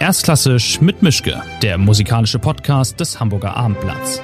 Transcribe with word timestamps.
Erstklassisch 0.00 0.80
mit 0.80 1.02
Mischke, 1.02 1.42
der 1.60 1.76
musikalische 1.76 2.38
Podcast 2.38 2.98
des 2.98 3.20
Hamburger 3.20 3.54
Abendblatts. 3.54 4.22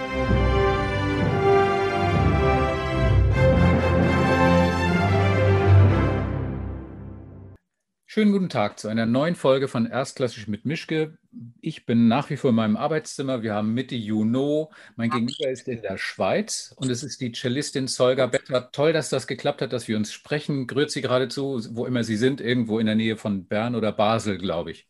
Schönen 8.07 8.33
guten 8.33 8.49
Tag 8.49 8.79
zu 8.79 8.89
einer 8.89 9.05
neuen 9.05 9.35
Folge 9.35 9.69
von 9.69 9.85
Erstklassisch 9.85 10.49
mit 10.49 10.65
Mischke. 10.65 11.19
Ich 11.61 11.85
bin 11.85 12.09
nach 12.09 12.31
wie 12.31 12.39
vor 12.39 12.49
in 12.49 12.57
meinem 12.57 12.79
Arbeitszimmer. 12.79 13.43
Wir 13.43 13.53
haben 13.53 13.75
Mitte 13.75 13.97
Juni. 13.97 14.65
Mein 14.97 15.11
Gegenüber 15.11 15.51
ist 15.51 15.69
in 15.69 15.83
der 15.83 15.99
Schweiz 15.99 16.73
und 16.79 16.89
es 16.89 17.03
ist 17.03 17.21
die 17.21 17.33
Cellistin 17.33 17.87
Solga 17.87 18.29
Better. 18.29 18.71
Toll, 18.73 18.95
dass 18.95 19.11
das 19.11 19.27
geklappt 19.27 19.61
hat, 19.61 19.75
dass 19.75 19.89
wir 19.89 19.99
uns 19.99 20.11
sprechen. 20.11 20.67
Grüß 20.67 20.91
Sie 20.91 21.03
geradezu, 21.03 21.61
wo 21.73 21.85
immer 21.85 22.03
Sie 22.03 22.17
sind, 22.17 22.41
irgendwo 22.41 22.79
in 22.79 22.87
der 22.87 22.95
Nähe 22.95 23.19
von 23.19 23.45
Bern 23.45 23.75
oder 23.75 23.93
Basel, 23.93 24.39
glaube 24.39 24.71
ich. 24.71 24.89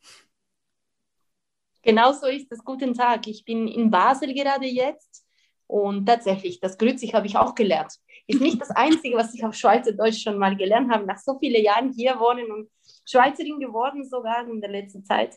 Genau 1.86 2.12
so 2.12 2.26
ist 2.26 2.50
es. 2.50 2.64
Guten 2.64 2.94
Tag. 2.94 3.28
Ich 3.28 3.44
bin 3.44 3.68
in 3.68 3.92
Basel 3.92 4.34
gerade 4.34 4.66
jetzt 4.66 5.24
und 5.68 6.04
tatsächlich, 6.04 6.58
das 6.58 6.76
Grüßig 6.78 7.14
habe 7.14 7.28
ich 7.28 7.36
auch 7.36 7.54
gelernt. 7.54 7.92
Ist 8.26 8.40
nicht 8.40 8.60
das 8.60 8.70
Einzige, 8.70 9.16
was 9.16 9.32
ich 9.32 9.44
auf 9.44 9.54
Schweizerdeutsch 9.54 10.20
schon 10.20 10.36
mal 10.36 10.56
gelernt 10.56 10.90
habe. 10.90 11.06
Nach 11.06 11.16
so 11.16 11.38
vielen 11.38 11.62
Jahren 11.62 11.92
hier 11.92 12.18
wohnen 12.18 12.50
und 12.50 12.68
Schweizerin 13.08 13.60
geworden 13.60 14.04
sogar 14.04 14.48
in 14.48 14.60
der 14.60 14.70
letzten 14.70 15.04
Zeit. 15.04 15.36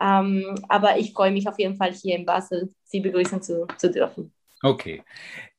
Ähm, 0.00 0.54
aber 0.68 0.98
ich 0.98 1.12
freue 1.12 1.32
mich 1.32 1.48
auf 1.48 1.58
jeden 1.58 1.76
Fall 1.76 1.92
hier 1.92 2.14
in 2.14 2.24
Basel, 2.24 2.72
Sie 2.84 3.00
begrüßen 3.00 3.42
zu, 3.42 3.66
zu 3.76 3.90
dürfen. 3.90 4.32
Okay. 4.62 5.02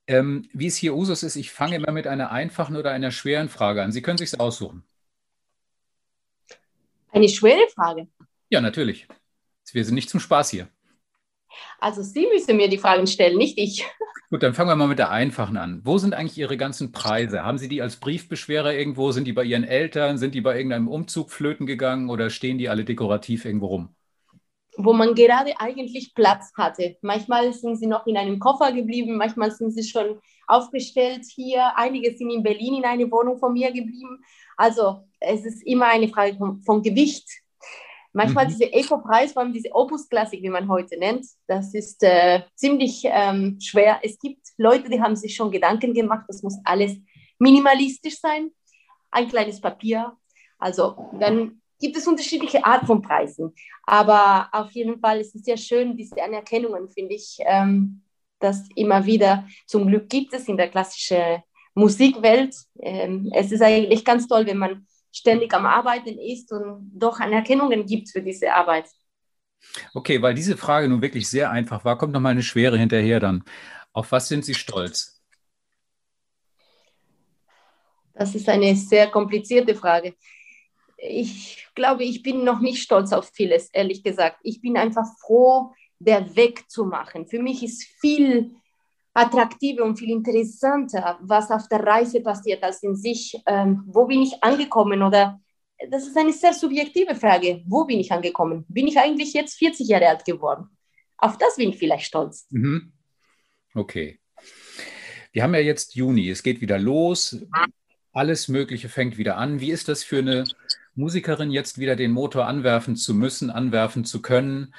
Ähm, 0.07 0.47
wie 0.53 0.67
es 0.67 0.77
hier 0.77 0.95
Usus 0.95 1.21
ist, 1.21 1.35
ich 1.35 1.51
fange 1.51 1.75
immer 1.75 1.91
mit 1.91 2.07
einer 2.07 2.31
einfachen 2.31 2.77
oder 2.77 2.91
einer 2.91 3.11
schweren 3.11 3.49
Frage 3.49 3.83
an. 3.83 3.91
Sie 3.91 4.01
können 4.01 4.17
sich 4.17 4.39
aussuchen. 4.39 4.85
Eine 7.11 7.27
schwere 7.27 7.67
Frage? 7.75 8.07
Ja, 8.49 8.61
natürlich. 8.61 9.05
Wir 9.73 9.85
sind 9.85 9.95
nicht 9.95 10.09
zum 10.09 10.19
Spaß 10.19 10.49
hier. 10.51 10.69
Also 11.79 12.01
Sie 12.01 12.27
müssen 12.27 12.57
mir 12.57 12.69
die 12.69 12.77
Fragen 12.77 13.07
stellen, 13.07 13.37
nicht 13.37 13.57
ich. 13.57 13.85
Gut, 14.29 14.43
dann 14.43 14.53
fangen 14.53 14.69
wir 14.69 14.75
mal 14.75 14.87
mit 14.87 14.99
der 14.99 15.09
einfachen 15.09 15.57
an. 15.57 15.81
Wo 15.83 15.97
sind 15.97 16.13
eigentlich 16.13 16.37
Ihre 16.37 16.55
ganzen 16.55 16.91
Preise? 16.91 17.43
Haben 17.43 17.57
Sie 17.57 17.67
die 17.67 17.81
als 17.81 17.95
Briefbeschwerer 17.95 18.73
irgendwo? 18.73 19.11
Sind 19.11 19.25
die 19.25 19.33
bei 19.33 19.43
Ihren 19.43 19.63
Eltern? 19.63 20.19
Sind 20.19 20.35
die 20.35 20.41
bei 20.41 20.55
irgendeinem 20.55 20.87
Umzug 20.87 21.31
flöten 21.31 21.65
gegangen 21.65 22.09
oder 22.09 22.29
stehen 22.29 22.59
die 22.59 22.69
alle 22.69 22.85
dekorativ 22.85 23.45
irgendwo 23.45 23.67
rum? 23.67 23.95
Wo 24.77 24.93
man 24.93 25.15
gerade 25.15 25.59
eigentlich 25.59 26.13
Platz 26.13 26.51
hatte. 26.55 26.97
Manchmal 27.01 27.51
sind 27.53 27.77
sie 27.77 27.87
noch 27.87 28.05
in 28.05 28.17
einem 28.17 28.39
Koffer 28.39 28.71
geblieben, 28.71 29.17
manchmal 29.17 29.51
sind 29.51 29.71
sie 29.71 29.83
schon 29.83 30.19
aufgestellt 30.45 31.25
hier. 31.25 31.75
Einige 31.75 32.15
sind 32.15 32.29
in 32.29 32.43
Berlin 32.43 32.75
in 32.75 32.85
eine 32.85 33.11
Wohnung 33.11 33.39
von 33.39 33.53
mir 33.53 33.71
geblieben. 33.71 34.23
Also 34.55 35.07
es 35.19 35.43
ist 35.43 35.63
immer 35.63 35.87
eine 35.87 36.07
Frage 36.07 36.37
von, 36.37 36.61
von 36.61 36.83
Gewicht 36.83 37.27
Manchmal 38.13 38.45
mhm. 38.45 38.49
diese 38.49 38.73
Eco-Preis, 38.73 39.33
vor 39.33 39.43
allem 39.43 39.53
diese 39.53 39.73
Opus-Klassik, 39.73 40.41
wie 40.41 40.49
man 40.49 40.67
heute 40.67 40.97
nennt, 40.97 41.25
das 41.47 41.73
ist 41.73 42.01
äh, 42.03 42.41
ziemlich 42.55 43.03
ähm, 43.05 43.59
schwer. 43.61 43.99
Es 44.01 44.17
gibt 44.17 44.41
Leute, 44.57 44.89
die 44.89 45.01
haben 45.01 45.15
sich 45.15 45.35
schon 45.35 45.51
Gedanken 45.51 45.93
gemacht, 45.93 46.25
das 46.27 46.41
muss 46.41 46.57
alles 46.63 46.97
minimalistisch 47.37 48.19
sein, 48.19 48.51
ein 49.11 49.27
kleines 49.29 49.61
Papier. 49.61 50.13
Also 50.57 51.09
dann 51.19 51.61
gibt 51.79 51.97
es 51.97 52.07
unterschiedliche 52.07 52.65
Art 52.65 52.85
von 52.85 53.01
Preisen. 53.01 53.53
Aber 53.83 54.49
auf 54.51 54.71
jeden 54.71 54.99
Fall 54.99 55.19
ist 55.21 55.35
es 55.35 55.43
sehr 55.43 55.57
schön, 55.57 55.95
diese 55.95 56.21
Anerkennungen, 56.21 56.89
finde 56.89 57.15
ich, 57.15 57.37
ähm, 57.45 58.01
dass 58.39 58.67
immer 58.75 59.05
wieder, 59.05 59.47
zum 59.65 59.87
Glück 59.87 60.09
gibt 60.09 60.33
es 60.33 60.47
in 60.47 60.57
der 60.57 60.69
klassischen 60.69 61.43
Musikwelt. 61.73 62.55
Ähm, 62.81 63.29
es 63.33 63.51
ist 63.51 63.61
eigentlich 63.61 64.03
ganz 64.03 64.27
toll, 64.27 64.45
wenn 64.45 64.57
man 64.57 64.85
ständig 65.11 65.53
am 65.53 65.65
Arbeiten 65.65 66.17
ist 66.19 66.51
und 66.51 66.91
doch 66.93 67.19
Anerkennungen 67.19 67.85
gibt 67.85 68.09
für 68.09 68.21
diese 68.21 68.53
Arbeit. 68.53 68.85
Okay, 69.93 70.21
weil 70.21 70.33
diese 70.33 70.57
Frage 70.57 70.87
nun 70.87 71.01
wirklich 71.01 71.29
sehr 71.29 71.51
einfach 71.51 71.83
war, 71.85 71.97
kommt 71.97 72.13
noch 72.13 72.21
mal 72.21 72.29
eine 72.29 72.43
schwere 72.43 72.77
hinterher 72.77 73.19
dann. 73.19 73.43
Auf 73.91 74.11
was 74.11 74.27
sind 74.27 74.45
Sie 74.45 74.53
stolz? 74.53 75.21
Das 78.13 78.35
ist 78.35 78.49
eine 78.49 78.75
sehr 78.75 79.07
komplizierte 79.07 79.75
Frage. 79.75 80.13
Ich 80.97 81.67
glaube, 81.75 82.03
ich 82.03 82.21
bin 82.21 82.43
noch 82.43 82.59
nicht 82.59 82.81
stolz 82.81 83.13
auf 83.13 83.31
vieles, 83.33 83.69
ehrlich 83.71 84.03
gesagt. 84.03 84.39
Ich 84.43 84.61
bin 84.61 84.77
einfach 84.77 85.05
froh, 85.21 85.73
der 85.99 86.35
Weg 86.35 86.69
zu 86.69 86.85
machen. 86.85 87.27
Für 87.27 87.39
mich 87.39 87.63
ist 87.63 87.83
viel 88.01 88.55
attraktiver 89.19 89.83
und 89.83 89.97
viel 89.97 90.11
interessanter, 90.11 91.19
was 91.21 91.51
auf 91.51 91.67
der 91.67 91.85
Reise 91.85 92.21
passiert, 92.21 92.63
als 92.63 92.81
in 92.83 92.95
sich, 92.95 93.37
ähm, 93.45 93.83
wo 93.87 94.05
bin 94.05 94.21
ich 94.21 94.41
angekommen 94.41 95.01
oder 95.01 95.39
das 95.89 96.07
ist 96.07 96.17
eine 96.17 96.33
sehr 96.33 96.53
subjektive 96.53 97.15
Frage. 97.15 97.61
Wo 97.65 97.85
bin 97.85 97.99
ich 97.99 98.11
angekommen? 98.11 98.65
Bin 98.67 98.87
ich 98.87 98.97
eigentlich 98.97 99.33
jetzt 99.33 99.57
40 99.57 99.87
Jahre 99.87 100.09
alt 100.09 100.25
geworden? 100.25 100.67
Auf 101.17 101.37
das 101.37 101.55
bin 101.55 101.69
ich 101.69 101.77
vielleicht 101.77 102.05
stolz. 102.05 102.47
Mhm. 102.49 102.91
Okay. 103.73 104.19
Wir 105.31 105.43
haben 105.43 105.53
ja 105.53 105.59
jetzt 105.59 105.95
Juni, 105.95 106.29
es 106.29 106.43
geht 106.43 106.59
wieder 106.59 106.79
los, 106.79 107.45
alles 108.11 108.47
Mögliche 108.47 108.89
fängt 108.89 109.17
wieder 109.17 109.37
an. 109.37 109.59
Wie 109.59 109.71
ist 109.71 109.87
das 109.87 110.03
für 110.03 110.19
eine 110.19 110.43
Musikerin, 110.95 111.51
jetzt 111.51 111.77
wieder 111.77 111.95
den 111.95 112.11
Motor 112.11 112.47
anwerfen 112.47 112.95
zu 112.95 113.13
müssen, 113.13 113.49
anwerfen 113.49 114.05
zu 114.05 114.21
können? 114.21 114.73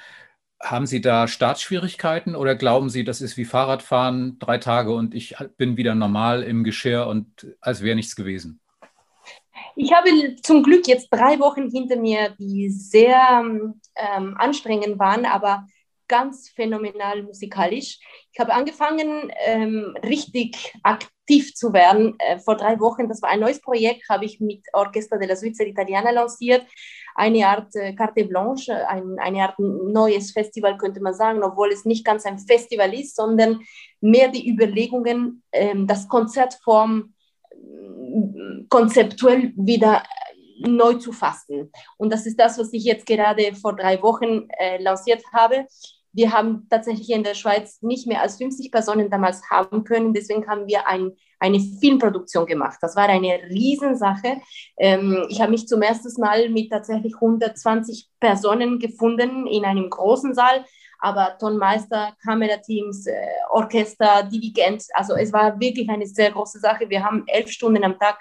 Haben 0.62 0.86
Sie 0.86 1.00
da 1.00 1.26
Startschwierigkeiten 1.26 2.36
oder 2.36 2.54
glauben 2.54 2.90
Sie, 2.90 3.02
das 3.02 3.22
ist 3.22 3.38
wie 3.38 3.46
Fahrradfahren, 3.46 4.38
drei 4.38 4.58
Tage 4.58 4.92
und 4.94 5.14
ich 5.14 5.34
bin 5.56 5.78
wieder 5.78 5.94
normal 5.94 6.42
im 6.42 6.64
Geschirr 6.64 7.06
und 7.06 7.46
als 7.60 7.82
wäre 7.82 7.96
nichts 7.96 8.14
gewesen? 8.14 8.60
Ich 9.74 9.92
habe 9.92 10.36
zum 10.42 10.62
Glück 10.62 10.86
jetzt 10.86 11.08
drei 11.10 11.38
Wochen 11.38 11.70
hinter 11.70 11.96
mir, 11.96 12.34
die 12.38 12.68
sehr 12.68 13.42
ähm, 13.96 14.36
anstrengend 14.36 14.98
waren, 14.98 15.24
aber 15.24 15.66
ganz 16.10 16.50
phänomenal 16.50 17.22
musikalisch. 17.22 17.98
Ich 18.32 18.40
habe 18.40 18.52
angefangen, 18.52 19.32
ähm, 19.46 19.96
richtig 20.04 20.74
aktiv 20.82 21.54
zu 21.54 21.72
werden 21.72 22.16
äh, 22.18 22.38
vor 22.40 22.56
drei 22.56 22.80
Wochen. 22.80 23.08
Das 23.08 23.22
war 23.22 23.30
ein 23.30 23.40
neues 23.40 23.60
Projekt, 23.60 24.08
habe 24.08 24.24
ich 24.24 24.40
mit 24.40 24.66
Orchestra 24.72 25.16
della 25.16 25.36
Svizzera 25.36 25.68
Italiana 25.68 26.10
lanciert 26.10 26.66
eine 27.14 27.46
Art 27.46 27.74
äh, 27.74 27.94
Carte 27.94 28.24
Blanche, 28.24 28.88
ein, 28.88 29.18
eine 29.18 29.42
Art 29.42 29.58
neues 29.58 30.32
Festival, 30.32 30.76
könnte 30.76 31.00
man 31.00 31.14
sagen, 31.14 31.42
obwohl 31.42 31.70
es 31.72 31.84
nicht 31.84 32.04
ganz 32.04 32.24
ein 32.26 32.38
Festival 32.38 32.92
ist, 32.94 33.16
sondern 33.16 33.60
mehr 34.00 34.28
die 34.28 34.48
Überlegungen, 34.48 35.42
ähm, 35.52 35.86
das 35.86 36.08
Konzertform 36.08 37.14
äh, 37.50 38.64
konzeptuell 38.68 39.52
wieder 39.56 40.02
neu 40.60 40.94
zu 40.94 41.12
fassen. 41.12 41.70
Und 41.96 42.12
das 42.12 42.26
ist 42.26 42.38
das, 42.38 42.58
was 42.58 42.72
ich 42.72 42.84
jetzt 42.84 43.06
gerade 43.06 43.54
vor 43.54 43.74
drei 43.74 44.02
Wochen 44.02 44.48
äh, 44.58 44.82
lanciert 44.82 45.22
habe. 45.32 45.66
Wir 46.12 46.32
haben 46.32 46.66
tatsächlich 46.68 47.10
in 47.10 47.22
der 47.22 47.34
Schweiz 47.34 47.80
nicht 47.82 48.06
mehr 48.06 48.20
als 48.20 48.36
50 48.36 48.70
Personen 48.70 49.10
damals 49.10 49.48
haben 49.48 49.84
können. 49.84 50.12
Deswegen 50.12 50.46
haben 50.48 50.66
wir 50.66 50.86
ein, 50.86 51.12
eine 51.40 51.58
Filmproduktion 51.58 52.46
gemacht. 52.46 52.78
Das 52.80 52.94
war 52.94 53.08
eine 53.08 53.40
Riesensache. 53.48 54.40
Ähm, 54.76 55.26
ich 55.28 55.40
habe 55.40 55.50
mich 55.50 55.66
zum 55.66 55.82
ersten 55.82 56.08
Mal 56.20 56.48
mit 56.50 56.70
tatsächlich 56.70 57.14
120 57.14 58.08
Personen 58.20 58.78
gefunden 58.78 59.46
in 59.46 59.64
einem 59.64 59.88
großen 59.88 60.34
Saal. 60.34 60.64
Aber 60.98 61.36
Tonmeister, 61.38 62.14
Kamerateams, 62.22 63.06
äh, 63.06 63.14
Orchester, 63.50 64.22
Dirigent, 64.24 64.84
also 64.92 65.14
es 65.14 65.32
war 65.32 65.58
wirklich 65.58 65.88
eine 65.88 66.06
sehr 66.06 66.30
große 66.30 66.60
Sache. 66.60 66.90
Wir 66.90 67.02
haben 67.02 67.24
elf 67.26 67.50
Stunden 67.50 67.82
am 67.84 67.98
Tag 67.98 68.18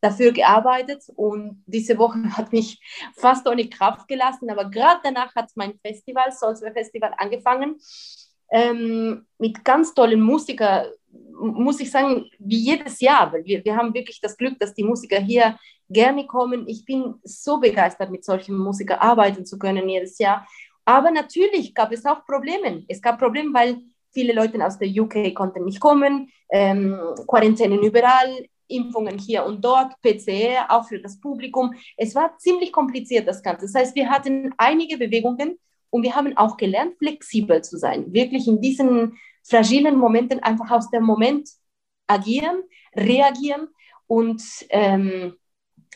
dafür 0.00 0.32
gearbeitet 0.32 1.04
und 1.14 1.62
diese 1.66 1.96
Woche 1.98 2.18
hat 2.36 2.52
mich 2.52 2.80
fast 3.16 3.48
ohne 3.48 3.68
Kraft 3.68 4.08
gelassen, 4.08 4.50
aber 4.50 4.68
gerade 4.68 5.00
danach 5.04 5.34
hat 5.36 5.50
mein 5.54 5.78
Festival, 5.78 6.32
Salzburg 6.32 6.72
Festival, 6.72 7.12
angefangen 7.16 7.76
ähm, 8.50 9.26
mit 9.38 9.64
ganz 9.64 9.94
tollen 9.94 10.20
Musikern, 10.20 10.86
muss 11.38 11.80
ich 11.80 11.90
sagen, 11.90 12.30
wie 12.38 12.56
jedes 12.58 13.00
Jahr, 13.00 13.32
weil 13.32 13.44
wir, 13.44 13.64
wir 13.64 13.76
haben 13.76 13.92
wirklich 13.92 14.20
das 14.20 14.36
Glück, 14.36 14.58
dass 14.58 14.74
die 14.74 14.84
Musiker 14.84 15.18
hier 15.18 15.58
gerne 15.88 16.26
kommen. 16.26 16.66
Ich 16.66 16.84
bin 16.84 17.14
so 17.22 17.60
begeistert, 17.60 18.10
mit 18.10 18.24
solchen 18.24 18.56
Musikern 18.56 18.98
arbeiten 18.98 19.44
zu 19.44 19.58
können 19.58 19.88
jedes 19.88 20.18
Jahr. 20.18 20.46
Aber 20.84 21.10
natürlich 21.10 21.74
gab 21.74 21.92
es 21.92 22.06
auch 22.06 22.24
Probleme. 22.24 22.84
Es 22.88 23.02
gab 23.02 23.18
Probleme, 23.18 23.52
weil 23.52 23.82
viele 24.12 24.32
Leute 24.32 24.64
aus 24.64 24.78
der 24.78 24.88
UK 24.88 25.34
konnten 25.34 25.64
nicht 25.64 25.80
kommen, 25.80 26.30
ähm, 26.50 26.98
Quarantänen 27.26 27.82
überall, 27.82 28.46
Impfungen 28.68 29.18
hier 29.18 29.44
und 29.44 29.64
dort, 29.64 29.92
PCR 30.00 30.66
auch 30.70 30.88
für 30.88 30.98
das 31.00 31.20
Publikum. 31.20 31.74
Es 31.96 32.14
war 32.14 32.36
ziemlich 32.38 32.72
kompliziert, 32.72 33.28
das 33.28 33.42
Ganze. 33.42 33.66
Das 33.66 33.74
heißt, 33.74 33.94
wir 33.94 34.08
hatten 34.08 34.54
einige 34.56 34.96
Bewegungen 34.96 35.58
und 35.96 36.02
wir 36.02 36.14
haben 36.14 36.36
auch 36.36 36.56
gelernt, 36.56 36.96
flexibel 36.98 37.62
zu 37.62 37.78
sein. 37.78 38.12
Wirklich 38.12 38.46
in 38.46 38.60
diesen 38.60 39.18
fragilen 39.42 39.96
Momenten 39.96 40.42
einfach 40.42 40.70
aus 40.70 40.90
dem 40.90 41.04
Moment 41.04 41.48
agieren, 42.06 42.62
reagieren 42.94 43.68
und 44.06 44.42
ähm, 44.70 45.34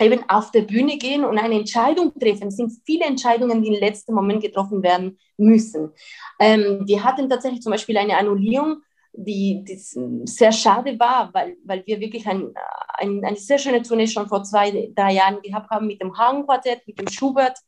eben 0.01 0.29
auf 0.29 0.51
der 0.51 0.63
Bühne 0.63 0.97
gehen 0.97 1.25
und 1.25 1.39
eine 1.39 1.55
Entscheidung 1.57 2.13
treffen. 2.19 2.49
Es 2.49 2.57
sind 2.57 2.73
viele 2.85 3.05
Entscheidungen, 3.05 3.63
die 3.63 3.69
im 3.69 3.81
letzten 3.81 4.15
Moment 4.15 4.43
getroffen 4.43 4.83
werden 4.83 5.19
müssen. 5.37 5.93
Ähm, 6.41 6.85
wir 6.87 7.05
hatten 7.05 7.29
tatsächlich 7.29 7.61
zum 7.61 7.73
Beispiel 7.73 7.99
eine 7.99 8.17
Annullierung 8.17 8.83
die, 9.13 9.65
die 9.65 9.77
sehr 10.25 10.53
schade 10.53 10.99
war, 10.99 11.33
weil, 11.35 11.57
weil 11.65 11.85
wir 11.87 12.01
wirklich 12.01 12.27
ein, 12.27 12.55
ein, 12.95 13.25
eine 13.25 13.37
sehr 13.37 13.59
schöne 13.59 13.83
Tournee 13.83 14.07
schon 14.07 14.29
vor 14.29 14.45
zwei, 14.45 14.93
drei 14.95 15.13
Jahren 15.15 15.43
gehabt 15.43 15.71
haben 15.71 15.87
mit 15.87 16.01
dem 16.01 16.17
Hagen-Quartett, 16.17 16.87
mit 16.87 16.99
dem 16.99 17.09
Schubert. 17.09 17.59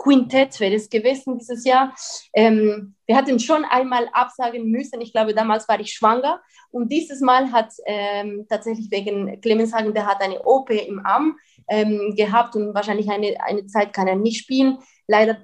Quintett 0.00 0.58
wäre 0.60 0.74
es 0.74 0.88
gewesen 0.88 1.38
dieses 1.38 1.64
Jahr. 1.64 1.94
Ähm, 2.32 2.94
wir 3.10 3.16
hatten 3.16 3.40
schon 3.40 3.64
einmal 3.64 4.08
absagen 4.12 4.70
müssen. 4.70 5.00
Ich 5.00 5.10
glaube, 5.10 5.34
damals 5.34 5.68
war 5.68 5.80
ich 5.80 5.92
schwanger. 5.92 6.40
Und 6.70 6.92
dieses 6.92 7.20
Mal 7.20 7.50
hat 7.50 7.72
ähm, 7.84 8.46
tatsächlich 8.48 8.88
wegen 8.92 9.40
Clemens 9.40 9.74
Hagen, 9.74 9.92
der 9.92 10.06
hat 10.06 10.22
eine 10.22 10.40
OP 10.44 10.70
im 10.70 11.04
Arm 11.04 11.36
ähm, 11.68 12.14
gehabt 12.16 12.54
und 12.54 12.72
wahrscheinlich 12.72 13.10
eine, 13.10 13.34
eine 13.44 13.66
Zeit 13.66 13.92
kann 13.92 14.06
er 14.06 14.14
nicht 14.14 14.38
spielen. 14.38 14.78
Leider 15.08 15.38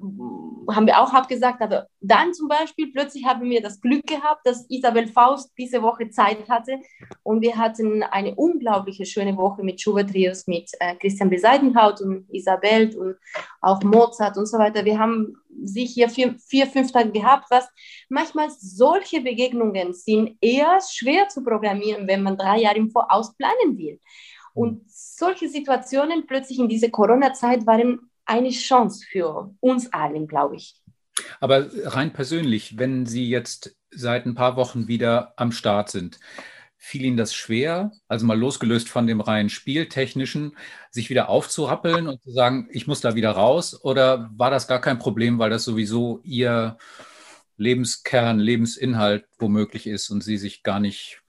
haben 0.71 0.87
wir 0.87 1.01
auch 1.01 1.13
abgesagt, 1.13 1.61
aber 1.61 1.89
dann 2.01 2.33
zum 2.35 2.47
Beispiel 2.47 2.93
plötzlich 2.93 3.27
haben 3.27 3.51
wir 3.51 3.61
das 3.61 3.81
Glück 3.81 4.07
gehabt, 4.07 4.43
dass 4.45 4.71
Isabel 4.71 5.09
Faust 5.09 5.53
diese 5.59 5.83
Woche 5.83 6.09
Zeit 6.11 6.49
hatte 6.49 6.79
und 7.25 7.41
wir 7.43 7.57
hatten 7.57 8.05
eine 8.05 8.37
unglaubliche 8.37 9.07
schöne 9.07 9.37
Woche 9.37 9.65
mit 9.65 9.81
Schubert 9.81 10.11
Trios, 10.11 10.47
mit 10.47 10.71
äh, 10.79 10.95
Christian 10.95 11.31
Beseidenhaut 11.31 12.01
und 12.01 12.33
Isabel 12.33 12.97
und 12.97 13.17
auch 13.61 13.83
Mozart 13.83 14.37
und 14.37 14.47
so 14.47 14.57
weiter. 14.57 14.85
Wir 14.85 15.01
haben 15.01 15.37
sich 15.63 15.93
hier 15.93 16.09
vier, 16.09 16.37
vier, 16.39 16.67
fünf 16.67 16.93
Tage 16.93 17.13
gehabt, 17.13 17.47
was 17.51 17.69
manchmal 18.09 18.49
solche 18.51 19.21
Begegnungen 19.21 19.93
sind 19.93 20.37
eher 20.41 20.79
schwer 20.89 21.29
zu 21.29 21.43
programmieren, 21.43 22.07
wenn 22.07 22.23
man 22.23 22.37
drei 22.37 22.59
Jahre 22.61 22.77
im 22.77 22.91
Voraus 22.91 23.35
planen 23.37 23.79
will. 23.79 24.01
Und 24.55 24.83
solche 24.89 25.49
Situationen 25.49 26.27
plötzlich 26.27 26.59
in 26.59 26.69
dieser 26.69 26.89
Corona-Zeit 26.89 27.67
waren 27.67 28.11
eine 28.25 28.51
Chance 28.51 29.05
für 29.11 29.55
uns 29.61 29.93
allen, 29.93 30.27
glaube 30.27 30.57
ich. 30.57 30.81
Aber 31.41 31.69
rein 31.85 32.13
persönlich, 32.13 32.79
wenn 32.79 33.07
Sie 33.07 33.29
jetzt 33.29 33.77
seit 33.91 34.27
ein 34.27 34.35
paar 34.35 34.57
Wochen 34.57 34.89
wieder 34.89 35.33
am 35.37 35.53
Start 35.53 35.91
sind, 35.91 36.19
fiel 36.79 37.05
Ihnen 37.05 37.17
das 37.17 37.35
schwer, 37.35 37.93
also 38.07 38.27
mal 38.27 38.39
losgelöst 38.39 38.89
von 38.89 39.07
dem 39.07 39.21
rein 39.21 39.49
Spieltechnischen, 39.49 40.57
sich 40.91 41.11
wieder 41.11 41.29
aufzurappeln 41.29 42.07
und 42.07 42.23
zu 42.23 42.31
sagen, 42.31 42.69
ich 42.71 42.87
muss 42.87 43.01
da 43.01 43.15
wieder 43.15 43.33
raus? 43.33 43.83
Oder 43.83 44.31
war 44.37 44.51
das 44.51 44.69
gar 44.69 44.81
kein 44.81 44.99
Problem, 44.99 45.39
weil 45.39 45.51
das 45.51 45.65
sowieso 45.65 46.21
Ihr 46.23 46.77
Lebenskern, 47.57 48.39
Lebensinhalt 48.39 49.27
womöglich 49.39 49.87
ist 49.87 50.11
und 50.11 50.23
Sie 50.23 50.37
sich 50.37 50.63
gar 50.63 50.81
nicht 50.81 51.23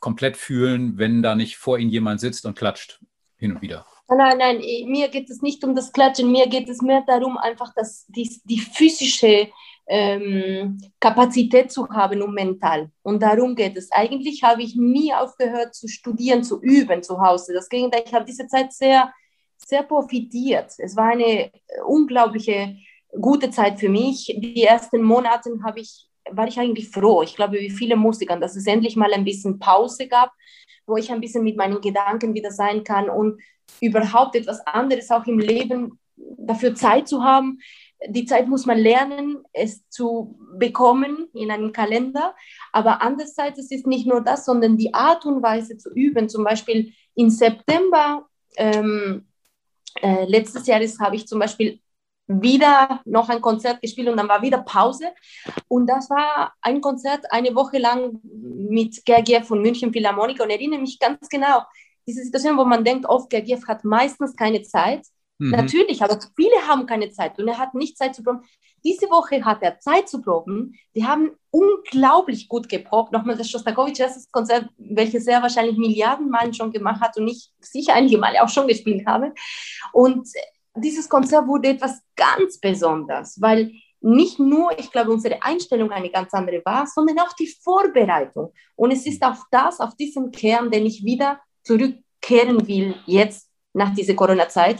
komplett 0.00 0.36
fühlen, 0.36 0.98
wenn 0.98 1.22
da 1.22 1.34
nicht 1.34 1.56
vor 1.56 1.78
Ihnen 1.78 1.90
jemand 1.90 2.20
sitzt 2.20 2.44
und 2.46 2.58
klatscht 2.58 3.00
hin 3.36 3.52
und 3.52 3.62
wieder? 3.62 3.86
Nein, 4.08 4.38
nein, 4.38 4.56
mir 4.88 5.08
geht 5.08 5.30
es 5.30 5.40
nicht 5.40 5.62
um 5.62 5.76
das 5.76 5.92
Klatschen, 5.92 6.32
mir 6.32 6.48
geht 6.48 6.68
es 6.68 6.82
mehr 6.82 7.04
darum, 7.06 7.38
einfach 7.38 7.72
dass 7.74 8.06
die, 8.08 8.40
die 8.44 8.58
physische 8.58 9.48
ähm, 9.92 10.78
Kapazität 11.00 11.72
zu 11.72 11.88
haben 11.88 12.22
und 12.22 12.32
mental. 12.32 12.92
Und 13.02 13.20
darum 13.20 13.56
geht 13.56 13.76
es. 13.76 13.90
Eigentlich 13.90 14.44
habe 14.44 14.62
ich 14.62 14.76
nie 14.76 15.12
aufgehört 15.12 15.74
zu 15.74 15.88
studieren, 15.88 16.44
zu 16.44 16.62
üben 16.62 17.02
zu 17.02 17.20
Hause. 17.20 17.52
Das 17.52 17.68
Gegenteil, 17.68 18.04
ich 18.06 18.14
habe 18.14 18.24
diese 18.24 18.46
Zeit 18.46 18.72
sehr, 18.72 19.12
sehr 19.56 19.82
profitiert. 19.82 20.72
Es 20.78 20.96
war 20.96 21.10
eine 21.10 21.50
unglaubliche 21.84 22.76
gute 23.20 23.50
Zeit 23.50 23.80
für 23.80 23.88
mich. 23.88 24.32
Die 24.38 24.62
ersten 24.62 25.02
Monate 25.02 25.50
habe 25.64 25.80
ich, 25.80 26.06
war 26.30 26.46
ich 26.46 26.60
eigentlich 26.60 26.88
froh. 26.88 27.22
Ich 27.22 27.34
glaube, 27.34 27.58
wie 27.58 27.70
viele 27.70 27.96
Musiker, 27.96 28.36
dass 28.36 28.54
es 28.54 28.68
endlich 28.68 28.94
mal 28.94 29.12
ein 29.12 29.24
bisschen 29.24 29.58
Pause 29.58 30.06
gab, 30.06 30.30
wo 30.86 30.98
ich 30.98 31.10
ein 31.10 31.20
bisschen 31.20 31.42
mit 31.42 31.56
meinen 31.56 31.80
Gedanken 31.80 32.32
wieder 32.32 32.52
sein 32.52 32.84
kann 32.84 33.10
und 33.10 33.42
überhaupt 33.80 34.36
etwas 34.36 34.60
anderes 34.60 35.10
auch 35.10 35.26
im 35.26 35.40
Leben 35.40 35.98
dafür 36.16 36.76
Zeit 36.76 37.08
zu 37.08 37.24
haben. 37.24 37.58
Die 38.08 38.24
Zeit 38.24 38.48
muss 38.48 38.66
man 38.66 38.78
lernen, 38.78 39.44
es 39.52 39.88
zu 39.88 40.38
bekommen 40.58 41.28
in 41.34 41.50
einem 41.50 41.72
Kalender. 41.72 42.34
Aber 42.72 43.02
andererseits 43.02 43.58
es 43.58 43.70
ist 43.70 43.86
nicht 43.86 44.06
nur 44.06 44.22
das, 44.22 44.44
sondern 44.44 44.76
die 44.76 44.94
Art 44.94 45.26
und 45.26 45.42
Weise 45.42 45.76
zu 45.76 45.90
üben. 45.92 46.28
Zum 46.28 46.44
Beispiel 46.44 46.92
im 47.14 47.30
September 47.30 48.26
ähm, 48.56 49.26
äh, 50.00 50.24
letztes 50.24 50.66
Jahres 50.66 50.98
habe 50.98 51.16
ich 51.16 51.26
zum 51.26 51.38
Beispiel 51.38 51.80
wieder 52.26 53.00
noch 53.04 53.28
ein 53.28 53.40
Konzert 53.40 53.82
gespielt 53.82 54.08
und 54.08 54.16
dann 54.16 54.28
war 54.28 54.42
wieder 54.42 54.58
Pause. 54.62 55.08
Und 55.68 55.88
das 55.88 56.08
war 56.10 56.54
ein 56.60 56.80
Konzert 56.80 57.24
eine 57.30 57.54
Woche 57.54 57.78
lang 57.78 58.20
mit 58.22 59.04
Gergiev 59.04 59.46
von 59.46 59.60
München 59.60 59.92
Philharmoniker 59.92 60.44
und 60.44 60.50
erinnere 60.50 60.80
mich 60.80 60.98
ganz 60.98 61.28
genau, 61.28 61.62
diese 62.06 62.22
Situation, 62.22 62.56
wo 62.56 62.64
man 62.64 62.84
denkt, 62.84 63.06
oft 63.06 63.30
Gergiev 63.30 63.66
hat 63.66 63.84
meistens 63.84 64.36
keine 64.36 64.62
Zeit. 64.62 65.06
Mhm. 65.40 65.52
Natürlich, 65.52 66.02
aber 66.02 66.18
viele 66.36 66.68
haben 66.68 66.84
keine 66.84 67.10
Zeit 67.10 67.38
und 67.38 67.48
er 67.48 67.58
hat 67.58 67.74
nicht 67.74 67.96
Zeit 67.96 68.14
zu 68.14 68.22
proben. 68.22 68.42
Diese 68.84 69.06
Woche 69.10 69.42
hat 69.42 69.62
er 69.62 69.78
Zeit 69.78 70.08
zu 70.08 70.20
proben. 70.20 70.74
Die 70.94 71.06
haben 71.06 71.30
unglaublich 71.50 72.46
gut 72.46 72.68
geprobt. 72.68 73.12
Nochmal 73.12 73.36
das 73.36 73.50
Shostakovich 73.50 73.98
erstes 73.98 74.30
Konzert, 74.30 74.68
welches 74.76 75.26
er 75.26 75.40
wahrscheinlich 75.40 75.78
Milliarden 75.78 76.28
Malen 76.28 76.52
schon 76.52 76.72
gemacht 76.72 77.00
hat 77.00 77.16
und 77.16 77.26
ich 77.26 77.50
sicher 77.58 77.94
einige 77.94 78.18
Male 78.18 78.42
auch 78.42 78.50
schon 78.50 78.68
gespielt 78.68 79.06
habe. 79.06 79.32
Und 79.94 80.28
dieses 80.76 81.08
Konzert 81.08 81.46
wurde 81.46 81.70
etwas 81.70 82.02
ganz 82.16 82.60
Besonderes, 82.60 83.40
weil 83.40 83.72
nicht 84.02 84.38
nur, 84.38 84.78
ich 84.78 84.92
glaube, 84.92 85.10
unsere 85.10 85.42
Einstellung 85.42 85.90
eine 85.90 86.10
ganz 86.10 86.32
andere 86.34 86.62
war, 86.64 86.86
sondern 86.86 87.18
auch 87.20 87.32
die 87.32 87.48
Vorbereitung. 87.62 88.52
Und 88.76 88.90
es 88.90 89.06
ist 89.06 89.22
auf 89.22 89.42
das, 89.50 89.80
auf 89.80 89.94
diesen 89.96 90.30
Kern, 90.30 90.70
den 90.70 90.84
ich 90.84 91.04
wieder 91.04 91.40
zurückkehren 91.64 92.66
will, 92.66 92.94
jetzt 93.06 93.50
nach 93.72 93.94
dieser 93.94 94.14
Corona-Zeit, 94.14 94.78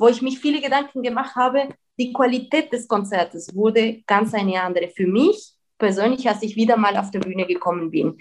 wo 0.00 0.08
ich 0.08 0.22
mich 0.22 0.38
viele 0.40 0.62
Gedanken 0.62 1.02
gemacht 1.02 1.36
habe, 1.36 1.68
die 1.98 2.12
Qualität 2.12 2.72
des 2.72 2.88
Konzertes 2.88 3.54
wurde 3.54 4.02
ganz 4.06 4.32
eine 4.32 4.62
andere 4.62 4.88
für 4.88 5.06
mich 5.06 5.52
persönlich, 5.78 6.26
als 6.26 6.42
ich 6.42 6.56
wieder 6.56 6.76
mal 6.76 6.96
auf 6.96 7.10
der 7.10 7.20
Bühne 7.20 7.46
gekommen 7.46 7.90
bin, 7.90 8.18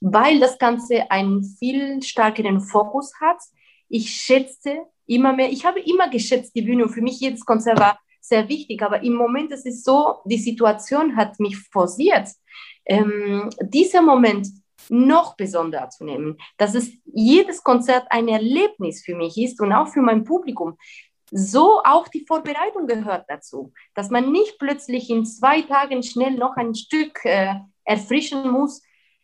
weil 0.00 0.38
das 0.38 0.58
Ganze 0.58 1.10
einen 1.10 1.42
viel 1.42 2.02
stärkeren 2.02 2.60
Fokus 2.60 3.12
hat. 3.20 3.38
Ich 3.88 4.10
schätze 4.10 4.82
immer 5.06 5.32
mehr, 5.32 5.50
ich 5.50 5.64
habe 5.64 5.80
immer 5.80 6.10
geschätzt 6.10 6.54
die 6.54 6.62
Bühne 6.62 6.84
und 6.84 6.90
für 6.90 7.02
mich 7.02 7.18
jedes 7.20 7.44
Konzert 7.44 7.80
war 7.80 7.98
sehr 8.20 8.48
wichtig, 8.48 8.82
aber 8.82 9.02
im 9.02 9.14
Moment 9.14 9.52
ist 9.52 9.66
es 9.66 9.82
so, 9.82 10.16
die 10.26 10.38
Situation 10.38 11.16
hat 11.16 11.40
mich 11.40 11.58
forciert, 11.58 12.28
ähm, 12.84 13.50
dieser 13.60 14.02
Moment 14.02 14.48
noch 14.88 15.36
besonderer 15.36 15.88
zu 15.88 16.04
nehmen, 16.04 16.38
dass 16.56 16.74
es 16.74 16.90
jedes 17.04 17.62
Konzert 17.62 18.06
ein 18.10 18.28
Erlebnis 18.28 19.02
für 19.02 19.14
mich 19.14 19.36
ist 19.38 19.60
und 19.60 19.72
auch 19.72 19.88
für 19.88 20.02
mein 20.02 20.24
Publikum. 20.24 20.76
So 21.34 21.80
auch 21.82 22.08
die 22.08 22.26
Vorbereitung 22.26 22.86
gehört 22.86 23.24
dazu, 23.26 23.72
dass 23.94 24.10
man 24.10 24.30
nicht 24.30 24.58
plötzlich 24.58 25.08
in 25.08 25.24
zwei 25.24 25.62
Tagen 25.62 26.02
schnell 26.02 26.32
noch 26.32 26.56
ein 26.56 26.74
Stück 26.74 27.24
äh, 27.24 27.54
erfrischen 27.84 28.50
muss. 28.50 28.82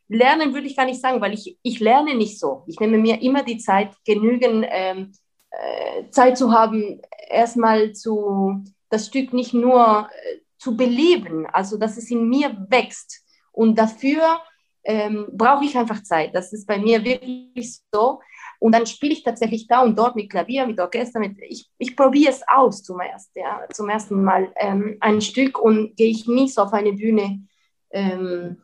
Lernen 0.09 0.55
würde 0.55 0.67
ich 0.67 0.77
gar 0.77 0.87
nicht 0.87 1.03
sagen, 1.03 1.21
weil 1.21 1.35
ich, 1.35 1.59
ich 1.63 1.81
lerne 1.81 2.15
nicht 2.15 2.39
so. 2.41 2.65
Ich 2.67 2.81
nehme 2.81 2.97
mir 2.97 3.21
immer 3.21 3.43
die 3.43 3.59
Zeit, 3.59 3.95
genügend 4.07 4.65
ähm, 4.71 5.13
äh, 5.51 6.09
Zeit 6.11 6.39
zu 6.39 6.51
haben, 6.51 7.03
erstmal 7.29 7.93
zu, 7.93 8.65
das 8.89 9.09
Stück 9.09 9.35
nicht 9.35 9.53
nur 9.53 10.09
äh, 10.11 10.39
zu 10.57 10.79
beleben, 10.79 11.47
also 11.47 11.77
dass 11.77 11.99
es 11.99 12.11
in 12.11 12.27
mir 12.27 12.57
wächst. 12.71 13.23
Und 13.53 13.79
dafür 13.79 14.41
ähm, 14.85 15.27
brauche 15.33 15.67
ich 15.67 15.77
einfach 15.77 16.03
Zeit. 16.03 16.35
Das 16.35 16.55
ist 16.55 16.67
bei 16.67 16.79
mir 16.79 17.05
wirklich 17.05 17.81
so. 17.93 18.21
Und 18.61 18.73
dann 18.73 18.87
spiele 18.87 19.13
ich 19.13 19.23
tatsächlich 19.23 19.67
da 19.69 19.83
und 19.83 19.97
dort 19.97 20.17
mit 20.17 20.31
Klavier, 20.31 20.67
mit 20.67 20.81
Orchester. 20.81 21.21
Mit, 21.21 21.39
ich, 21.41 21.69
ich 21.79 21.97
probiere 21.97 22.33
es 22.33 22.43
aus 22.47 22.83
zum, 22.83 23.01
erst, 23.01 23.35
ja, 23.37 23.67
zum 23.73 23.89
ersten 23.89 24.23
Mal 24.23 24.53
ähm, 24.57 24.97
ein 25.01 25.21
Stück 25.21 25.59
und 25.59 25.97
gehe 25.97 26.11
ich 26.11 26.27
nicht 26.27 26.55
so 26.55 26.63
auf 26.63 26.73
eine 26.73 26.93
Bühne 26.93 27.47
ähm, 27.91 28.63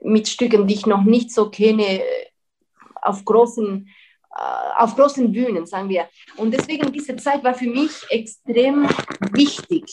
mit 0.00 0.28
Stücken, 0.28 0.66
die 0.66 0.74
ich 0.74 0.86
noch 0.86 1.04
nicht 1.04 1.32
so 1.32 1.50
kenne, 1.50 2.00
auf 3.02 3.24
großen, 3.24 3.88
äh, 4.34 4.82
auf 4.82 4.96
großen 4.96 5.30
Bühnen, 5.30 5.66
sagen 5.66 5.88
wir. 5.88 6.08
Und 6.36 6.52
deswegen, 6.52 6.92
diese 6.92 7.16
Zeit 7.16 7.44
war 7.44 7.54
für 7.54 7.68
mich 7.68 7.92
extrem 8.08 8.88
wichtig. 9.32 9.92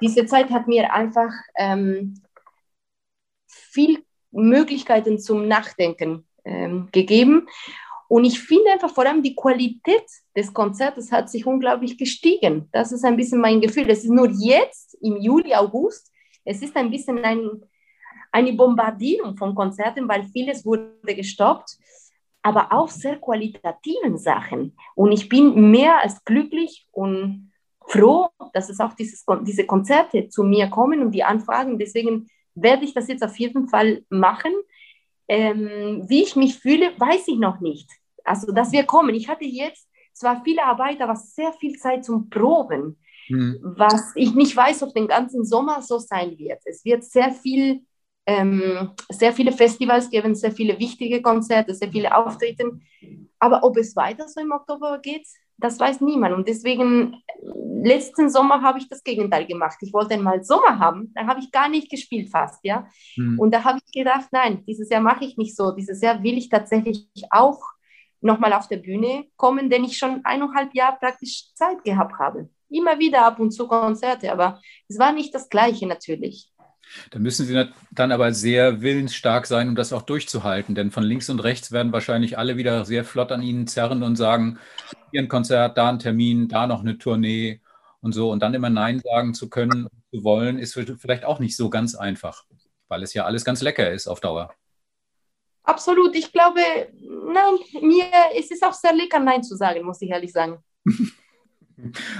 Diese 0.00 0.24
Zeit 0.24 0.50
hat 0.50 0.66
mir 0.66 0.92
einfach 0.92 1.32
ähm, 1.56 2.22
viel 3.46 4.02
Möglichkeiten 4.30 5.18
zum 5.18 5.48
Nachdenken 5.48 6.26
ähm, 6.44 6.88
gegeben. 6.92 7.46
Und 8.10 8.24
ich 8.24 8.40
finde 8.40 8.72
einfach 8.72 8.90
vor 8.92 9.06
allem 9.06 9.22
die 9.22 9.36
Qualität 9.36 10.02
des 10.36 10.52
Konzertes 10.52 11.12
hat 11.12 11.30
sich 11.30 11.46
unglaublich 11.46 11.96
gestiegen. 11.96 12.68
Das 12.72 12.90
ist 12.90 13.04
ein 13.04 13.16
bisschen 13.16 13.40
mein 13.40 13.60
Gefühl. 13.60 13.88
Es 13.88 14.02
ist 14.02 14.10
nur 14.10 14.28
jetzt 14.28 14.98
im 15.00 15.18
Juli, 15.18 15.54
August, 15.54 16.10
es 16.44 16.60
ist 16.60 16.76
ein 16.76 16.90
bisschen 16.90 17.24
ein, 17.24 17.62
eine 18.32 18.52
Bombardierung 18.54 19.36
von 19.36 19.54
Konzerten, 19.54 20.08
weil 20.08 20.24
vieles 20.24 20.66
wurde 20.66 20.90
gestoppt, 21.04 21.76
aber 22.42 22.72
auch 22.72 22.88
sehr 22.88 23.16
qualitativen 23.16 24.18
Sachen. 24.18 24.76
Und 24.96 25.12
ich 25.12 25.28
bin 25.28 25.70
mehr 25.70 26.00
als 26.02 26.24
glücklich 26.24 26.88
und 26.90 27.52
froh, 27.86 28.30
dass 28.52 28.70
es 28.70 28.80
auch 28.80 28.94
dieses, 28.94 29.24
diese 29.42 29.66
Konzerte 29.66 30.28
zu 30.28 30.42
mir 30.42 30.68
kommen 30.68 31.00
und 31.00 31.12
die 31.12 31.22
Anfragen. 31.22 31.78
Deswegen 31.78 32.26
werde 32.56 32.84
ich 32.84 32.92
das 32.92 33.06
jetzt 33.06 33.22
auf 33.22 33.38
jeden 33.38 33.68
Fall 33.68 34.04
machen. 34.08 34.52
Ähm, 35.28 36.02
wie 36.08 36.24
ich 36.24 36.34
mich 36.34 36.58
fühle, 36.58 36.90
weiß 36.98 37.28
ich 37.28 37.38
noch 37.38 37.60
nicht. 37.60 37.99
Also, 38.24 38.52
dass 38.52 38.72
wir 38.72 38.84
kommen. 38.84 39.14
Ich 39.14 39.28
hatte 39.28 39.44
jetzt 39.44 39.88
zwar 40.12 40.42
viele 40.44 40.64
Arbeit, 40.64 41.00
aber 41.00 41.16
sehr 41.16 41.52
viel 41.54 41.76
Zeit 41.76 42.04
zum 42.04 42.28
Proben, 42.28 42.98
mhm. 43.28 43.58
was 43.62 44.12
ich 44.14 44.34
nicht 44.34 44.56
weiß, 44.56 44.82
ob 44.82 44.94
den 44.94 45.08
ganzen 45.08 45.44
Sommer 45.44 45.82
so 45.82 45.98
sein 45.98 46.36
wird. 46.38 46.60
Es 46.64 46.84
wird 46.84 47.04
sehr 47.04 47.32
viel, 47.32 47.82
ähm, 48.26 48.90
sehr 49.08 49.32
viele 49.32 49.52
Festivals 49.52 50.10
geben, 50.10 50.34
sehr 50.34 50.52
viele 50.52 50.78
wichtige 50.78 51.22
Konzerte, 51.22 51.74
sehr 51.74 51.90
viele 51.90 52.14
Auftritte. 52.14 52.78
Aber 53.38 53.64
ob 53.64 53.76
es 53.78 53.96
weiter 53.96 54.28
so 54.28 54.40
im 54.40 54.52
Oktober 54.52 54.98
geht, 54.98 55.26
das 55.56 55.78
weiß 55.78 56.00
niemand. 56.00 56.34
Und 56.34 56.48
deswegen 56.48 57.22
letzten 57.82 58.30
Sommer 58.30 58.62
habe 58.62 58.78
ich 58.78 58.88
das 58.88 59.02
Gegenteil 59.02 59.46
gemacht. 59.46 59.78
Ich 59.80 59.92
wollte 59.92 60.14
einmal 60.14 60.42
Sommer 60.44 60.78
haben, 60.78 61.12
dann 61.14 61.26
habe 61.26 61.40
ich 61.40 61.50
gar 61.50 61.68
nicht 61.68 61.90
gespielt 61.90 62.30
fast, 62.30 62.60
ja. 62.62 62.86
Mhm. 63.16 63.38
Und 63.38 63.54
da 63.54 63.64
habe 63.64 63.78
ich 63.84 63.92
gedacht, 63.92 64.28
nein, 64.32 64.64
dieses 64.66 64.88
Jahr 64.90 65.00
mache 65.00 65.24
ich 65.24 65.36
nicht 65.36 65.56
so. 65.56 65.72
Dieses 65.72 66.00
Jahr 66.00 66.22
will 66.22 66.36
ich 66.36 66.48
tatsächlich 66.48 67.06
auch 67.30 67.60
nochmal 68.20 68.52
auf 68.52 68.68
der 68.68 68.78
Bühne 68.78 69.26
kommen, 69.36 69.70
denn 69.70 69.84
ich 69.84 69.98
schon 69.98 70.20
eineinhalb 70.24 70.74
Jahre 70.74 70.98
praktisch 70.98 71.54
Zeit 71.54 71.82
gehabt 71.84 72.18
habe. 72.18 72.48
Immer 72.68 72.98
wieder 72.98 73.24
ab 73.24 73.40
und 73.40 73.50
zu 73.50 73.66
Konzerte, 73.66 74.30
aber 74.30 74.60
es 74.88 74.98
war 74.98 75.12
nicht 75.12 75.34
das 75.34 75.48
Gleiche 75.48 75.86
natürlich. 75.86 76.50
Da 77.10 77.18
müssen 77.18 77.46
Sie 77.46 77.68
dann 77.92 78.12
aber 78.12 78.32
sehr 78.32 78.80
willensstark 78.80 79.46
sein, 79.46 79.68
um 79.68 79.76
das 79.76 79.92
auch 79.92 80.02
durchzuhalten. 80.02 80.74
Denn 80.74 80.90
von 80.90 81.04
links 81.04 81.30
und 81.30 81.40
rechts 81.40 81.72
werden 81.72 81.92
wahrscheinlich 81.92 82.38
alle 82.38 82.56
wieder 82.56 82.84
sehr 82.84 83.04
flott 83.04 83.32
an 83.32 83.42
Ihnen 83.42 83.66
zerren 83.66 84.02
und 84.02 84.16
sagen, 84.16 84.58
hier 85.10 85.20
ein 85.20 85.28
Konzert, 85.28 85.78
da 85.78 85.88
ein 85.88 85.98
Termin, 85.98 86.48
da 86.48 86.66
noch 86.66 86.80
eine 86.80 86.98
Tournee 86.98 87.60
und 88.00 88.12
so. 88.12 88.30
Und 88.30 88.40
dann 88.40 88.54
immer 88.54 88.70
Nein 88.70 89.00
sagen 89.00 89.34
zu 89.34 89.48
können, 89.48 89.88
zu 90.12 90.24
wollen, 90.24 90.58
ist 90.58 90.74
vielleicht 90.74 91.24
auch 91.24 91.38
nicht 91.38 91.56
so 91.56 91.70
ganz 91.70 91.94
einfach, 91.94 92.44
weil 92.88 93.02
es 93.02 93.14
ja 93.14 93.24
alles 93.24 93.44
ganz 93.44 93.62
lecker 93.62 93.90
ist 93.90 94.08
auf 94.08 94.20
Dauer. 94.20 94.52
Absolut. 95.62 96.16
Ich 96.16 96.32
glaube, 96.32 96.60
nein, 97.00 97.82
mir 97.82 98.06
ist 98.36 98.50
es 98.50 98.62
auch 98.62 98.72
sehr 98.72 98.94
lecker, 98.94 99.20
Nein 99.20 99.42
zu 99.42 99.56
sagen, 99.56 99.84
muss 99.84 100.02
ich 100.02 100.10
ehrlich 100.10 100.32
sagen. 100.32 100.58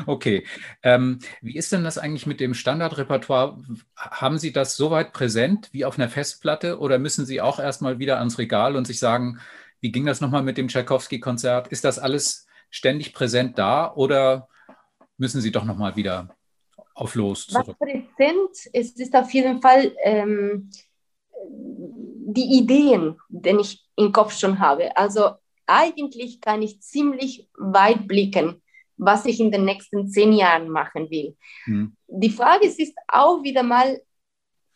Okay. 0.07 0.47
Ähm, 0.83 1.19
wie 1.41 1.57
ist 1.57 1.73
denn 1.73 1.85
das 1.85 1.99
eigentlich 1.99 2.27
mit 2.27 2.41
dem 2.41 2.55
Standardrepertoire? 2.55 3.59
Haben 3.97 4.39
Sie 4.39 4.53
das 4.53 4.77
so 4.77 4.91
weit 4.91 5.13
präsent 5.13 5.69
wie 5.73 5.85
auf 5.85 5.99
einer 5.99 6.09
Festplatte 6.09 6.79
oder 6.79 6.99
müssen 6.99 7.27
Sie 7.27 7.41
auch 7.41 7.59
erstmal 7.59 7.99
wieder 7.99 8.19
ans 8.19 8.39
Regal 8.39 8.77
und 8.77 8.87
sich 8.87 8.99
sagen, 8.99 9.39
wie 9.81 9.93
ging 9.93 10.07
das 10.07 10.21
nochmal 10.21 10.43
mit 10.43 10.59
dem 10.59 10.69
Tchaikovsky-Konzert? 10.69 11.69
Ist 11.69 11.85
das 11.85 11.99
alles 11.99 12.47
ständig 12.71 13.13
präsent 13.13 13.59
da 13.59 13.93
oder 13.93 14.49
müssen 15.17 15.41
Sie 15.41 15.53
doch 15.53 15.65
nochmal 15.65 15.97
wieder 15.97 16.35
auf 16.95 17.15
Los 17.15 17.47
zurück? 17.47 17.77
Was 17.79 17.89
präsent 17.89 18.67
ist, 18.73 19.01
ist 19.01 19.15
auf 19.15 19.31
jeden 19.33 19.61
Fall 19.61 19.93
ähm, 20.05 20.71
die 21.49 22.59
Ideen, 22.59 23.17
die 23.29 23.57
ich 23.61 23.85
im 23.97 24.13
Kopf 24.13 24.39
schon 24.39 24.59
habe. 24.59 24.97
Also 24.97 25.31
eigentlich 25.67 26.41
kann 26.41 26.63
ich 26.63 26.81
ziemlich 26.81 27.49
weit 27.57 28.07
blicken 28.07 28.63
was 29.01 29.25
ich 29.25 29.41
in 29.41 29.51
den 29.51 29.65
nächsten 29.65 30.09
zehn 30.09 30.33
Jahren 30.33 30.69
machen 30.69 31.11
will. 31.11 31.37
Mhm. 31.67 31.97
Die 32.07 32.31
Frage 32.31 32.67
ist, 32.67 32.79
ist 32.79 32.95
auch 33.09 33.43
wieder 33.43 33.63
mal, 33.63 34.01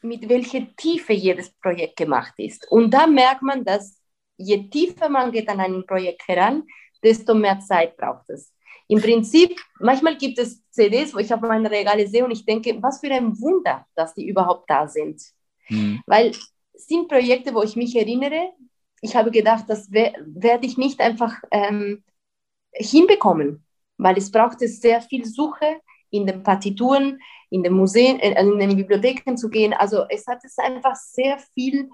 mit 0.02 0.28
welcher 0.28 0.66
Tiefe 0.76 1.12
jedes 1.12 1.50
Projekt 1.50 1.96
gemacht 1.96 2.34
ist. 2.36 2.70
Und 2.70 2.90
da 2.90 3.06
merkt 3.06 3.42
man, 3.42 3.64
dass 3.64 4.00
je 4.36 4.68
tiefer 4.68 5.08
man 5.08 5.32
geht 5.32 5.48
an 5.48 5.60
ein 5.60 5.86
Projekt 5.86 6.26
heran, 6.28 6.64
desto 7.02 7.34
mehr 7.34 7.58
Zeit 7.60 7.96
braucht 7.96 8.28
es. 8.28 8.52
Im 8.88 9.00
Prinzip, 9.00 9.58
manchmal 9.80 10.16
gibt 10.18 10.38
es 10.38 10.62
CDs, 10.70 11.14
wo 11.14 11.18
ich 11.18 11.32
auf 11.32 11.40
meine 11.40 11.70
Regale 11.70 12.06
sehe 12.06 12.24
und 12.24 12.32
ich 12.32 12.44
denke, 12.44 12.82
was 12.82 13.00
für 13.00 13.10
ein 13.10 13.38
Wunder, 13.40 13.86
dass 13.94 14.14
die 14.14 14.26
überhaupt 14.26 14.68
da 14.68 14.86
sind. 14.86 15.22
Mhm. 15.70 16.02
Weil 16.06 16.32
sind 16.74 17.08
Projekte, 17.08 17.54
wo 17.54 17.62
ich 17.62 17.76
mich 17.76 17.96
erinnere, 17.96 18.52
ich 19.00 19.16
habe 19.16 19.30
gedacht, 19.30 19.64
das 19.68 19.90
werde 19.92 20.66
ich 20.66 20.78
nicht 20.78 21.00
einfach 21.00 21.36
ähm, 21.50 22.02
hinbekommen 22.72 23.64
weil 23.98 24.18
es 24.18 24.30
brauchte 24.30 24.68
sehr 24.68 25.00
viel 25.00 25.24
Suche 25.24 25.80
in 26.10 26.26
den 26.26 26.42
Partituren, 26.42 27.18
in 27.50 27.62
den 27.62 27.72
Museen, 27.72 28.18
äh, 28.20 28.40
in 28.40 28.58
den 28.58 28.76
Bibliotheken 28.76 29.36
zu 29.36 29.48
gehen. 29.48 29.72
Also 29.72 30.04
es 30.08 30.26
hat 30.26 30.44
es 30.44 30.58
einfach 30.58 30.96
sehr 30.96 31.38
viel 31.54 31.90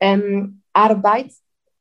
ähm, 0.00 0.62
Arbeit, 0.72 1.32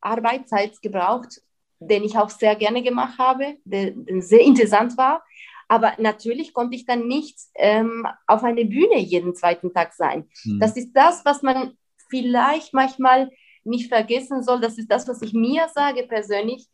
Arbeitszeit 0.01 0.81
gebraucht, 0.81 1.41
den 1.79 2.03
ich 2.03 2.17
auch 2.17 2.29
sehr 2.29 2.55
gerne 2.55 2.81
gemacht 2.81 3.17
habe, 3.17 3.57
der, 3.63 3.91
der 3.91 4.21
sehr 4.21 4.41
interessant 4.41 4.97
war. 4.97 5.23
Aber 5.67 5.93
natürlich 5.97 6.53
konnte 6.53 6.75
ich 6.75 6.85
dann 6.85 7.07
nicht 7.07 7.39
ähm, 7.55 8.05
auf 8.27 8.43
einer 8.43 8.63
Bühne 8.63 8.99
jeden 8.99 9.33
zweiten 9.33 9.73
Tag 9.73 9.93
sein. 9.93 10.29
Mhm. 10.43 10.59
Das 10.59 10.77
ist 10.77 10.93
das, 10.93 11.25
was 11.25 11.41
man 11.41 11.77
vielleicht 12.21 12.73
manchmal 12.73 13.29
nicht 13.63 13.89
vergessen 13.89 14.43
soll. 14.43 14.59
Das 14.61 14.77
ist 14.77 14.91
das, 14.91 15.07
was 15.07 15.21
ich 15.21 15.33
mir 15.33 15.67
sage 15.73 16.03
persönlich 16.03 16.67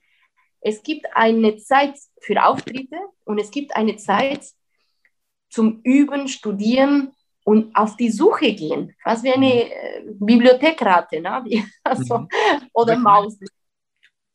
es 0.61 0.83
gibt 0.83 1.05
eine 1.13 1.57
Zeit 1.57 1.95
für 2.21 2.43
Auftritte 2.43 2.97
und 3.25 3.39
es 3.39 3.51
gibt 3.51 3.75
eine 3.75 3.95
Zeit 3.97 4.45
zum 5.49 5.81
Üben, 5.83 6.27
Studieren 6.27 7.13
und 7.43 7.75
auf 7.75 7.95
die 7.95 8.11
Suche 8.11 8.53
gehen. 8.53 8.93
Fast 9.01 9.23
wie 9.23 9.33
eine 9.33 9.71
äh, 9.71 10.03
Bibliothekrate 10.19 11.21
ne? 11.21 11.43
also, 11.83 12.19
mhm. 12.19 12.29
oder 12.73 12.97
Maus. 12.97 13.37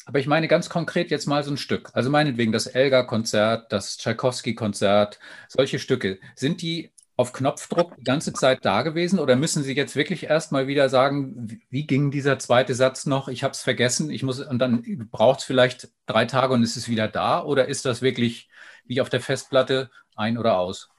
Aber 0.06 0.18
ich 0.18 0.26
meine 0.26 0.48
ganz 0.48 0.68
konkret 0.68 1.10
jetzt 1.10 1.26
mal 1.26 1.42
so 1.44 1.50
ein 1.50 1.56
Stück. 1.56 1.90
Also 1.94 2.10
meinetwegen 2.10 2.52
das 2.52 2.66
Elgar-Konzert, 2.66 3.72
das 3.72 3.96
Tchaikovsky-Konzert, 3.96 5.18
solche 5.48 5.78
Stücke. 5.78 6.18
Sind 6.34 6.60
die 6.60 6.92
auf 7.16 7.32
Knopfdruck 7.32 7.96
die 7.96 8.04
ganze 8.04 8.32
Zeit 8.32 8.64
da 8.64 8.82
gewesen 8.82 9.20
oder 9.20 9.36
müssen 9.36 9.62
Sie 9.62 9.74
jetzt 9.74 9.94
wirklich 9.94 10.24
erstmal 10.24 10.66
wieder 10.66 10.88
sagen, 10.88 11.60
wie 11.70 11.86
ging 11.86 12.10
dieser 12.10 12.38
zweite 12.38 12.74
Satz 12.74 13.06
noch? 13.06 13.28
Ich 13.28 13.44
habe 13.44 13.52
es 13.52 13.62
vergessen, 13.62 14.10
ich 14.10 14.24
muss 14.24 14.40
und 14.40 14.58
dann 14.58 15.08
braucht 15.12 15.40
es 15.40 15.44
vielleicht 15.44 15.90
drei 16.06 16.24
Tage 16.24 16.54
und 16.54 16.62
ist 16.62 16.76
es 16.76 16.88
wieder 16.88 17.06
da 17.06 17.44
oder 17.44 17.68
ist 17.68 17.84
das 17.84 18.02
wirklich 18.02 18.48
wie 18.84 19.00
auf 19.00 19.10
der 19.10 19.20
Festplatte 19.20 19.90
ein 20.16 20.38
oder 20.38 20.58
aus? 20.58 20.90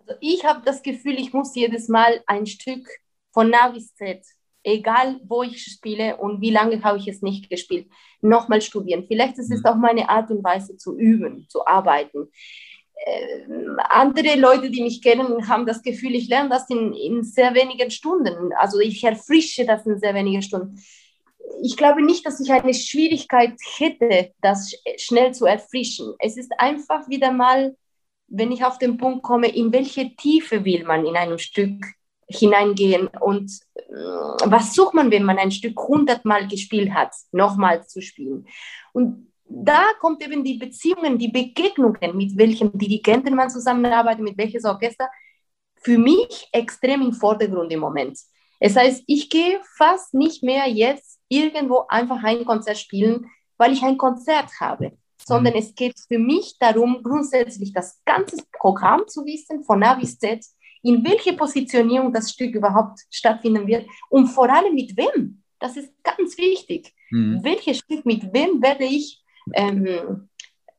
Also 0.00 0.14
ich 0.20 0.44
habe 0.44 0.60
das 0.64 0.82
Gefühl, 0.82 1.18
ich 1.18 1.32
muss 1.32 1.54
jedes 1.54 1.88
Mal 1.88 2.22
ein 2.26 2.44
Stück 2.44 2.86
von 3.32 3.48
Navis 3.48 3.94
Z, 3.94 4.22
egal 4.62 5.20
wo 5.24 5.42
ich 5.42 5.64
spiele 5.64 6.18
und 6.18 6.42
wie 6.42 6.50
lange 6.50 6.82
habe 6.84 6.98
ich 6.98 7.08
es 7.08 7.22
nicht 7.22 7.48
gespielt, 7.48 7.88
nochmal 8.20 8.60
studieren. 8.60 9.06
Vielleicht 9.08 9.38
ist 9.38 9.50
es 9.50 9.60
mhm. 9.60 9.66
auch 9.66 9.76
meine 9.76 10.10
Art 10.10 10.30
und 10.30 10.44
Weise 10.44 10.76
zu 10.76 10.98
üben, 10.98 11.46
zu 11.48 11.66
arbeiten 11.66 12.28
andere 13.78 14.38
Leute, 14.38 14.70
die 14.70 14.82
mich 14.82 15.02
kennen, 15.02 15.48
haben 15.48 15.66
das 15.66 15.82
Gefühl, 15.82 16.14
ich 16.14 16.28
lerne 16.28 16.50
das 16.50 16.68
in, 16.68 16.92
in 16.92 17.22
sehr 17.22 17.54
wenigen 17.54 17.90
Stunden. 17.90 18.52
Also 18.58 18.78
ich 18.78 19.02
erfrische 19.02 19.64
das 19.64 19.86
in 19.86 19.98
sehr 19.98 20.14
wenigen 20.14 20.42
Stunden. 20.42 20.82
Ich 21.62 21.76
glaube 21.76 22.02
nicht, 22.02 22.26
dass 22.26 22.40
ich 22.40 22.52
eine 22.52 22.74
Schwierigkeit 22.74 23.54
hätte, 23.78 24.32
das 24.40 24.72
schnell 24.96 25.32
zu 25.32 25.46
erfrischen. 25.46 26.14
Es 26.18 26.36
ist 26.36 26.52
einfach 26.58 27.08
wieder 27.08 27.32
mal, 27.32 27.76
wenn 28.28 28.52
ich 28.52 28.64
auf 28.64 28.78
den 28.78 28.96
Punkt 28.96 29.22
komme, 29.22 29.48
in 29.48 29.72
welche 29.72 30.14
Tiefe 30.16 30.64
will 30.64 30.84
man 30.84 31.04
in 31.04 31.16
einem 31.16 31.38
Stück 31.38 31.84
hineingehen 32.28 33.08
und 33.08 33.50
äh, 33.74 33.92
was 33.92 34.72
sucht 34.72 34.94
man, 34.94 35.10
wenn 35.10 35.24
man 35.24 35.38
ein 35.38 35.50
Stück 35.50 35.80
hundertmal 35.80 36.46
gespielt 36.46 36.92
hat, 36.92 37.12
nochmal 37.32 37.84
zu 37.86 38.00
spielen. 38.00 38.46
Und 38.92 39.29
da 39.50 39.82
kommt 40.00 40.22
eben 40.24 40.44
die 40.44 40.58
Beziehungen, 40.58 41.18
die 41.18 41.28
Begegnungen, 41.28 42.16
mit 42.16 42.36
welchem 42.38 42.70
Dirigenten 42.78 43.34
man 43.34 43.50
zusammenarbeitet, 43.50 44.22
mit 44.22 44.38
welches 44.38 44.64
Orchester, 44.64 45.10
für 45.82 45.98
mich 45.98 46.48
extrem 46.52 47.02
im 47.02 47.12
Vordergrund 47.12 47.72
im 47.72 47.80
Moment. 47.80 48.18
Es 48.60 48.76
heißt, 48.76 49.02
ich 49.06 49.28
gehe 49.28 49.60
fast 49.76 50.14
nicht 50.14 50.42
mehr 50.42 50.68
jetzt 50.68 51.18
irgendwo 51.28 51.84
einfach 51.88 52.22
ein 52.22 52.44
Konzert 52.44 52.78
spielen, 52.78 53.26
weil 53.56 53.72
ich 53.72 53.82
ein 53.82 53.98
Konzert 53.98 54.50
habe, 54.60 54.92
sondern 55.26 55.54
mhm. 55.54 55.58
es 55.58 55.74
geht 55.74 55.94
für 56.06 56.18
mich 56.18 56.56
darum, 56.58 57.02
grundsätzlich 57.02 57.72
das 57.72 58.00
ganze 58.04 58.44
Programm 58.52 59.08
zu 59.08 59.24
wissen, 59.24 59.64
von 59.64 59.82
A 59.82 59.94
bis 59.94 60.18
Z, 60.18 60.44
in 60.82 61.04
welche 61.04 61.32
Positionierung 61.32 62.12
das 62.12 62.30
Stück 62.30 62.54
überhaupt 62.54 63.00
stattfinden 63.10 63.66
wird 63.66 63.86
und 64.10 64.28
vor 64.28 64.48
allem 64.48 64.74
mit 64.74 64.96
wem. 64.96 65.42
Das 65.58 65.76
ist 65.76 65.92
ganz 66.02 66.38
wichtig. 66.38 66.94
Mhm. 67.10 67.40
Welches 67.42 67.78
Stück 67.78 68.06
mit 68.06 68.32
wem 68.32 68.62
werde 68.62 68.84
ich 68.84 69.19
ähm, 69.54 70.28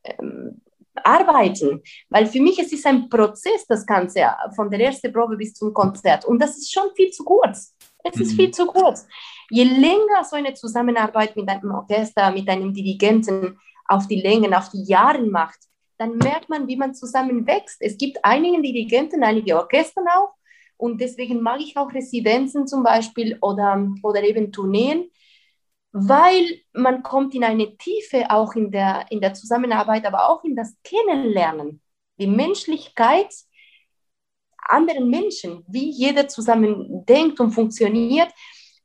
ähm, 0.04 0.60
arbeiten. 0.94 1.82
Weil 2.08 2.26
für 2.26 2.40
mich 2.40 2.58
es 2.58 2.72
ist 2.72 2.86
ein 2.86 3.08
Prozess, 3.08 3.66
das 3.66 3.86
Ganze, 3.86 4.26
von 4.54 4.70
der 4.70 4.80
ersten 4.80 5.12
Probe 5.12 5.36
bis 5.36 5.54
zum 5.54 5.72
Konzert. 5.72 6.24
Und 6.24 6.40
das 6.40 6.56
ist 6.56 6.72
schon 6.72 6.90
viel 6.94 7.10
zu 7.10 7.24
kurz. 7.24 7.74
Es 8.04 8.20
ist 8.20 8.32
mhm. 8.32 8.36
viel 8.36 8.50
zu 8.50 8.66
kurz. 8.66 9.06
Je 9.50 9.64
länger 9.64 10.24
so 10.28 10.36
eine 10.36 10.54
Zusammenarbeit 10.54 11.36
mit 11.36 11.48
einem 11.48 11.70
Orchester, 11.70 12.30
mit 12.32 12.48
einem 12.48 12.72
Dirigenten 12.72 13.58
auf 13.86 14.06
die 14.06 14.20
Längen, 14.20 14.54
auf 14.54 14.70
die 14.70 14.84
Jahre 14.84 15.22
macht, 15.22 15.58
dann 15.98 16.16
merkt 16.18 16.48
man, 16.48 16.66
wie 16.66 16.76
man 16.76 16.94
zusammen 16.94 17.46
wächst. 17.46 17.76
Es 17.80 17.96
gibt 17.96 18.18
einige 18.24 18.60
Dirigenten, 18.60 19.22
einige 19.22 19.56
Orchester 19.56 20.02
auch. 20.16 20.34
Und 20.76 21.00
deswegen 21.00 21.40
mag 21.42 21.60
ich 21.60 21.76
auch 21.76 21.92
Residenzen 21.92 22.66
zum 22.66 22.82
Beispiel 22.82 23.38
oder, 23.40 23.88
oder 24.02 24.22
eben 24.24 24.50
Tourneen, 24.50 25.10
weil 25.92 26.60
man 26.72 27.02
kommt 27.02 27.34
in 27.34 27.44
eine 27.44 27.76
Tiefe 27.76 28.30
auch 28.30 28.54
in 28.54 28.70
der, 28.70 29.06
in 29.10 29.20
der 29.20 29.34
Zusammenarbeit, 29.34 30.06
aber 30.06 30.28
auch 30.30 30.42
in 30.42 30.56
das 30.56 30.74
Kennenlernen, 30.82 31.80
die 32.18 32.26
Menschlichkeit 32.26 33.28
anderen 34.68 35.10
Menschen, 35.10 35.64
wie 35.68 35.90
jeder 35.90 36.28
zusammen 36.28 37.04
denkt 37.06 37.40
und 37.40 37.50
funktioniert. 37.50 38.28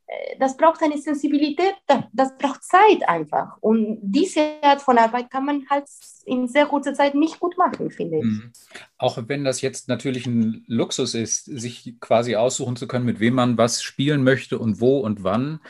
Äh, 0.08 0.38
das 0.40 0.58
braucht 0.58 0.82
eine 0.82 0.98
Sensibilität, 0.98 1.76
das 2.12 2.38
braucht 2.38 2.64
Zeit 2.64 3.08
einfach. 3.08 3.58
Und 3.62 4.00
diese 4.02 4.62
Art 4.62 4.82
von 4.82 4.98
Arbeit 4.98 5.30
kann 5.30 5.46
man 5.46 5.66
halt 5.70 5.86
in 6.26 6.48
sehr 6.48 6.66
kurzer 6.66 6.94
Zeit 6.94 7.16
nicht 7.16 7.40
gut 7.40 7.58
machen, 7.58 7.92
finde 7.92 8.18
ich. 8.18 8.24
Mhm. 8.24 8.52
Auch 8.98 9.18
wenn 9.28 9.46
das 9.46 9.62
jetzt 9.62 9.88
natürlich 9.88 10.26
ein 10.26 10.66
Luxus 10.68 11.14
ist, 11.14 11.46
sich 11.46 11.96
quasi 12.00 12.36
aussuchen 12.36 12.76
zu 12.76 12.88
können, 12.88 13.06
mit 13.06 13.20
wem 13.20 13.36
man 13.36 13.58
was 13.58 13.84
spielen 13.84 14.24
möchte 14.24 14.60
und 14.60 14.82
wo 14.82 15.00
und 15.00 15.24
wann 15.24 15.62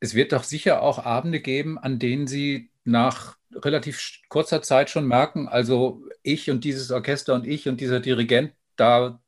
es 0.00 0.14
wird 0.14 0.32
doch 0.32 0.44
sicher 0.44 0.82
auch 0.82 1.04
Abende 1.04 1.40
geben, 1.40 1.78
an 1.78 1.98
denen 1.98 2.26
Sie 2.26 2.70
nach 2.84 3.36
relativ 3.52 4.20
kurzer 4.28 4.62
Zeit 4.62 4.90
schon 4.90 5.06
merken, 5.06 5.48
also 5.48 6.02
ich 6.22 6.50
und 6.50 6.64
dieses 6.64 6.90
Orchester 6.90 7.34
und 7.34 7.46
ich 7.46 7.68
und 7.68 7.80
dieser 7.80 8.00
Dirigent, 8.00 8.52
da 8.76 9.20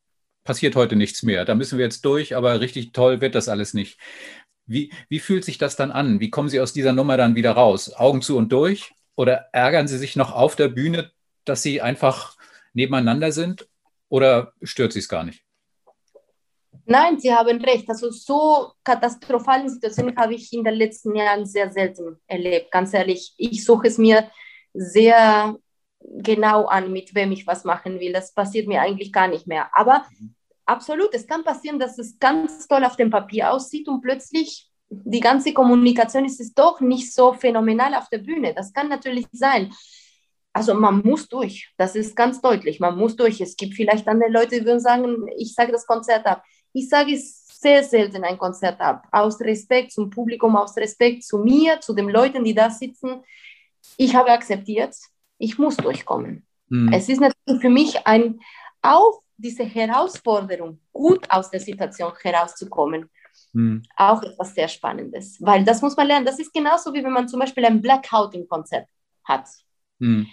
passiert 0.44 0.76
heute 0.76 0.96
nichts 0.96 1.22
mehr. 1.22 1.44
Da 1.44 1.54
müssen 1.54 1.78
wir 1.78 1.84
jetzt 1.84 2.04
durch, 2.04 2.36
aber 2.36 2.60
richtig 2.60 2.92
toll 2.92 3.20
wird 3.20 3.34
das 3.34 3.48
alles 3.48 3.74
nicht. 3.74 3.98
Wie, 4.66 4.92
wie 5.08 5.18
fühlt 5.18 5.44
sich 5.44 5.58
das 5.58 5.76
dann 5.76 5.90
an? 5.90 6.20
Wie 6.20 6.30
kommen 6.30 6.48
Sie 6.48 6.60
aus 6.60 6.72
dieser 6.72 6.92
Nummer 6.92 7.16
dann 7.16 7.34
wieder 7.34 7.52
raus? 7.52 7.92
Augen 7.94 8.22
zu 8.22 8.36
und 8.36 8.52
durch? 8.52 8.92
Oder 9.16 9.48
ärgern 9.52 9.88
Sie 9.88 9.98
sich 9.98 10.16
noch 10.16 10.32
auf 10.32 10.56
der 10.56 10.68
Bühne, 10.68 11.10
dass 11.44 11.62
Sie 11.62 11.80
einfach 11.80 12.36
nebeneinander 12.72 13.32
sind? 13.32 13.68
Oder 14.08 14.52
stört 14.62 14.92
Sie 14.92 15.00
es 15.00 15.08
gar 15.08 15.24
nicht? 15.24 15.44
Nein, 16.90 17.20
Sie 17.20 17.32
haben 17.32 17.62
recht. 17.62 17.88
Also 17.88 18.10
so 18.10 18.72
katastrophale 18.82 19.68
Situationen 19.68 20.16
habe 20.16 20.34
ich 20.34 20.52
in 20.52 20.64
den 20.64 20.74
letzten 20.74 21.14
Jahren 21.14 21.46
sehr 21.46 21.70
selten 21.70 22.18
erlebt. 22.26 22.72
Ganz 22.72 22.92
ehrlich, 22.92 23.32
ich 23.36 23.64
suche 23.64 23.86
es 23.86 23.96
mir 23.96 24.28
sehr 24.74 25.56
genau 26.00 26.66
an, 26.66 26.90
mit 26.92 27.14
wem 27.14 27.30
ich 27.30 27.46
was 27.46 27.62
machen 27.62 28.00
will. 28.00 28.12
Das 28.12 28.34
passiert 28.34 28.66
mir 28.66 28.80
eigentlich 28.82 29.12
gar 29.12 29.28
nicht 29.28 29.46
mehr. 29.46 29.70
Aber 29.72 30.04
mhm. 30.18 30.34
absolut, 30.66 31.14
es 31.14 31.28
kann 31.28 31.44
passieren, 31.44 31.78
dass 31.78 31.96
es 31.96 32.18
ganz 32.18 32.66
toll 32.66 32.84
auf 32.84 32.96
dem 32.96 33.10
Papier 33.10 33.52
aussieht 33.52 33.86
und 33.86 34.00
plötzlich 34.00 34.68
die 34.88 35.20
ganze 35.20 35.54
Kommunikation 35.54 36.24
ist 36.24 36.40
es 36.40 36.52
doch 36.54 36.80
nicht 36.80 37.14
so 37.14 37.34
phänomenal 37.34 37.94
auf 37.94 38.08
der 38.08 38.18
Bühne. 38.18 38.52
Das 38.52 38.72
kann 38.72 38.88
natürlich 38.88 39.26
sein. 39.30 39.72
Also 40.52 40.74
man 40.74 41.02
muss 41.02 41.28
durch, 41.28 41.72
das 41.76 41.94
ist 41.94 42.16
ganz 42.16 42.40
deutlich, 42.40 42.80
man 42.80 42.98
muss 42.98 43.14
durch. 43.14 43.40
Es 43.40 43.56
gibt 43.56 43.74
vielleicht 43.74 44.08
andere 44.08 44.32
Leute, 44.32 44.58
die 44.58 44.66
würden 44.66 44.80
sagen, 44.80 45.28
ich 45.38 45.54
sage 45.54 45.70
das 45.70 45.86
Konzert 45.86 46.26
ab. 46.26 46.42
Ich 46.72 46.88
sage 46.88 47.14
es 47.14 47.46
sehr 47.60 47.84
selten 47.84 48.24
ein 48.24 48.38
Konzert 48.38 48.80
ab, 48.80 49.06
aus 49.12 49.40
Respekt 49.40 49.92
zum 49.92 50.08
Publikum, 50.08 50.56
aus 50.56 50.76
Respekt 50.76 51.24
zu 51.24 51.38
mir, 51.38 51.80
zu 51.80 51.94
den 51.94 52.08
Leuten, 52.08 52.42
die 52.42 52.54
da 52.54 52.70
sitzen. 52.70 53.22
Ich 53.96 54.14
habe 54.14 54.30
akzeptiert, 54.30 54.94
ich 55.38 55.58
muss 55.58 55.76
durchkommen. 55.76 56.46
Mhm. 56.68 56.92
Es 56.92 57.08
ist 57.08 57.20
natürlich 57.20 57.60
für 57.60 57.70
mich 57.70 58.06
ein, 58.06 58.40
auch 58.80 59.20
diese 59.36 59.64
Herausforderung, 59.64 60.80
gut 60.92 61.30
aus 61.30 61.50
der 61.50 61.60
Situation 61.60 62.12
herauszukommen, 62.22 63.10
mhm. 63.52 63.82
auch 63.96 64.22
etwas 64.22 64.54
sehr 64.54 64.68
Spannendes, 64.68 65.38
weil 65.40 65.64
das 65.64 65.82
muss 65.82 65.96
man 65.96 66.06
lernen. 66.06 66.26
Das 66.26 66.38
ist 66.38 66.52
genauso 66.52 66.92
wie 66.94 67.02
wenn 67.02 67.12
man 67.12 67.28
zum 67.28 67.40
Beispiel 67.40 67.64
ein 67.64 67.80
Blackout 67.80 68.34
im 68.34 68.48
Konzert 68.48 68.88
hat. 69.24 69.46
Mhm. 69.98 70.26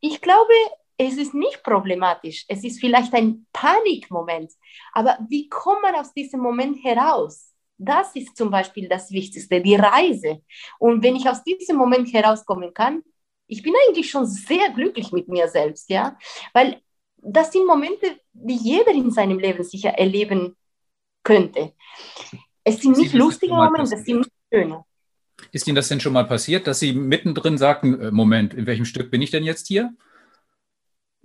Ich 0.00 0.20
glaube, 0.20 0.52
es 0.98 1.16
ist 1.16 1.34
nicht 1.34 1.62
problematisch. 1.62 2.44
Es 2.48 2.64
ist 2.64 2.80
vielleicht 2.80 3.12
ein 3.14 3.46
Panikmoment. 3.52 4.52
Aber 4.92 5.18
wie 5.28 5.48
kommt 5.48 5.82
man 5.82 5.94
aus 5.94 6.12
diesem 6.12 6.40
Moment 6.40 6.82
heraus? 6.82 7.52
Das 7.78 8.14
ist 8.16 8.36
zum 8.36 8.50
Beispiel 8.50 8.88
das 8.88 9.10
Wichtigste, 9.10 9.60
die 9.60 9.74
Reise. 9.74 10.42
Und 10.78 11.02
wenn 11.02 11.16
ich 11.16 11.28
aus 11.28 11.44
diesem 11.44 11.76
Moment 11.76 12.12
herauskommen 12.12 12.72
kann, 12.72 13.02
ich 13.48 13.62
bin 13.62 13.74
eigentlich 13.86 14.10
schon 14.10 14.26
sehr 14.26 14.70
glücklich 14.70 15.12
mit 15.12 15.28
mir 15.28 15.48
selbst, 15.48 15.88
ja, 15.90 16.16
weil 16.52 16.80
das 17.18 17.52
sind 17.52 17.66
Momente, 17.66 18.18
die 18.32 18.56
jeder 18.56 18.92
in 18.92 19.10
seinem 19.10 19.38
Leben 19.38 19.62
sicher 19.62 19.90
erleben 19.90 20.56
könnte. 21.22 21.72
Es 22.64 22.80
sind 22.80 22.96
nicht 22.96 23.12
lustige 23.12 23.52
Momente, 23.54 23.94
es 23.94 24.04
sind 24.04 24.18
nicht 24.18 24.30
schöne. 24.52 24.84
Ist 25.52 25.66
Ihnen 25.66 25.76
das 25.76 25.88
denn 25.88 26.00
schon 26.00 26.14
mal 26.14 26.24
passiert, 26.24 26.66
dass 26.66 26.80
Sie 26.80 26.92
mittendrin 26.92 27.58
sagten, 27.58 28.00
äh, 28.00 28.10
Moment, 28.10 28.54
in 28.54 28.66
welchem 28.66 28.84
Stück 28.84 29.10
bin 29.10 29.22
ich 29.22 29.30
denn 29.30 29.44
jetzt 29.44 29.66
hier? 29.68 29.92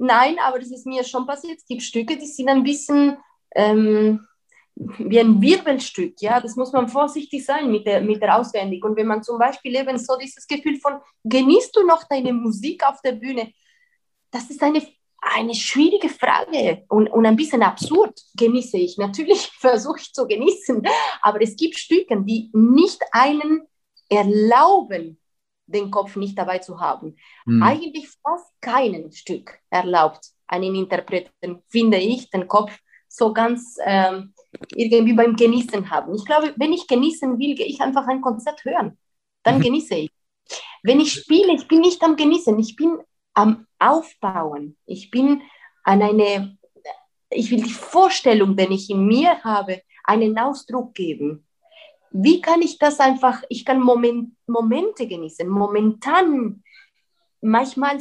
Nein, 0.04 0.38
aber 0.40 0.58
das 0.58 0.72
ist 0.72 0.88
mir 0.88 1.04
schon 1.04 1.28
passiert. 1.28 1.60
Es 1.60 1.66
gibt 1.68 1.84
Stücke, 1.84 2.18
die 2.18 2.26
sind 2.26 2.50
ein 2.50 2.64
bisschen 2.64 3.18
ähm, 3.54 4.26
wie 4.76 5.20
ein 5.20 5.40
Wirbelstück. 5.40 6.20
Ja, 6.22 6.42
das 6.42 6.56
muss 6.56 6.72
man 6.74 6.88
vorsichtig 6.88 7.46
sein 7.46 7.70
mit 7.70 7.86
der, 7.86 8.02
mit 8.02 8.20
der 8.20 8.36
Auswendig. 8.36 8.84
Und 8.84 8.96
wenn 8.96 9.06
man 9.06 9.22
zum 9.22 9.38
Beispiel 9.38 9.76
eben 9.76 10.00
so 10.00 10.18
dieses 10.18 10.48
Gefühl 10.48 10.80
von, 10.80 10.94
genießt 11.24 11.76
du 11.76 11.86
noch 11.86 12.04
deine 12.10 12.34
Musik 12.34 12.84
auf 12.84 13.00
der 13.04 13.12
Bühne? 13.12 13.54
Das 14.32 14.50
ist 14.50 14.64
eine, 14.64 14.82
eine 15.22 15.54
schwierige 15.54 16.10
Frage 16.10 16.84
und, 16.90 17.08
und 17.08 17.28
ein 17.28 17.36
bisschen 17.36 17.62
absurd, 17.62 18.20
genieße 18.36 18.80
ich. 18.80 18.98
Natürlich 18.98 19.52
versuche 19.60 20.00
ich 20.00 20.14
zu 20.14 20.26
genießen, 20.26 20.82
aber 21.22 21.44
es 21.44 21.56
gibt 21.56 21.78
Stücke, 21.78 22.20
die 22.24 22.50
nicht 22.54 23.02
einen 23.12 23.68
erlauben, 24.10 25.21
den 25.72 25.92
Kopf 25.92 26.16
nicht 26.16 26.38
dabei 26.38 26.60
zu 26.60 26.80
haben. 26.80 27.16
Mhm. 27.46 27.64
Eigentlich 27.64 28.10
fast 28.22 28.50
keinen 28.62 29.12
Stück 29.12 29.60
erlaubt 29.70 30.32
einen 30.48 30.76
Interpreten, 30.76 31.64
finde 31.70 31.98
ich, 31.98 32.30
den 32.30 32.48
Kopf 32.48 32.78
so 33.08 33.34
ganz 33.34 33.78
ähm, 33.86 34.34
irgendwie 34.76 35.14
beim 35.14 35.36
Genießen 35.36 35.90
haben. 35.90 36.14
Ich 36.14 36.26
glaube, 36.26 36.54
wenn 36.58 36.74
ich 36.74 36.88
genießen 36.88 37.40
will, 37.40 37.56
gehe 37.56 37.66
ich 37.66 37.82
einfach 37.82 38.08
ein 38.08 38.22
Konzert 38.22 38.64
hören. 38.66 38.98
Dann 39.44 39.58
mhm. 39.58 39.62
genieße 39.62 39.96
ich. 39.96 40.12
Wenn 40.84 41.00
ich 41.00 41.14
spiele, 41.14 41.54
ich 41.54 41.68
bin 41.68 41.80
nicht 41.80 42.04
am 42.04 42.16
Genießen, 42.16 42.58
ich 42.60 42.76
bin 42.76 43.00
am 43.34 43.66
Aufbauen. 43.80 44.78
Ich 44.86 45.10
bin 45.10 45.42
an 45.84 46.02
eine, 46.02 46.58
ich 47.30 47.50
will 47.52 47.64
die 47.64 47.70
Vorstellung, 47.70 48.56
die 48.56 48.74
ich 48.74 48.90
in 48.90 49.06
mir 49.06 49.42
habe, 49.44 49.82
einen 50.04 50.38
Ausdruck 50.38 50.94
geben 50.94 51.46
wie 52.12 52.42
kann 52.42 52.62
ich 52.62 52.78
das 52.78 53.00
einfach, 53.00 53.42
ich 53.50 53.66
kann 53.66 53.80
Moment, 53.80 54.36
Momente 54.48 55.08
genießen, 55.08 55.48
momentan, 55.48 56.62
manchmal 57.42 57.98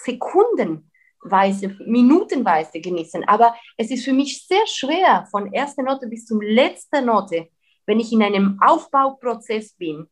sekundenweise, 0.00 1.76
minutenweise 1.84 2.80
genießen. 2.80 3.24
Aber 3.26 3.54
es 3.76 3.90
ist 3.90 4.04
für 4.04 4.12
mich 4.12 4.46
sehr 4.46 4.66
schwer, 4.66 5.26
von 5.30 5.52
erster 5.52 5.82
Note 5.82 6.06
bis 6.06 6.26
zum 6.26 6.40
letzten 6.40 7.06
Note, 7.06 7.48
wenn 7.86 7.98
ich 8.00 8.12
in 8.12 8.22
einem 8.22 8.58
Aufbauprozess 8.62 9.72
bin. 9.72 10.06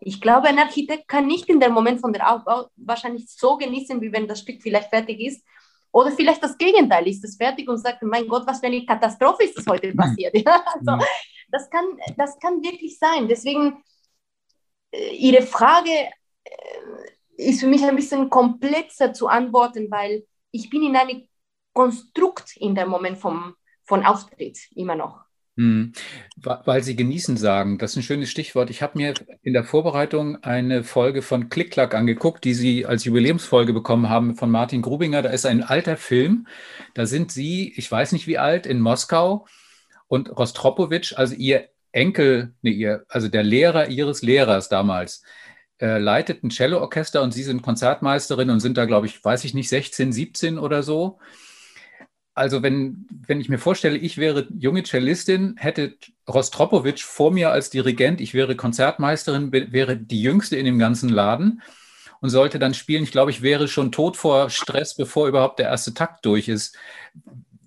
Ich 0.00 0.20
glaube, 0.20 0.48
ein 0.48 0.58
Architekt 0.58 1.08
kann 1.08 1.26
nicht 1.26 1.48
in 1.48 1.60
dem 1.60 1.72
Moment 1.72 2.00
von 2.00 2.12
der 2.12 2.30
Aufbau 2.32 2.68
wahrscheinlich 2.76 3.28
so 3.28 3.56
genießen, 3.56 4.00
wie 4.00 4.12
wenn 4.12 4.28
das 4.28 4.40
Stück 4.40 4.62
vielleicht 4.62 4.90
fertig 4.90 5.20
ist. 5.20 5.44
Oder 5.96 6.12
vielleicht 6.12 6.42
das 6.42 6.58
Gegenteil, 6.58 7.08
ist 7.08 7.24
es 7.24 7.36
fertig 7.36 7.66
und 7.70 7.78
sagt, 7.78 8.02
mein 8.02 8.28
Gott, 8.28 8.46
was 8.46 8.60
für 8.60 8.66
eine 8.66 8.84
Katastrophe 8.84 9.44
ist 9.44 9.56
das 9.56 9.66
heute 9.66 9.94
passiert. 9.94 10.36
Ja, 10.36 10.62
also, 10.66 11.02
das 11.50 11.70
kann, 11.70 11.84
das 12.18 12.38
kann 12.38 12.62
wirklich 12.62 12.98
sein. 12.98 13.26
Deswegen, 13.26 13.82
äh, 14.90 15.14
Ihre 15.14 15.40
Frage 15.40 15.90
äh, 16.44 16.50
ist 17.38 17.60
für 17.60 17.66
mich 17.66 17.82
ein 17.82 17.96
bisschen 17.96 18.28
komplexer 18.28 19.14
zu 19.14 19.26
antworten, 19.26 19.90
weil 19.90 20.26
ich 20.50 20.68
bin 20.68 20.82
in 20.82 20.96
einem 20.96 21.26
Konstrukt 21.72 22.58
in 22.58 22.74
dem 22.74 22.90
Moment 22.90 23.16
vom, 23.16 23.54
von 23.84 24.04
Auftritt 24.04 24.58
immer 24.74 24.96
noch. 24.96 25.24
Hm. 25.56 25.92
Weil 26.36 26.82
Sie 26.82 26.96
genießen 26.96 27.36
sagen, 27.38 27.78
das 27.78 27.92
ist 27.92 27.96
ein 27.96 28.02
schönes 28.02 28.28
Stichwort. 28.30 28.68
Ich 28.68 28.82
habe 28.82 28.98
mir 28.98 29.14
in 29.42 29.54
der 29.54 29.64
Vorbereitung 29.64 30.42
eine 30.42 30.84
Folge 30.84 31.22
von 31.22 31.48
Klick-Klack 31.48 31.94
angeguckt, 31.94 32.44
die 32.44 32.52
Sie 32.52 32.84
als 32.84 33.04
Jubiläumsfolge 33.04 33.72
bekommen 33.72 34.10
haben 34.10 34.36
von 34.36 34.50
Martin 34.50 34.82
Grubinger. 34.82 35.22
Da 35.22 35.30
ist 35.30 35.46
ein 35.46 35.62
alter 35.62 35.96
Film. 35.96 36.46
Da 36.92 37.06
sind 37.06 37.32
Sie, 37.32 37.72
ich 37.76 37.90
weiß 37.90 38.12
nicht 38.12 38.26
wie 38.26 38.38
alt, 38.38 38.66
in 38.66 38.80
Moskau 38.80 39.46
und 40.08 40.36
Rostropowitsch, 40.36 41.14
also 41.16 41.34
ihr 41.34 41.68
Enkel, 41.92 42.54
nee, 42.62 42.70
ihr, 42.70 43.04
also 43.08 43.28
der 43.28 43.42
Lehrer 43.42 43.88
ihres 43.88 44.22
Lehrers 44.22 44.68
damals, 44.68 45.22
äh, 45.80 45.98
leitet 45.98 46.44
ein 46.44 46.50
Celloorchester 46.50 47.22
und 47.22 47.32
sie 47.32 47.42
sind 47.42 47.62
Konzertmeisterin 47.62 48.50
und 48.50 48.60
sind 48.60 48.76
da, 48.76 48.84
glaube 48.84 49.06
ich, 49.06 49.24
weiß 49.24 49.44
ich 49.44 49.54
nicht, 49.54 49.68
16, 49.68 50.12
17 50.12 50.58
oder 50.58 50.82
so. 50.82 51.18
Also 52.36 52.62
wenn, 52.62 53.06
wenn 53.26 53.40
ich 53.40 53.48
mir 53.48 53.58
vorstelle, 53.58 53.96
ich 53.96 54.18
wäre 54.18 54.46
junge 54.58 54.84
Cellistin, 54.84 55.56
hätte 55.56 55.94
Rostropowitsch 56.28 57.02
vor 57.02 57.32
mir 57.32 57.50
als 57.50 57.70
Dirigent, 57.70 58.20
ich 58.20 58.34
wäre 58.34 58.54
Konzertmeisterin, 58.54 59.50
wäre 59.52 59.96
die 59.96 60.22
jüngste 60.22 60.56
in 60.56 60.66
dem 60.66 60.78
ganzen 60.78 61.08
Laden 61.08 61.62
und 62.20 62.30
sollte 62.30 62.58
dann 62.58 62.74
spielen. 62.74 63.02
Ich 63.02 63.10
glaube, 63.10 63.30
ich 63.30 63.42
wäre 63.42 63.66
schon 63.66 63.90
tot 63.90 64.16
vor 64.16 64.50
Stress, 64.50 64.94
bevor 64.94 65.26
überhaupt 65.26 65.58
der 65.58 65.66
erste 65.66 65.94
Takt 65.94 66.24
durch 66.24 66.48
ist 66.48 66.76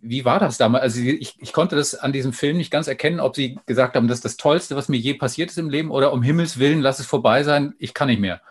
wie 0.01 0.25
war 0.25 0.39
das 0.39 0.57
damals? 0.57 0.83
Also 0.83 1.01
ich, 1.01 1.35
ich, 1.39 1.53
konnte 1.53 1.75
das 1.75 1.95
an 1.95 2.13
diesem 2.13 2.33
Film 2.33 2.57
nicht 2.57 2.71
ganz 2.71 2.87
erkennen, 2.87 3.19
ob 3.19 3.35
Sie 3.35 3.59
gesagt 3.65 3.95
haben, 3.95 4.07
das 4.07 4.19
ist 4.19 4.25
das 4.25 4.37
Tollste, 4.37 4.75
was 4.75 4.89
mir 4.89 4.97
je 4.97 5.13
passiert 5.13 5.49
ist 5.49 5.57
im 5.57 5.69
Leben 5.69 5.91
oder 5.91 6.13
um 6.13 6.23
Himmels 6.23 6.59
Willen, 6.59 6.81
lass 6.81 6.99
es 6.99 7.05
vorbei 7.05 7.43
sein, 7.43 7.73
ich 7.79 7.93
kann 7.93 8.07
nicht 8.07 8.21
mehr. 8.21 8.41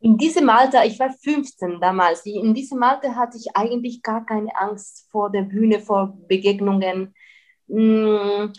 In 0.00 0.16
diesem 0.16 0.48
Alter, 0.48 0.84
ich 0.84 0.98
war 0.98 1.10
15 1.10 1.80
damals, 1.80 2.24
in 2.24 2.54
diesem 2.54 2.82
Alter 2.82 3.16
hatte 3.16 3.36
ich 3.36 3.56
eigentlich 3.56 4.02
gar 4.02 4.24
keine 4.24 4.54
Angst 4.56 5.08
vor 5.10 5.30
der 5.30 5.42
Bühne, 5.42 5.80
vor 5.80 6.16
Begegnungen. 6.28 7.14
Hm, 7.68 8.52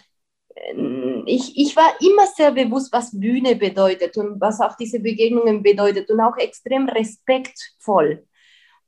ich, 1.25 1.57
ich 1.57 1.75
war 1.75 1.93
immer 2.01 2.27
sehr 2.27 2.51
bewusst, 2.51 2.91
was 2.91 3.17
Bühne 3.17 3.55
bedeutet 3.55 4.17
und 4.17 4.41
was 4.41 4.59
auch 4.59 4.75
diese 4.75 4.99
Begegnungen 4.99 5.63
bedeutet 5.63 6.09
und 6.09 6.19
auch 6.19 6.37
extrem 6.37 6.89
respektvoll 6.89 8.25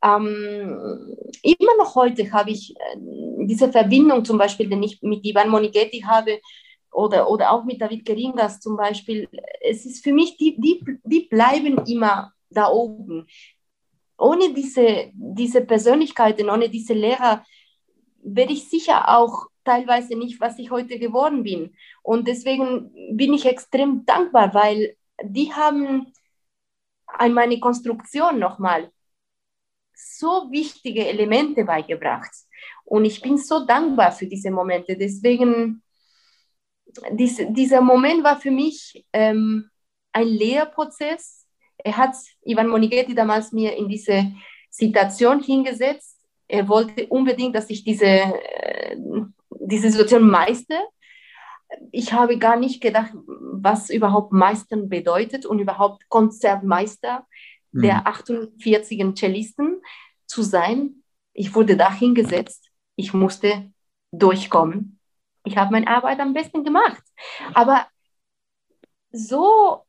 ähm, 0.04 1.16
immer 1.44 1.78
noch 1.78 1.96
heute 1.96 2.32
habe 2.32 2.52
ich 2.52 2.76
äh, 2.76 2.98
diese 3.46 3.72
Verbindung 3.72 4.26
zum 4.26 4.38
Beispiel, 4.38 4.68
die 4.68 4.86
ich 4.86 5.02
mit 5.02 5.26
Ivan 5.26 5.50
Monighetti 5.50 6.02
habe 6.02 6.40
oder, 6.92 7.30
oder 7.30 7.52
auch 7.52 7.64
mit 7.64 7.82
David 7.82 8.06
Geringas 8.06 8.60
zum 8.60 8.78
Beispiel. 8.78 9.28
Es 9.62 9.86
ist 9.86 10.04
für 10.04 10.14
mich, 10.14 10.38
die, 10.38 10.60
die, 10.60 10.84
die 11.04 11.28
bleiben 11.30 11.78
immer 11.86 12.34
da 12.52 12.70
oben. 12.70 13.28
Ohne 14.18 14.54
diese, 14.54 15.12
diese 15.14 15.62
Persönlichkeiten, 15.62 16.50
ohne 16.50 16.70
diese 16.70 16.94
Lehrer 16.94 17.44
wäre 18.24 18.52
ich 18.52 18.70
sicher 18.70 19.10
auch 19.10 19.48
teilweise 19.64 20.16
nicht, 20.16 20.40
was 20.40 20.60
ich 20.60 20.72
heute 20.72 21.00
geworden 21.00 21.44
bin. 21.44 21.76
Und 22.04 22.28
deswegen 22.28 22.92
bin 23.16 23.34
ich 23.34 23.46
extrem 23.46 24.06
dankbar, 24.06 24.54
weil 24.54 24.96
die 25.24 25.54
haben 25.54 26.14
an 27.08 27.34
meine 27.34 27.60
Konstruktion 27.60 28.40
nochmal 28.40 28.92
so 29.94 30.50
wichtige 30.52 31.08
Elemente 31.08 31.64
beigebracht. 31.64 32.32
Und 32.86 33.06
ich 33.06 33.22
bin 33.22 33.38
so 33.38 33.66
dankbar 33.66 34.12
für 34.12 34.26
diese 34.26 34.52
Momente. 34.52 34.98
Deswegen, 34.98 35.84
dies, 37.12 37.42
dieser 37.50 37.82
Moment 37.82 38.24
war 38.24 38.40
für 38.40 38.52
mich 38.52 39.06
ähm, 39.14 39.70
ein 40.12 40.28
Lehrprozess. 40.28 41.41
Er 41.84 41.98
hat 41.98 42.16
Ivan 42.44 42.68
Monighetti 42.68 43.16
damals 43.16 43.52
mir 43.52 43.76
in 43.76 43.88
diese 43.88 44.32
Situation 44.70 45.42
hingesetzt. 45.42 46.18
Er 46.48 46.68
wollte 46.68 47.08
unbedingt, 47.08 47.56
dass 47.56 47.70
ich 47.70 47.84
diese, 47.84 48.06
äh, 48.06 48.98
diese 49.50 49.92
Situation 49.92 50.30
meiste. 50.30 50.76
Ich 51.92 52.12
habe 52.14 52.38
gar 52.38 52.58
nicht 52.58 52.82
gedacht, 52.82 53.14
was 53.26 53.90
überhaupt 53.90 54.34
Meistern 54.34 54.90
bedeutet 54.90 55.46
und 55.46 55.60
überhaupt 55.60 56.08
Konzertmeister 56.10 57.26
mhm. 57.72 57.82
der 57.82 58.08
48 58.08 59.16
Cellisten 59.16 59.82
zu 60.26 60.42
sein. 60.42 61.04
Ich 61.34 61.56
wurde 61.56 61.78
da 61.78 61.94
hingesetzt. 61.94 62.70
Ich 62.96 63.14
musste 63.14 63.72
durchkommen. 64.12 65.00
Ich 65.44 65.58
habe 65.58 65.72
meine 65.72 65.88
Arbeit 65.88 66.20
am 66.20 66.34
besten 66.34 66.64
gemacht. 66.64 67.04
Aber 67.54 67.88
so 69.12 69.86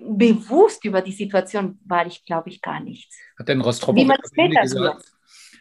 bewusst 0.00 0.84
über 0.84 1.02
die 1.02 1.12
Situation 1.12 1.78
war 1.84 2.06
ich, 2.06 2.24
glaube 2.24 2.50
ich, 2.50 2.60
gar 2.60 2.80
nicht. 2.80 3.10
Hat 3.38 3.48
denn 3.48 3.60
Rostropowitsch 3.60 4.10
am, 4.10 4.44
Ende 4.44 4.60
gesagt, 4.60 5.04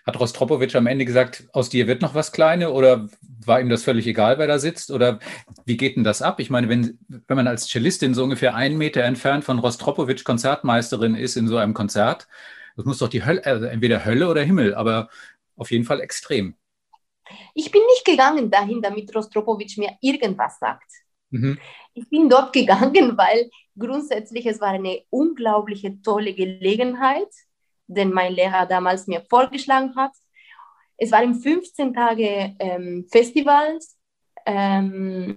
hat 0.06 0.20
Rostropowitsch 0.20 0.76
am 0.76 0.88
Ende 0.88 1.06
gesagt, 1.06 1.48
aus 1.54 1.70
dir 1.70 1.88
wird 1.88 2.02
noch 2.02 2.14
was 2.14 2.32
Kleine 2.32 2.72
oder 2.72 3.08
war 3.46 3.62
ihm 3.62 3.70
das 3.70 3.84
völlig 3.84 4.08
egal, 4.08 4.38
wer 4.38 4.48
da 4.48 4.60
sitzt? 4.60 4.92
Oder 4.92 5.20
wie 5.66 5.78
geht 5.78 5.96
denn 5.96 6.04
das 6.04 6.22
ab? 6.22 6.40
Ich 6.40 6.50
meine, 6.50 6.70
wenn, 6.70 7.00
wenn 7.08 7.38
man 7.38 7.48
als 7.48 7.68
Cellistin 7.68 8.14
so 8.14 8.24
ungefähr 8.24 8.56
einen 8.56 8.78
Meter 8.78 9.04
entfernt 9.04 9.44
von 9.44 9.60
Rostropowitsch 9.60 10.24
Konzertmeisterin 10.24 11.16
ist 11.16 11.36
in 11.36 11.48
so 11.48 11.58
einem 11.58 11.74
Konzert, 11.74 12.28
das 12.76 12.86
muss 12.86 13.00
doch 13.00 13.10
die 13.10 13.26
Hölle, 13.26 13.44
also 13.46 13.66
entweder 13.66 14.06
Hölle 14.06 14.30
oder 14.30 14.44
Himmel, 14.44 14.76
aber 14.76 15.10
auf 15.56 15.72
jeden 15.72 15.84
Fall 15.84 16.00
extrem. 16.00 16.56
Ich 17.54 17.72
bin 17.72 17.82
nicht 17.88 18.06
gegangen 18.06 18.50
dahin, 18.50 18.82
damit 18.82 19.14
Rostropowitsch 19.14 19.78
mir 19.78 19.98
irgendwas 20.02 20.60
sagt. 20.60 20.92
Mhm. 21.30 21.58
Ich 21.94 22.10
bin 22.10 22.30
dort 22.30 22.54
gegangen, 22.54 23.18
weil 23.18 23.50
grundsätzlich 23.78 24.46
es 24.46 24.62
war 24.62 24.70
eine 24.70 25.04
unglaubliche 25.10 26.02
tolle 26.02 26.34
Gelegenheit, 26.34 27.30
den 27.88 28.12
mein 28.12 28.34
Lehrer 28.34 28.66
damals 28.66 29.08
mir 29.08 29.22
vorgeschlagen 29.30 29.96
hat. 29.96 30.12
Es 30.98 31.12
waren 31.12 31.36
15 31.36 31.94
Tage 31.94 32.56
ähm, 32.60 33.06
Festivals, 33.12 33.98
ähm, 34.48 35.36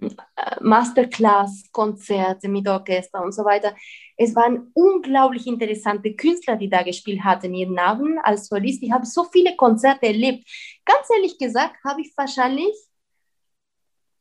Masterclass, 0.61 1.64
Konzerte 1.72 2.48
mit 2.48 2.66
Orchester 2.68 3.22
und 3.22 3.33
so 3.33 3.44
weiter. 3.44 3.74
Es 4.16 4.35
waren 4.37 4.70
unglaublich 4.72 5.46
interessante 5.46 6.14
Künstler, 6.14 6.57
die 6.57 6.70
da 6.70 6.83
gespielt 6.83 7.22
hatten, 7.24 7.53
ihren 7.53 7.74
Namen 7.74 8.18
als 8.22 8.46
Solist. 8.46 8.83
Ich 8.83 8.92
habe 8.92 9.05
so 9.05 9.24
viele 9.24 9.57
Konzerte 9.57 10.07
erlebt. 10.07 10.48
Ganz 10.85 11.09
ehrlich 11.14 11.38
gesagt, 11.38 11.76
habe 11.85 12.00
ich 12.00 12.12
wahrscheinlich 12.16 12.74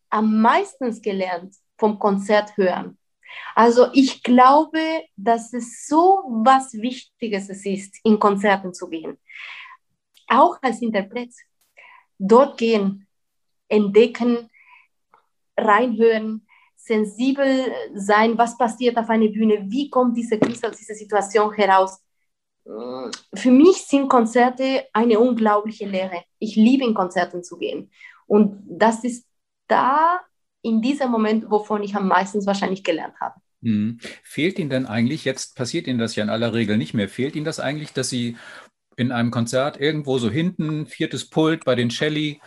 am 0.09 0.41
meisten 0.41 1.01
gelernt 1.01 1.55
vom 1.77 1.99
Konzert 1.99 2.55
hören. 2.57 2.97
Also 3.55 3.87
ich 3.93 4.23
glaube, 4.23 5.03
dass 5.15 5.53
es 5.53 5.87
so 5.87 6.23
was 6.43 6.73
Wichtiges 6.73 7.49
ist, 7.49 7.99
in 8.03 8.19
Konzerten 8.19 8.73
zu 8.73 8.89
gehen. 8.89 9.17
Auch 10.27 10.57
als 10.61 10.81
Interpret. 10.81 11.33
Dort 12.17 12.57
gehen, 12.57 13.07
entdecken, 13.69 14.49
reinhören, 15.57 16.45
sensibel 16.75 17.71
sein, 17.93 18.37
was 18.37 18.57
passiert 18.57 18.97
auf 18.97 19.09
einer 19.09 19.27
Bühne, 19.27 19.65
wie 19.69 19.89
kommt 19.89 20.17
diese 20.17 20.39
Künstler 20.39 20.69
aus 20.69 20.77
dieser 20.77 20.95
Situation 20.95 21.53
heraus. 21.53 22.01
Für 23.33 23.51
mich 23.51 23.77
sind 23.85 24.09
Konzerte 24.09 24.85
eine 24.93 25.19
unglaubliche 25.19 25.87
Lehre. 25.87 26.23
Ich 26.39 26.55
liebe 26.55 26.83
in 26.83 26.93
Konzerten 26.93 27.43
zu 27.43 27.57
gehen. 27.57 27.91
Und 28.27 28.61
das 28.67 29.03
ist 29.03 29.25
da 29.69 30.19
in 30.61 30.81
diesem 30.81 31.09
Moment, 31.09 31.49
wovon 31.49 31.83
ich 31.83 31.95
am 31.95 32.07
meisten 32.07 32.45
wahrscheinlich 32.45 32.83
gelernt 32.83 33.15
habe. 33.19 33.35
Hm. 33.61 33.99
Fehlt 34.23 34.59
Ihnen 34.59 34.69
denn 34.69 34.85
eigentlich, 34.85 35.25
jetzt 35.25 35.55
passiert 35.55 35.87
Ihnen 35.87 35.99
das 35.99 36.15
ja 36.15 36.23
in 36.23 36.29
aller 36.29 36.53
Regel 36.53 36.77
nicht 36.77 36.93
mehr, 36.93 37.09
fehlt 37.09 37.35
Ihnen 37.35 37.45
das 37.45 37.59
eigentlich, 37.59 37.93
dass 37.93 38.09
Sie 38.09 38.37
in 38.95 39.11
einem 39.11 39.31
Konzert 39.31 39.79
irgendwo 39.79 40.17
so 40.17 40.29
hinten, 40.29 40.85
viertes 40.85 41.29
Pult 41.29 41.65
bei 41.65 41.75
den 41.75 41.89
Celli, 41.89 42.41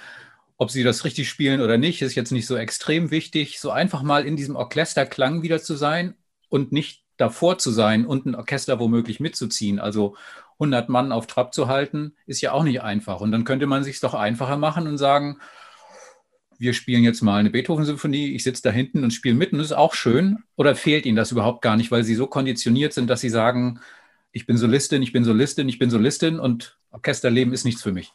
ob 0.58 0.70
Sie 0.70 0.84
das 0.84 1.04
richtig 1.04 1.28
spielen 1.28 1.60
oder 1.60 1.78
nicht, 1.78 2.02
ist 2.02 2.14
jetzt 2.14 2.32
nicht 2.32 2.46
so 2.46 2.56
extrem 2.56 3.10
wichtig, 3.10 3.58
so 3.58 3.70
einfach 3.70 4.02
mal 4.02 4.26
in 4.26 4.36
diesem 4.36 4.56
Orchesterklang 4.56 5.42
wieder 5.42 5.62
zu 5.62 5.74
sein 5.74 6.14
und 6.48 6.72
nicht 6.72 7.04
davor 7.16 7.58
zu 7.58 7.70
sein 7.70 8.06
und 8.06 8.26
ein 8.26 8.34
Orchester 8.34 8.78
womöglich 8.78 9.20
mitzuziehen. 9.20 9.78
Also 9.78 10.16
100 10.54 10.88
Mann 10.88 11.12
auf 11.12 11.26
Trab 11.26 11.54
zu 11.54 11.68
halten, 11.68 12.14
ist 12.26 12.40
ja 12.40 12.52
auch 12.52 12.64
nicht 12.64 12.82
einfach. 12.82 13.20
Und 13.20 13.32
dann 13.32 13.44
könnte 13.44 13.66
man 13.66 13.84
sich 13.84 14.00
doch 14.00 14.14
einfacher 14.14 14.56
machen 14.56 14.86
und 14.86 14.98
sagen, 14.98 15.38
wir 16.62 16.74
spielen 16.74 17.02
jetzt 17.02 17.22
mal 17.22 17.38
eine 17.38 17.50
Beethoven-Symphonie, 17.50 18.34
ich 18.34 18.44
sitze 18.44 18.62
da 18.62 18.70
hinten 18.70 19.02
und 19.02 19.10
spiele 19.10 19.34
mit 19.34 19.52
und 19.52 19.58
das 19.58 19.66
ist 19.66 19.76
auch 19.76 19.94
schön? 19.94 20.44
Oder 20.56 20.76
fehlt 20.76 21.06
Ihnen 21.06 21.16
das 21.16 21.32
überhaupt 21.32 21.60
gar 21.60 21.76
nicht, 21.76 21.90
weil 21.90 22.04
Sie 22.04 22.14
so 22.14 22.28
konditioniert 22.28 22.92
sind, 22.92 23.10
dass 23.10 23.20
Sie 23.20 23.28
sagen, 23.28 23.80
ich 24.30 24.46
bin 24.46 24.56
Solistin, 24.56 25.02
ich 25.02 25.12
bin 25.12 25.24
Solistin, 25.24 25.68
ich 25.68 25.80
bin 25.80 25.90
Solistin 25.90 26.38
und 26.38 26.78
Orchesterleben 26.92 27.52
ist 27.52 27.64
nichts 27.64 27.82
für 27.82 27.92
mich? 27.92 28.12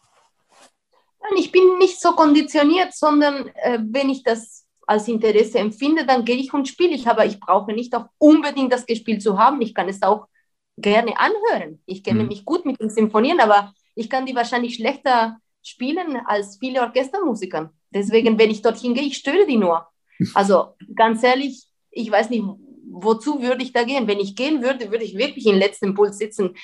Nein, 1.21 1.37
ich 1.37 1.51
bin 1.51 1.77
nicht 1.77 1.99
so 1.99 2.13
konditioniert, 2.13 2.95
sondern 2.95 3.49
äh, 3.55 3.79
wenn 3.81 4.09
ich 4.09 4.23
das 4.23 4.65
als 4.87 5.09
Interesse 5.09 5.59
empfinde, 5.59 6.05
dann 6.05 6.23
gehe 6.23 6.37
ich 6.37 6.53
und 6.53 6.69
spiele 6.69 6.95
ich. 6.95 7.05
Aber 7.07 7.25
ich 7.25 7.41
brauche 7.41 7.73
nicht 7.73 7.93
auch 7.93 8.05
unbedingt 8.17 8.71
das 8.71 8.85
gespielt 8.85 9.21
zu 9.21 9.37
haben. 9.37 9.61
Ich 9.61 9.75
kann 9.75 9.89
es 9.89 10.01
auch 10.01 10.27
gerne 10.77 11.19
anhören. 11.19 11.81
Ich 11.85 12.01
kenne 12.01 12.23
mhm. 12.23 12.29
mich 12.29 12.45
gut 12.45 12.65
mit 12.65 12.79
den 12.79 12.89
Symphonien, 12.89 13.41
aber 13.41 13.73
ich 13.93 14.09
kann 14.09 14.25
die 14.25 14.35
wahrscheinlich 14.35 14.75
schlechter 14.75 15.37
spielen 15.61 16.17
als 16.25 16.57
viele 16.59 16.81
Orchestermusiker. 16.81 17.73
Deswegen, 17.91 18.37
wenn 18.37 18.51
ich 18.51 18.61
dorthin 18.61 18.93
gehe, 18.93 19.03
ich 19.03 19.17
störe 19.17 19.45
die 19.45 19.57
nur. 19.57 19.87
Also 20.33 20.73
ganz 20.95 21.21
ehrlich, 21.21 21.63
ich 21.91 22.09
weiß 22.09 22.31
nicht, 22.31 22.43
wozu 22.89 23.41
würde 23.41 23.63
ich 23.63 23.71
da 23.71 23.83
gehen? 23.83 24.07
Wenn 24.07 24.19
ich 24.19 24.35
gehen 24.35 24.63
würde, 24.63 24.91
würde 24.91 25.03
ich 25.03 25.15
wirklich 25.15 25.45
im 25.45 25.57
letzten 25.57 25.93
Puls 25.93 26.17
sitzen. 26.17 26.55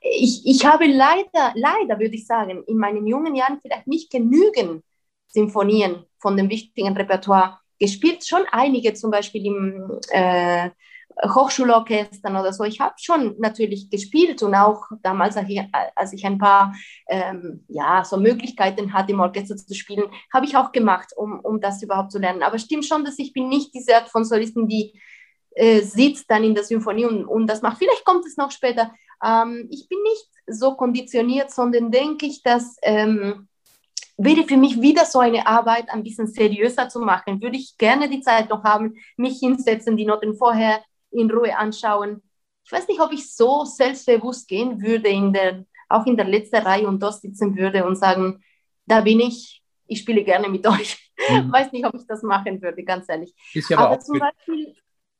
Ich, 0.00 0.42
ich 0.44 0.66
habe 0.66 0.86
leider, 0.86 1.52
leider 1.54 1.98
würde 1.98 2.16
ich 2.16 2.26
sagen, 2.26 2.64
in 2.66 2.78
meinen 2.78 3.06
jungen 3.06 3.34
Jahren 3.34 3.60
vielleicht 3.60 3.86
nicht 3.86 4.10
genügend 4.10 4.82
Sinfonien 5.28 6.04
von 6.18 6.36
dem 6.36 6.50
wichtigen 6.50 6.96
Repertoire 6.96 7.58
gespielt. 7.78 8.26
Schon 8.26 8.42
einige, 8.50 8.94
zum 8.94 9.10
Beispiel 9.10 9.46
im 9.46 10.00
äh, 10.10 10.70
Hochschulorchestern 11.24 12.36
oder 12.36 12.52
so. 12.52 12.64
Ich 12.64 12.80
habe 12.80 12.94
schon 12.98 13.36
natürlich 13.38 13.88
gespielt 13.90 14.42
und 14.42 14.54
auch 14.54 14.84
damals, 15.02 15.36
als 15.94 16.12
ich 16.12 16.26
ein 16.26 16.38
paar 16.38 16.74
ähm, 17.08 17.64
ja, 17.68 18.04
so 18.04 18.18
Möglichkeiten 18.18 18.92
hatte, 18.92 19.12
im 19.12 19.20
Orchester 19.20 19.56
zu 19.56 19.74
spielen, 19.74 20.04
habe 20.32 20.46
ich 20.46 20.56
auch 20.56 20.72
gemacht, 20.72 21.12
um, 21.16 21.40
um 21.40 21.60
das 21.60 21.82
überhaupt 21.82 22.12
zu 22.12 22.18
lernen. 22.18 22.42
Aber 22.42 22.58
stimmt 22.58 22.84
schon, 22.84 23.04
dass 23.04 23.18
ich 23.18 23.32
bin 23.32 23.48
nicht 23.48 23.74
diese 23.74 23.96
Art 23.96 24.08
von 24.08 24.24
Solisten, 24.24 24.68
die 24.68 25.00
äh, 25.52 25.80
sitzt 25.80 26.30
dann 26.30 26.44
in 26.44 26.54
der 26.54 26.64
Symphonie 26.64 27.06
und, 27.06 27.24
und 27.24 27.46
das 27.46 27.62
macht. 27.62 27.78
Vielleicht 27.78 28.04
kommt 28.04 28.26
es 28.26 28.36
noch 28.36 28.50
später. 28.50 28.92
Ähm, 29.24 29.68
ich 29.70 29.88
bin 29.88 29.98
nicht 30.02 30.28
so 30.46 30.74
konditioniert, 30.76 31.50
sondern 31.50 31.90
denke 31.90 32.26
ich, 32.26 32.42
dass 32.42 32.76
ähm, 32.82 33.48
wäre 34.18 34.44
für 34.44 34.56
mich 34.56 34.80
wieder 34.80 35.04
so 35.04 35.18
eine 35.18 35.46
Arbeit 35.46 35.90
ein 35.90 36.02
bisschen 36.02 36.26
seriöser 36.26 36.88
zu 36.88 37.00
machen. 37.00 37.40
Würde 37.40 37.56
ich 37.56 37.76
gerne 37.78 38.08
die 38.08 38.20
Zeit 38.20 38.48
noch 38.48 38.64
haben, 38.64 38.94
mich 39.16 39.38
hinsetzen, 39.38 39.96
die 39.96 40.06
Noten 40.06 40.36
vorher 40.36 40.82
in 41.16 41.30
Ruhe 41.30 41.56
anschauen. 41.56 42.22
Ich 42.64 42.72
weiß 42.72 42.88
nicht, 42.88 43.00
ob 43.00 43.12
ich 43.12 43.32
so 43.32 43.64
selbstbewusst 43.64 44.48
gehen 44.48 44.80
würde, 44.80 45.08
in 45.08 45.32
der, 45.32 45.64
auch 45.88 46.06
in 46.06 46.16
der 46.16 46.26
letzten 46.26 46.56
Reihe 46.56 46.86
und 46.86 47.02
dort 47.02 47.20
sitzen 47.20 47.56
würde 47.56 47.84
und 47.84 47.96
sagen, 47.96 48.42
da 48.86 49.00
bin 49.00 49.20
ich, 49.20 49.62
ich 49.86 50.00
spiele 50.00 50.24
gerne 50.24 50.48
mit 50.48 50.66
euch. 50.68 51.12
Mhm. 51.28 51.52
Weiß 51.52 51.72
nicht, 51.72 51.86
ob 51.86 51.94
ich 51.94 52.06
das 52.06 52.22
machen 52.22 52.60
würde, 52.60 52.82
ganz 52.82 53.08
ehrlich. 53.08 53.34
Ja 53.52 53.78
aber, 53.78 53.88
aber 53.90 54.00
zum 54.00 54.18
Beispiel, 54.18 54.74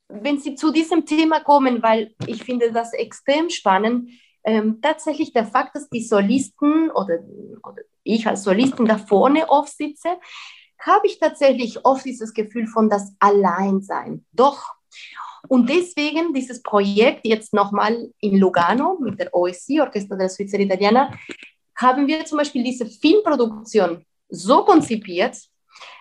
wenn 0.09 0.39
Sie 0.39 0.55
zu 0.55 0.73
diesem 0.73 1.07
Thema 1.07 1.41
kommen, 1.41 1.83
weil 1.83 2.15
ich 2.27 2.43
finde 2.45 2.73
das 2.73 2.93
extrem 2.93 3.51
spannend, 3.51 4.11
ähm, 4.45 4.81
tatsächlich 4.81 5.33
der 5.33 5.45
Fakt, 5.45 5.75
dass 5.75 5.89
die 5.89 6.03
Solisten 6.03 6.91
oder, 6.93 7.19
oder 7.65 7.83
ich 8.05 8.27
als 8.27 8.45
Solistin 8.45 8.87
da 8.87 8.97
vorne 8.97 9.49
oft 9.49 9.77
sitze, 9.77 10.19
habe 10.79 11.07
ich 11.07 11.19
tatsächlich 11.19 11.85
oft 11.85 12.05
dieses 12.05 12.33
Gefühl 12.33 12.67
von 12.67 12.89
das 12.89 13.15
Alleinsein. 13.19 14.25
Doch. 14.33 14.75
Und 15.49 15.69
deswegen 15.69 16.33
dieses 16.33 16.63
Projekt 16.63 17.27
jetzt 17.27 17.53
nochmal 17.53 18.11
in 18.21 18.39
Lugano 18.39 18.99
mit 19.01 19.19
der 19.21 19.35
OSI, 19.35 19.81
Orchestra 19.81 20.17
della 20.17 20.29
Svizzera 20.29 20.63
Italiana, 20.63 21.13
haben 21.77 22.07
wir 22.07 22.25
zum 22.25 22.39
Beispiel 22.39 22.65
diese 22.65 22.87
Filmproduktion 22.87 24.05
so 24.29 24.65
konzipiert, 24.65 25.37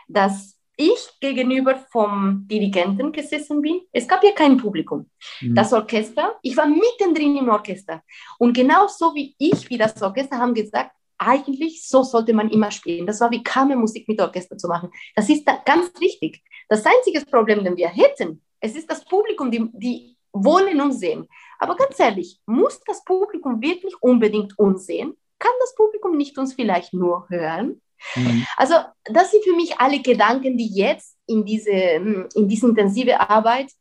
dass 0.08 0.56
ich 0.78 1.10
gegenüber 1.22 1.76
vom 1.92 2.46
Dirigenten 2.50 3.12
gesessen 3.12 3.62
bin. 3.62 3.82
Es 3.92 4.08
gab 4.08 4.24
ja 4.24 4.32
kein 4.32 4.58
Publikum. 4.58 5.10
Mhm. 5.42 5.56
Das 5.56 5.72
Orchester, 5.74 6.36
ich 6.42 6.56
war 6.58 6.68
mittendrin 6.68 7.38
im 7.38 7.50
Orchester. 7.50 8.02
Und 8.40 8.54
genau 8.54 8.88
so 8.88 9.14
wie 9.16 9.36
ich, 9.38 9.70
wie 9.70 9.78
das 9.78 10.02
Orchester, 10.02 10.38
haben 10.38 10.54
gesagt, 10.54 10.92
eigentlich 11.18 11.88
so 11.88 12.04
sollte 12.04 12.34
man 12.34 12.50
immer 12.50 12.72
spielen. 12.72 13.06
Das 13.06 13.22
war 13.22 13.32
wie 13.32 13.44
Kammermusik 13.44 14.08
mit 14.08 14.20
Orchester 14.20 14.58
zu 14.58 14.68
machen. 14.68 14.92
Das 15.16 15.30
ist 15.30 15.48
da 15.48 15.62
ganz 15.66 15.92
richtig. 16.02 16.44
Das 16.68 16.86
einzige 16.86 17.26
Problem, 17.26 17.64
das 17.64 17.78
wir 17.78 17.88
hätten, 17.88 18.42
es 18.60 18.76
ist 18.76 18.90
das 18.90 19.06
Publikum, 19.06 19.52
die, 19.52 19.70
die 19.74 20.18
wollen 20.32 20.82
uns 20.82 21.00
sehen. 21.00 21.28
Aber 21.60 21.76
ganz 21.76 22.00
ehrlich, 22.00 22.40
muss 22.46 22.80
das 22.86 23.04
Publikum 23.04 23.62
wirklich 23.62 23.96
unbedingt 24.02 24.58
uns 24.60 24.86
sehen? 24.86 25.16
Kann 25.40 25.52
das 25.60 25.76
Publikum 25.76 26.18
nicht 26.18 26.38
uns 26.38 26.54
vielleicht 26.54 26.94
nur 26.94 27.28
hören? 27.30 27.82
Mhm. 28.16 28.46
Also 28.58 28.76
das 29.06 29.32
sind 29.32 29.44
für 29.44 29.56
mich 29.56 29.80
alle 29.80 30.02
Gedanken, 30.02 30.58
die 30.58 30.74
jetzt 30.74 31.18
in 31.26 31.46
diese, 31.46 31.72
in 31.72 32.48
diese 32.48 32.68
intensive 32.68 33.20
Arbeit 33.20 33.72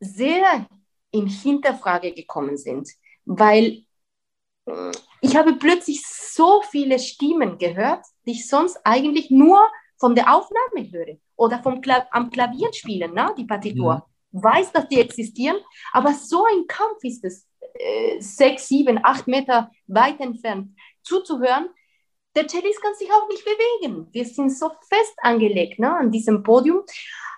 sehr 0.00 0.66
in 1.10 1.26
Hinterfrage 1.26 2.12
gekommen 2.12 2.56
sind, 2.56 2.90
weil 3.24 3.84
äh, 4.66 4.92
ich 5.22 5.36
habe 5.36 5.54
plötzlich 5.54 6.06
so 6.06 6.62
viele 6.70 6.98
Stimmen 6.98 7.58
gehört, 7.58 8.04
die 8.26 8.32
ich 8.32 8.48
sonst 8.48 8.78
eigentlich 8.84 9.30
nur 9.30 9.58
von 9.98 10.14
der 10.14 10.34
Aufnahme 10.34 10.90
höre 10.92 11.18
oder 11.36 11.62
vom 11.62 11.80
Kla 11.80 12.06
am 12.10 12.30
Klavier 12.30 12.72
spielen, 12.72 13.14
ne, 13.14 13.34
die 13.36 13.44
Partitur. 13.44 14.06
Mhm. 14.30 14.42
Weiß, 14.42 14.72
dass 14.72 14.88
die 14.88 15.00
existieren, 15.00 15.56
aber 15.92 16.12
so 16.12 16.44
ein 16.44 16.66
Kampf 16.66 17.02
ist 17.02 17.24
es, 17.24 17.46
äh, 17.78 18.20
sechs, 18.20 18.68
sieben, 18.68 18.98
acht 19.02 19.26
Meter 19.26 19.70
weit 19.86 20.20
entfernt 20.20 20.70
zuzuhören. 21.02 21.68
Der 22.34 22.46
Cellist 22.46 22.82
kann 22.82 22.94
sich 22.94 23.10
auch 23.10 23.28
nicht 23.28 23.44
bewegen. 23.44 24.08
Wir 24.12 24.24
sind 24.24 24.50
so 24.50 24.70
fest 24.88 25.14
angelegt 25.22 25.78
ne, 25.78 25.96
an 25.96 26.10
diesem 26.10 26.42
Podium. 26.42 26.82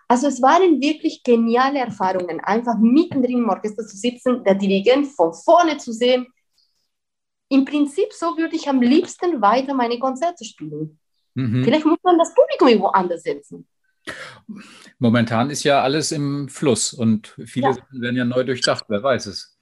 Also 0.09 0.27
es 0.27 0.41
waren 0.41 0.81
wirklich 0.81 1.23
geniale 1.23 1.81
Erfahrungen, 1.81 2.41
einfach 2.41 2.79
mittendrin 2.79 3.39
im 3.39 3.49
Orchester 3.49 3.87
zu 3.87 3.97
sitzen, 3.97 4.43
der 4.43 4.55
Dirigent 4.55 5.07
von 5.09 5.35
vorne 5.35 5.77
zu 5.77 5.93
sehen. 5.93 6.27
Im 7.51 7.65
Prinzip 7.65 8.13
so 8.13 8.37
würde 8.37 8.57
ich 8.57 8.69
am 8.69 8.81
liebsten 8.81 9.41
weiter 9.41 9.75
meine 9.75 9.99
Konzerte 9.99 10.45
spielen. 10.45 10.99
Mhm. 11.35 11.63
Vielleicht 11.63 11.85
muss 11.85 11.99
man 12.03 12.19
das 12.19 12.35
Publikum 12.35 12.69
irgendwo 12.69 12.89
anders 12.89 13.23
setzen. 13.23 13.69
Momentan 14.99 15.51
ist 15.51 15.65
ja 15.65 15.83
alles 15.83 16.13
im 16.13 16.49
Fluss 16.49 16.93
und 16.93 17.35
viele 17.47 17.69
ja. 17.69 17.73
Sachen 17.75 18.01
werden 18.01 18.17
ja 18.17 18.25
neu 18.25 18.45
durchdacht, 18.45 18.85
wer 18.89 19.03
weiß 19.03 19.27
es. 19.27 19.57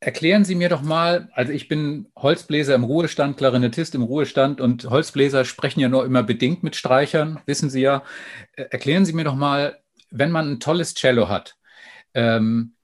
Erklären 0.00 0.44
Sie 0.44 0.54
mir 0.54 0.68
doch 0.68 0.82
mal, 0.82 1.28
also 1.32 1.52
ich 1.52 1.66
bin 1.66 2.08
Holzbläser 2.16 2.74
im 2.74 2.84
Ruhestand, 2.84 3.36
Klarinettist 3.36 3.96
im 3.96 4.02
Ruhestand 4.02 4.60
und 4.60 4.88
Holzbläser 4.88 5.44
sprechen 5.44 5.80
ja 5.80 5.88
nur 5.88 6.04
immer 6.04 6.22
bedingt 6.22 6.62
mit 6.62 6.76
Streichern, 6.76 7.40
wissen 7.46 7.68
Sie 7.68 7.80
ja. 7.80 8.04
Äh, 8.52 8.66
erklären 8.70 9.04
Sie 9.04 9.12
mir 9.12 9.24
doch 9.24 9.34
mal, 9.34 9.80
wenn 10.10 10.30
man 10.30 10.52
ein 10.52 10.60
tolles 10.60 10.94
Cello 10.94 11.28
hat, 11.28 11.56
ähm, 12.14 12.74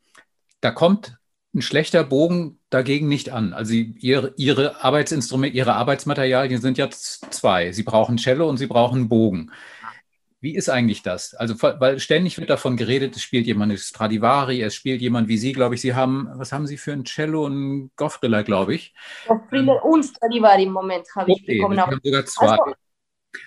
da 0.60 0.70
kommt 0.70 1.16
ein 1.54 1.62
schlechter 1.62 2.02
Bogen 2.02 2.58
dagegen 2.68 3.06
nicht 3.06 3.30
an. 3.30 3.52
Also 3.52 3.74
ihre, 3.74 4.34
ihre 4.36 4.82
Arbeitsinstrumente, 4.82 5.56
ihre 5.56 5.74
Arbeitsmaterialien 5.74 6.60
sind 6.60 6.78
ja 6.78 6.90
zwei. 6.90 7.70
Sie 7.72 7.84
brauchen 7.84 8.16
Cello 8.16 8.48
und 8.48 8.56
sie 8.56 8.66
brauchen 8.66 9.08
Bogen. 9.08 9.52
Wie 10.44 10.56
ist 10.56 10.68
eigentlich 10.68 11.02
das? 11.02 11.32
Also, 11.32 11.54
weil 11.62 11.98
ständig 11.98 12.36
wird 12.36 12.50
davon 12.50 12.76
geredet, 12.76 13.16
es 13.16 13.22
spielt 13.22 13.46
jemand 13.46 13.80
Stradivari, 13.80 14.60
es 14.60 14.74
spielt 14.74 15.00
jemand 15.00 15.26
wie 15.26 15.38
Sie, 15.38 15.54
glaube 15.54 15.74
ich. 15.74 15.80
Sie 15.80 15.94
haben, 15.94 16.28
was 16.34 16.52
haben 16.52 16.66
Sie 16.66 16.76
für 16.76 16.92
ein 16.92 17.04
Cello 17.04 17.46
und 17.46 17.54
ein 17.54 17.90
Goffriller, 17.96 18.44
glaube 18.44 18.74
ich? 18.74 18.94
Goffriller 19.26 19.82
und 19.82 20.02
Stradivari 20.02 20.64
im 20.64 20.72
Moment 20.72 21.06
habe 21.16 21.32
okay, 21.32 21.40
ich 21.40 21.46
bekommen. 21.46 21.80
Auch. 21.80 21.90
sogar 22.02 22.26
zwei. 22.26 22.58
Also, 22.58 22.74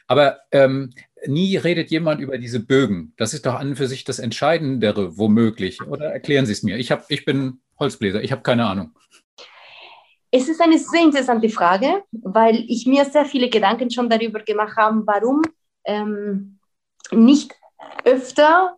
Aber 0.07 0.39
ähm, 0.51 0.91
nie 1.27 1.55
redet 1.57 1.91
jemand 1.91 2.19
über 2.19 2.39
diese 2.39 2.61
Bögen. 2.61 3.13
Das 3.15 3.35
ist 3.35 3.45
doch 3.45 3.53
an 3.53 3.69
und 3.69 3.75
für 3.75 3.87
sich 3.87 4.03
das 4.03 4.17
Entscheidendere, 4.17 5.19
womöglich. 5.19 5.79
Oder 5.83 6.11
erklären 6.11 6.47
Sie 6.47 6.53
es 6.53 6.63
mir? 6.63 6.77
Ich, 6.77 6.91
hab, 6.91 7.11
ich 7.11 7.25
bin 7.25 7.61
Holzbläser, 7.77 8.23
ich 8.23 8.31
habe 8.31 8.41
keine 8.41 8.65
Ahnung. 8.65 8.97
Es 10.31 10.49
ist 10.49 10.59
eine 10.61 10.79
sehr 10.79 11.03
interessante 11.03 11.49
Frage, 11.49 12.01
weil 12.11 12.65
ich 12.67 12.87
mir 12.87 13.05
sehr 13.05 13.25
viele 13.25 13.51
Gedanken 13.51 13.91
schon 13.91 14.09
darüber 14.09 14.39
gemacht 14.39 14.75
habe, 14.77 15.03
warum 15.05 15.43
ähm, 15.85 16.56
nicht 17.11 17.53
öfter 18.03 18.75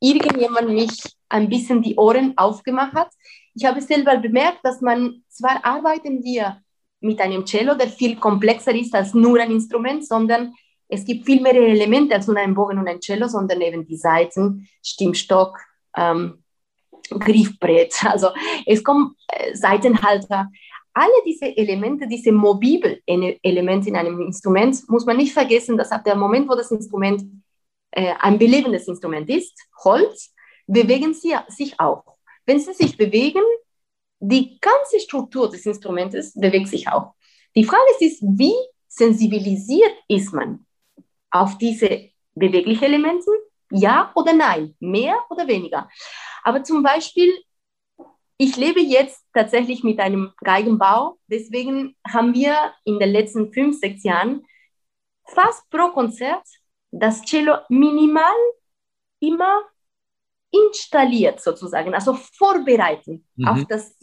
irgendjemand 0.00 0.70
mich 0.70 0.90
ein 1.28 1.48
bisschen 1.48 1.82
die 1.82 1.96
Ohren 1.96 2.36
aufgemacht 2.36 2.94
hat. 2.94 3.10
Ich 3.54 3.64
habe 3.64 3.80
selber 3.80 4.16
bemerkt, 4.18 4.60
dass 4.62 4.80
man, 4.80 5.22
zwar 5.28 5.64
arbeiten 5.64 6.22
wir 6.22 6.60
mit 7.00 7.20
einem 7.20 7.44
Cello, 7.44 7.74
der 7.74 7.88
viel 7.88 8.16
komplexer 8.16 8.74
ist 8.74 8.94
als 8.94 9.14
nur 9.14 9.40
ein 9.40 9.50
Instrument, 9.50 10.06
sondern 10.06 10.54
es 10.88 11.04
gibt 11.04 11.24
viel 11.24 11.40
mehr 11.40 11.54
Elemente 11.54 12.14
als 12.14 12.26
nur 12.26 12.36
ein 12.36 12.54
Bogen 12.54 12.78
und 12.78 12.88
ein 12.88 13.00
Cello, 13.00 13.28
sondern 13.28 13.60
eben 13.60 13.86
die 13.86 13.96
Saiten, 13.96 14.68
Stimmstock, 14.82 15.58
ähm, 15.96 16.44
Griffbrett, 17.10 17.94
also 18.04 18.28
es 18.66 18.82
kommen 18.82 19.14
äh, 19.28 19.54
Seitenhalter. 19.54 20.50
Alle 20.94 21.12
diese 21.26 21.56
Elemente, 21.56 22.06
diese 22.06 22.30
mobilen 22.30 22.98
Elemente 23.06 23.88
in 23.88 23.96
einem 23.96 24.20
Instrument, 24.20 24.88
muss 24.88 25.04
man 25.04 25.16
nicht 25.16 25.32
vergessen, 25.32 25.76
dass 25.76 25.90
ab 25.90 26.04
dem 26.04 26.18
Moment, 26.18 26.48
wo 26.48 26.54
das 26.54 26.70
Instrument 26.70 27.22
äh, 27.90 28.14
ein 28.20 28.38
belebendes 28.38 28.86
Instrument 28.86 29.28
ist, 29.28 29.58
Holz, 29.84 30.32
bewegen 30.66 31.12
sie 31.12 31.34
sich 31.48 31.78
auch. 31.80 32.04
Wenn 32.46 32.60
sie 32.60 32.72
sich 32.72 32.96
bewegen, 32.96 33.42
die 34.20 34.58
ganze 34.60 35.00
Struktur 35.00 35.50
des 35.50 35.66
Instrumentes 35.66 36.32
bewegt 36.34 36.68
sich 36.68 36.88
auch. 36.88 37.14
Die 37.54 37.64
Frage 37.64 37.82
ist, 38.00 38.22
wie 38.22 38.54
sensibilisiert 38.88 39.92
ist 40.08 40.32
man 40.32 40.64
auf 41.30 41.58
diese 41.58 42.10
beweglichen 42.34 42.84
Elemente? 42.84 43.30
Ja 43.70 44.12
oder 44.14 44.32
nein? 44.32 44.74
Mehr 44.78 45.16
oder 45.30 45.46
weniger? 45.46 45.88
Aber 46.42 46.62
zum 46.62 46.82
Beispiel 46.82 47.32
ich 48.36 48.56
lebe 48.56 48.80
jetzt 48.80 49.24
tatsächlich 49.32 49.84
mit 49.84 50.00
einem 50.00 50.32
Geigenbau. 50.42 51.18
Deswegen 51.28 51.96
haben 52.06 52.34
wir 52.34 52.72
in 52.84 52.98
den 52.98 53.10
letzten 53.10 53.52
fünf, 53.52 53.78
sechs 53.78 54.02
Jahren 54.02 54.44
fast 55.26 55.68
pro 55.70 55.90
Konzert 55.90 56.44
das 56.90 57.22
Cello 57.22 57.56
minimal 57.68 58.34
immer 59.20 59.62
installiert 60.50 61.40
sozusagen, 61.40 61.94
also 61.94 62.14
vorbereiten, 62.14 63.26
mhm. 63.36 63.48
auf, 63.48 63.64
das, 63.66 63.96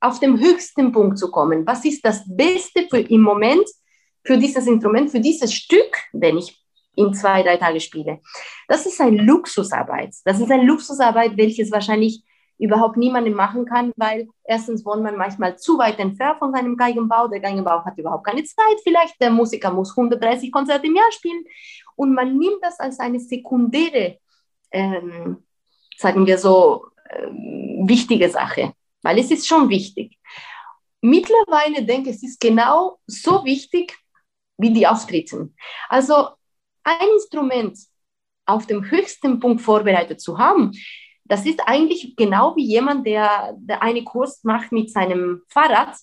auf 0.00 0.20
den 0.20 0.38
höchsten 0.38 0.92
Punkt 0.92 1.18
zu 1.18 1.30
kommen. 1.30 1.66
Was 1.66 1.84
ist 1.84 2.04
das 2.04 2.22
Beste 2.26 2.86
für 2.88 3.00
im 3.00 3.22
Moment 3.22 3.66
für 4.24 4.38
dieses 4.38 4.66
Instrument, 4.66 5.10
für 5.10 5.20
dieses 5.20 5.52
Stück, 5.52 5.96
wenn 6.12 6.38
ich 6.38 6.56
in 6.94 7.12
zwei, 7.14 7.42
drei 7.42 7.56
Tagen 7.56 7.80
spiele? 7.80 8.20
Das 8.68 8.86
ist 8.86 9.00
eine 9.00 9.22
Luxusarbeit. 9.22 10.14
Das 10.24 10.40
ist 10.40 10.50
eine 10.50 10.64
Luxusarbeit, 10.64 11.36
welches 11.36 11.72
wahrscheinlich 11.72 12.22
überhaupt 12.58 12.96
niemandem 12.96 13.34
machen 13.34 13.66
kann, 13.66 13.92
weil 13.96 14.28
erstens 14.44 14.84
wohnt 14.84 15.02
man 15.02 15.16
manchmal 15.16 15.58
zu 15.58 15.78
weit 15.78 15.98
entfernt 15.98 16.38
von 16.38 16.52
seinem 16.52 16.76
Geigenbau. 16.76 17.28
Der 17.28 17.40
Geigenbau 17.40 17.84
hat 17.84 17.98
überhaupt 17.98 18.24
keine 18.24 18.44
Zeit 18.44 18.80
vielleicht. 18.82 19.20
Der 19.20 19.30
Musiker 19.30 19.72
muss 19.72 19.96
130 19.96 20.50
Konzerte 20.50 20.86
im 20.86 20.96
Jahr 20.96 21.12
spielen. 21.12 21.44
Und 21.96 22.14
man 22.14 22.36
nimmt 22.36 22.58
das 22.62 22.78
als 22.80 22.98
eine 22.98 23.20
sekundäre, 23.20 24.18
ähm, 24.70 25.38
sagen 25.96 26.26
wir 26.26 26.38
so, 26.38 26.86
ähm, 27.10 27.88
wichtige 27.88 28.28
Sache, 28.28 28.72
weil 29.02 29.18
es 29.18 29.30
ist 29.30 29.46
schon 29.46 29.68
wichtig. 29.68 30.18
Mittlerweile 31.00 31.84
denke 31.84 32.10
ich, 32.10 32.16
es 32.16 32.22
ist 32.22 32.40
genau 32.40 32.98
so 33.06 33.44
wichtig 33.44 33.96
wie 34.58 34.72
die 34.72 34.86
Auftritte. 34.86 35.50
Also 35.88 36.28
ein 36.82 37.08
Instrument 37.14 37.78
auf 38.46 38.66
dem 38.66 38.90
höchsten 38.90 39.40
Punkt 39.40 39.60
vorbereitet 39.60 40.20
zu 40.20 40.38
haben, 40.38 40.72
das 41.28 41.46
ist 41.46 41.60
eigentlich 41.66 42.14
genau 42.16 42.54
wie 42.56 42.64
jemand, 42.64 43.06
der, 43.06 43.54
der 43.58 43.82
einen 43.82 44.04
Kurs 44.04 44.42
macht 44.44 44.72
mit 44.72 44.90
seinem 44.90 45.42
Fahrrad. 45.48 45.96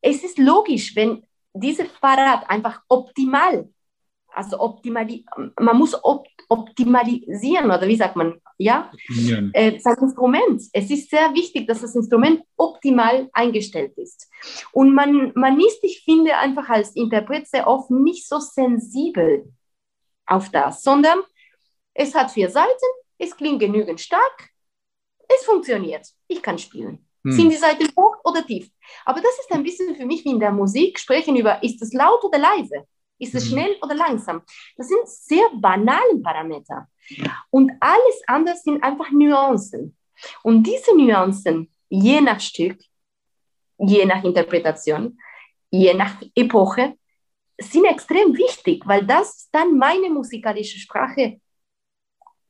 Es 0.00 0.22
ist 0.22 0.38
logisch, 0.38 0.94
wenn 0.96 1.24
dieses 1.54 1.88
Fahrrad 2.00 2.48
einfach 2.48 2.82
optimal, 2.88 3.68
also 4.28 4.58
optimali 4.58 5.24
man 5.58 5.78
muss 5.78 5.94
op 6.02 6.26
optimalisieren, 6.48 7.66
oder 7.66 7.88
wie 7.88 7.96
sagt 7.96 8.16
man, 8.16 8.34
ja, 8.58 8.90
äh, 9.54 9.78
sein 9.78 9.96
Instrument. 10.00 10.62
Es 10.72 10.90
ist 10.90 11.10
sehr 11.10 11.32
wichtig, 11.32 11.66
dass 11.66 11.80
das 11.80 11.96
Instrument 11.96 12.42
optimal 12.56 13.28
eingestellt 13.32 13.96
ist. 13.96 14.28
Und 14.72 14.94
man, 14.94 15.32
man 15.34 15.58
ist, 15.58 15.82
ich 15.82 16.02
finde, 16.04 16.36
einfach 16.36 16.68
als 16.68 16.94
Interpret 16.94 17.48
sehr 17.48 17.66
oft 17.66 17.90
nicht 17.90 18.28
so 18.28 18.38
sensibel 18.38 19.50
auf 20.26 20.50
das, 20.50 20.82
sondern 20.82 21.20
es 21.94 22.14
hat 22.14 22.30
vier 22.30 22.50
Seiten, 22.50 22.86
es 23.18 23.36
klingt 23.36 23.60
genügend 23.60 24.00
stark, 24.00 24.50
es 25.28 25.44
funktioniert, 25.44 26.06
ich 26.28 26.42
kann 26.42 26.58
spielen. 26.58 27.06
Hm. 27.24 27.32
Sind 27.32 27.50
die 27.50 27.56
Seiten 27.56 27.88
hoch 27.96 28.16
oder 28.24 28.46
tief? 28.46 28.70
Aber 29.04 29.20
das 29.20 29.32
ist 29.40 29.50
ein 29.52 29.62
bisschen 29.62 29.96
für 29.96 30.06
mich 30.06 30.24
wie 30.24 30.30
in 30.30 30.40
der 30.40 30.52
Musik, 30.52 30.98
sprechen 30.98 31.36
über, 31.36 31.62
ist 31.62 31.80
es 31.82 31.92
laut 31.92 32.22
oder 32.24 32.38
leise? 32.38 32.86
Ist 33.18 33.34
es 33.34 33.44
hm. 33.44 33.50
schnell 33.50 33.76
oder 33.82 33.94
langsam? 33.94 34.42
Das 34.76 34.88
sind 34.88 35.08
sehr 35.08 35.48
banale 35.54 36.18
Parameter. 36.22 36.88
Und 37.50 37.72
alles 37.80 38.22
andere 38.26 38.56
sind 38.56 38.82
einfach 38.82 39.10
Nuancen. 39.10 39.96
Und 40.42 40.62
diese 40.64 40.96
Nuancen, 40.96 41.70
je 41.88 42.20
nach 42.20 42.40
Stück, 42.40 42.78
je 43.78 44.04
nach 44.04 44.22
Interpretation, 44.24 45.18
je 45.70 45.94
nach 45.94 46.20
Epoche, 46.34 46.96
sind 47.58 47.84
extrem 47.84 48.36
wichtig, 48.36 48.82
weil 48.86 49.06
das 49.06 49.48
dann 49.52 49.78
meine 49.78 50.10
musikalische 50.10 50.78
Sprache 50.78 51.40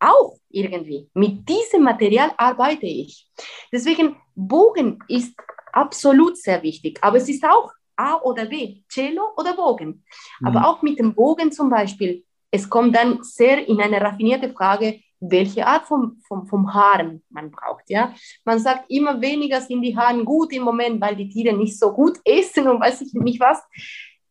auch 0.00 0.38
irgendwie. 0.50 1.08
Mit 1.14 1.48
diesem 1.48 1.82
Material 1.82 2.32
arbeite 2.36 2.86
ich. 2.86 3.28
Deswegen, 3.72 4.16
Bogen 4.34 4.98
ist 5.08 5.34
absolut 5.72 6.36
sehr 6.36 6.62
wichtig, 6.62 6.98
aber 7.02 7.16
es 7.16 7.28
ist 7.28 7.44
auch 7.44 7.72
A 7.96 8.20
oder 8.20 8.46
B, 8.46 8.82
Cello 8.88 9.32
oder 9.36 9.54
Bogen. 9.54 10.04
Mhm. 10.40 10.46
Aber 10.46 10.68
auch 10.68 10.82
mit 10.82 10.98
dem 10.98 11.14
Bogen 11.14 11.52
zum 11.52 11.70
Beispiel, 11.70 12.24
es 12.50 12.68
kommt 12.68 12.94
dann 12.96 13.22
sehr 13.22 13.66
in 13.66 13.80
eine 13.80 14.00
raffinierte 14.00 14.52
Frage, 14.52 15.00
welche 15.20 15.66
Art 15.66 15.86
von, 15.86 16.20
von, 16.26 16.46
vom 16.46 16.72
Haaren 16.72 17.22
man 17.30 17.50
braucht. 17.50 17.88
Ja? 17.88 18.14
Man 18.44 18.58
sagt, 18.58 18.90
immer 18.90 19.20
weniger 19.20 19.60
sind 19.60 19.82
die 19.82 19.96
Haaren 19.96 20.24
gut 20.24 20.52
im 20.52 20.62
Moment, 20.62 21.00
weil 21.00 21.16
die 21.16 21.28
Tiere 21.28 21.56
nicht 21.56 21.78
so 21.78 21.92
gut 21.92 22.18
essen 22.24 22.68
und 22.68 22.80
weiß 22.80 23.00
ich 23.00 23.12
nicht 23.14 23.40
was. 23.40 23.62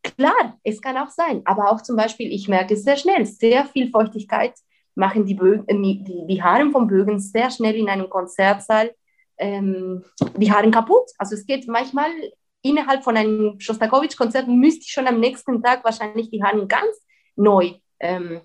Klar, 0.02 0.60
es 0.64 0.82
kann 0.82 0.98
auch 0.98 1.10
sein, 1.10 1.42
aber 1.46 1.72
auch 1.72 1.82
zum 1.82 1.96
Beispiel, 1.96 2.32
ich 2.32 2.50
merke 2.50 2.76
sehr 2.76 2.98
schnell, 2.98 3.26
sehr 3.26 3.66
viel 3.66 3.90
Feuchtigkeit 3.90 4.54
machen 4.96 5.26
die, 5.26 5.36
Bögen, 5.36 5.64
äh, 5.68 6.04
die, 6.04 6.26
die 6.28 6.44
Haare 6.44 6.70
vom 6.72 6.88
Bögen 6.88 7.20
sehr 7.20 7.50
schnell 7.50 7.76
in 7.76 7.90
einem 7.90 8.10
Konzertsaal 8.10 8.92
ähm, 9.38 10.04
die 10.38 10.52
Haare 10.52 10.70
kaputt. 10.72 11.10
Also 11.18 11.36
es 11.36 11.46
geht 11.46 11.68
manchmal 11.68 12.10
innerhalb 12.62 13.04
von 13.04 13.18
einem 13.18 13.60
Shostakovich-Konzert 13.60 14.48
müsste 14.48 14.86
ich 14.86 14.92
schon 14.92 15.08
am 15.08 15.20
nächsten 15.20 15.62
Tag 15.62 15.84
wahrscheinlich 15.84 16.30
die 16.30 16.44
Haare 16.44 16.66
ganz 16.68 16.96
neu, 17.36 17.74
ähm, 18.00 18.42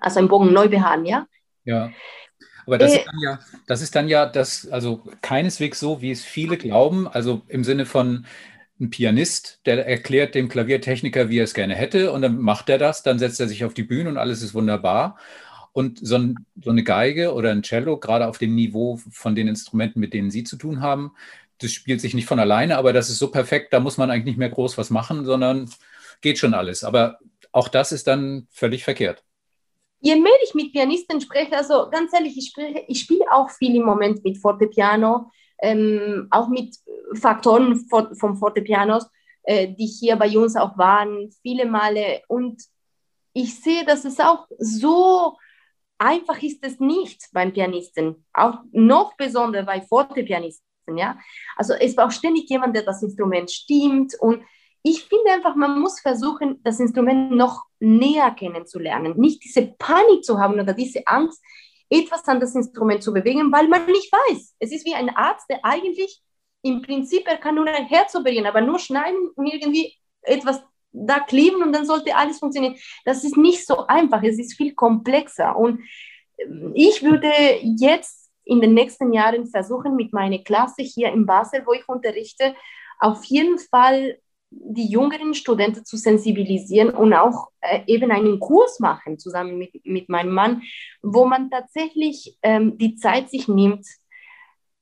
also 0.00 0.18
einen 0.18 0.28
Bogen 0.28 0.52
neu 0.52 0.68
behaaren, 0.68 1.04
ja. 1.04 1.26
Ja. 1.64 1.90
Aber 2.66 2.78
das, 2.78 2.94
äh, 2.94 2.98
ist 2.98 3.06
dann 3.06 3.20
ja, 3.20 3.38
das 3.66 3.82
ist 3.82 3.94
dann 3.94 4.08
ja 4.08 4.26
das, 4.26 4.66
also 4.68 5.02
keineswegs 5.20 5.78
so, 5.78 6.00
wie 6.00 6.10
es 6.10 6.24
viele 6.24 6.56
glauben, 6.56 7.06
also 7.06 7.42
im 7.48 7.64
Sinne 7.64 7.84
von 7.84 8.24
ein 8.80 8.90
Pianist, 8.90 9.60
der 9.66 9.86
erklärt 9.86 10.34
dem 10.34 10.48
Klaviertechniker, 10.48 11.28
wie 11.28 11.38
er 11.38 11.44
es 11.44 11.54
gerne 11.54 11.74
hätte, 11.74 12.10
und 12.12 12.22
dann 12.22 12.38
macht 12.38 12.68
er 12.70 12.78
das, 12.78 13.02
dann 13.02 13.18
setzt 13.18 13.40
er 13.40 13.48
sich 13.48 13.64
auf 13.64 13.74
die 13.74 13.84
Bühne 13.84 14.08
und 14.08 14.16
alles 14.16 14.42
ist 14.42 14.54
wunderbar. 14.54 15.18
Und 15.74 15.98
so, 16.00 16.14
ein, 16.14 16.46
so 16.62 16.70
eine 16.70 16.84
Geige 16.84 17.34
oder 17.34 17.50
ein 17.50 17.62
Cello, 17.62 17.98
gerade 17.98 18.28
auf 18.28 18.38
dem 18.38 18.54
Niveau 18.54 19.00
von 19.10 19.34
den 19.34 19.48
Instrumenten, 19.48 19.98
mit 19.98 20.14
denen 20.14 20.30
Sie 20.30 20.44
zu 20.44 20.56
tun 20.56 20.80
haben, 20.80 21.12
das 21.58 21.72
spielt 21.72 22.00
sich 22.00 22.14
nicht 22.14 22.26
von 22.26 22.38
alleine, 22.38 22.78
aber 22.78 22.92
das 22.92 23.10
ist 23.10 23.18
so 23.18 23.28
perfekt, 23.28 23.72
da 23.72 23.80
muss 23.80 23.98
man 23.98 24.08
eigentlich 24.08 24.24
nicht 24.24 24.38
mehr 24.38 24.50
groß 24.50 24.78
was 24.78 24.90
machen, 24.90 25.24
sondern 25.24 25.68
geht 26.20 26.38
schon 26.38 26.54
alles. 26.54 26.84
Aber 26.84 27.18
auch 27.50 27.66
das 27.66 27.90
ist 27.90 28.06
dann 28.06 28.46
völlig 28.50 28.84
verkehrt. 28.84 29.24
Je 30.00 30.14
mehr 30.14 30.32
ich 30.44 30.54
mit 30.54 30.72
Pianisten 30.72 31.20
spreche, 31.20 31.56
also 31.56 31.90
ganz 31.90 32.12
ehrlich, 32.12 32.38
ich, 32.38 32.50
spreche, 32.50 32.84
ich 32.86 33.00
spiele 33.00 33.24
auch 33.32 33.50
viel 33.50 33.74
im 33.74 33.82
Moment 33.84 34.22
mit 34.22 34.38
Fortepiano, 34.38 35.28
ähm, 35.60 36.28
auch 36.30 36.48
mit 36.48 36.76
Faktoren 37.14 37.84
vom 37.88 38.36
Fortepianos, 38.36 39.06
äh, 39.42 39.68
die 39.68 39.86
hier 39.86 40.14
bei 40.14 40.38
uns 40.38 40.54
auch 40.54 40.78
waren, 40.78 41.30
viele 41.42 41.66
Male. 41.66 42.22
Und 42.28 42.62
ich 43.32 43.60
sehe, 43.60 43.84
dass 43.84 44.04
es 44.04 44.20
auch 44.20 44.46
so 44.58 45.36
einfach 45.98 46.42
ist 46.42 46.64
es 46.64 46.80
nicht 46.80 47.28
beim 47.32 47.52
Pianisten, 47.52 48.24
auch 48.32 48.58
noch 48.72 49.16
besonders 49.16 49.66
bei 49.66 49.80
Fortepianisten. 49.80 50.96
Ja? 50.96 51.18
Also 51.56 51.74
es 51.74 51.94
braucht 51.94 52.14
ständig 52.14 52.48
jemand, 52.48 52.76
der 52.76 52.82
das 52.82 53.02
Instrument 53.02 53.50
stimmt 53.50 54.14
und 54.20 54.42
ich 54.86 55.04
finde 55.04 55.32
einfach, 55.32 55.56
man 55.56 55.80
muss 55.80 56.00
versuchen, 56.00 56.60
das 56.62 56.78
Instrument 56.78 57.30
noch 57.30 57.62
näher 57.80 58.30
kennenzulernen. 58.32 59.14
Nicht 59.16 59.42
diese 59.42 59.74
Panik 59.78 60.22
zu 60.22 60.38
haben 60.38 60.60
oder 60.60 60.74
diese 60.74 61.06
Angst, 61.06 61.42
etwas 61.88 62.26
an 62.28 62.38
das 62.38 62.54
Instrument 62.54 63.02
zu 63.02 63.12
bewegen, 63.12 63.50
weil 63.50 63.66
man 63.68 63.86
nicht 63.86 64.12
weiß. 64.12 64.56
Es 64.58 64.72
ist 64.72 64.84
wie 64.84 64.94
ein 64.94 65.08
Arzt, 65.16 65.48
der 65.48 65.64
eigentlich 65.64 66.20
im 66.62 66.82
Prinzip, 66.82 67.26
er 67.26 67.38
kann 67.38 67.54
nur 67.54 67.66
ein 67.66 67.86
Herz 67.86 68.14
operieren, 68.14 68.46
aber 68.46 68.60
nur 68.60 68.78
schneiden 68.78 69.30
und 69.36 69.46
irgendwie 69.46 69.94
etwas 70.22 70.62
da 70.94 71.20
kleben 71.20 71.62
und 71.62 71.72
dann 71.72 71.84
sollte 71.84 72.16
alles 72.16 72.38
funktionieren. 72.38 72.76
Das 73.04 73.24
ist 73.24 73.36
nicht 73.36 73.66
so 73.66 73.86
einfach, 73.86 74.22
es 74.22 74.38
ist 74.38 74.56
viel 74.56 74.74
komplexer. 74.74 75.56
Und 75.56 75.80
ähm, 76.38 76.72
ich 76.74 77.02
würde 77.02 77.30
jetzt 77.62 78.30
in 78.44 78.60
den 78.60 78.74
nächsten 78.74 79.12
Jahren 79.12 79.46
versuchen, 79.46 79.96
mit 79.96 80.12
meiner 80.12 80.38
Klasse 80.38 80.82
hier 80.82 81.12
in 81.12 81.26
Basel, 81.26 81.62
wo 81.66 81.72
ich 81.72 81.88
unterrichte, 81.88 82.54
auf 83.00 83.24
jeden 83.24 83.58
Fall 83.58 84.18
die 84.50 84.86
jüngeren 84.86 85.34
Studenten 85.34 85.84
zu 85.84 85.96
sensibilisieren 85.96 86.90
und 86.90 87.12
auch 87.12 87.48
äh, 87.60 87.80
eben 87.86 88.12
einen 88.12 88.38
Kurs 88.38 88.78
machen 88.78 89.18
zusammen 89.18 89.58
mit, 89.58 89.84
mit 89.84 90.08
meinem 90.08 90.32
Mann, 90.32 90.62
wo 91.02 91.24
man 91.24 91.50
tatsächlich 91.50 92.38
ähm, 92.42 92.78
die 92.78 92.94
Zeit 92.94 93.30
sich 93.30 93.48
nimmt, 93.48 93.84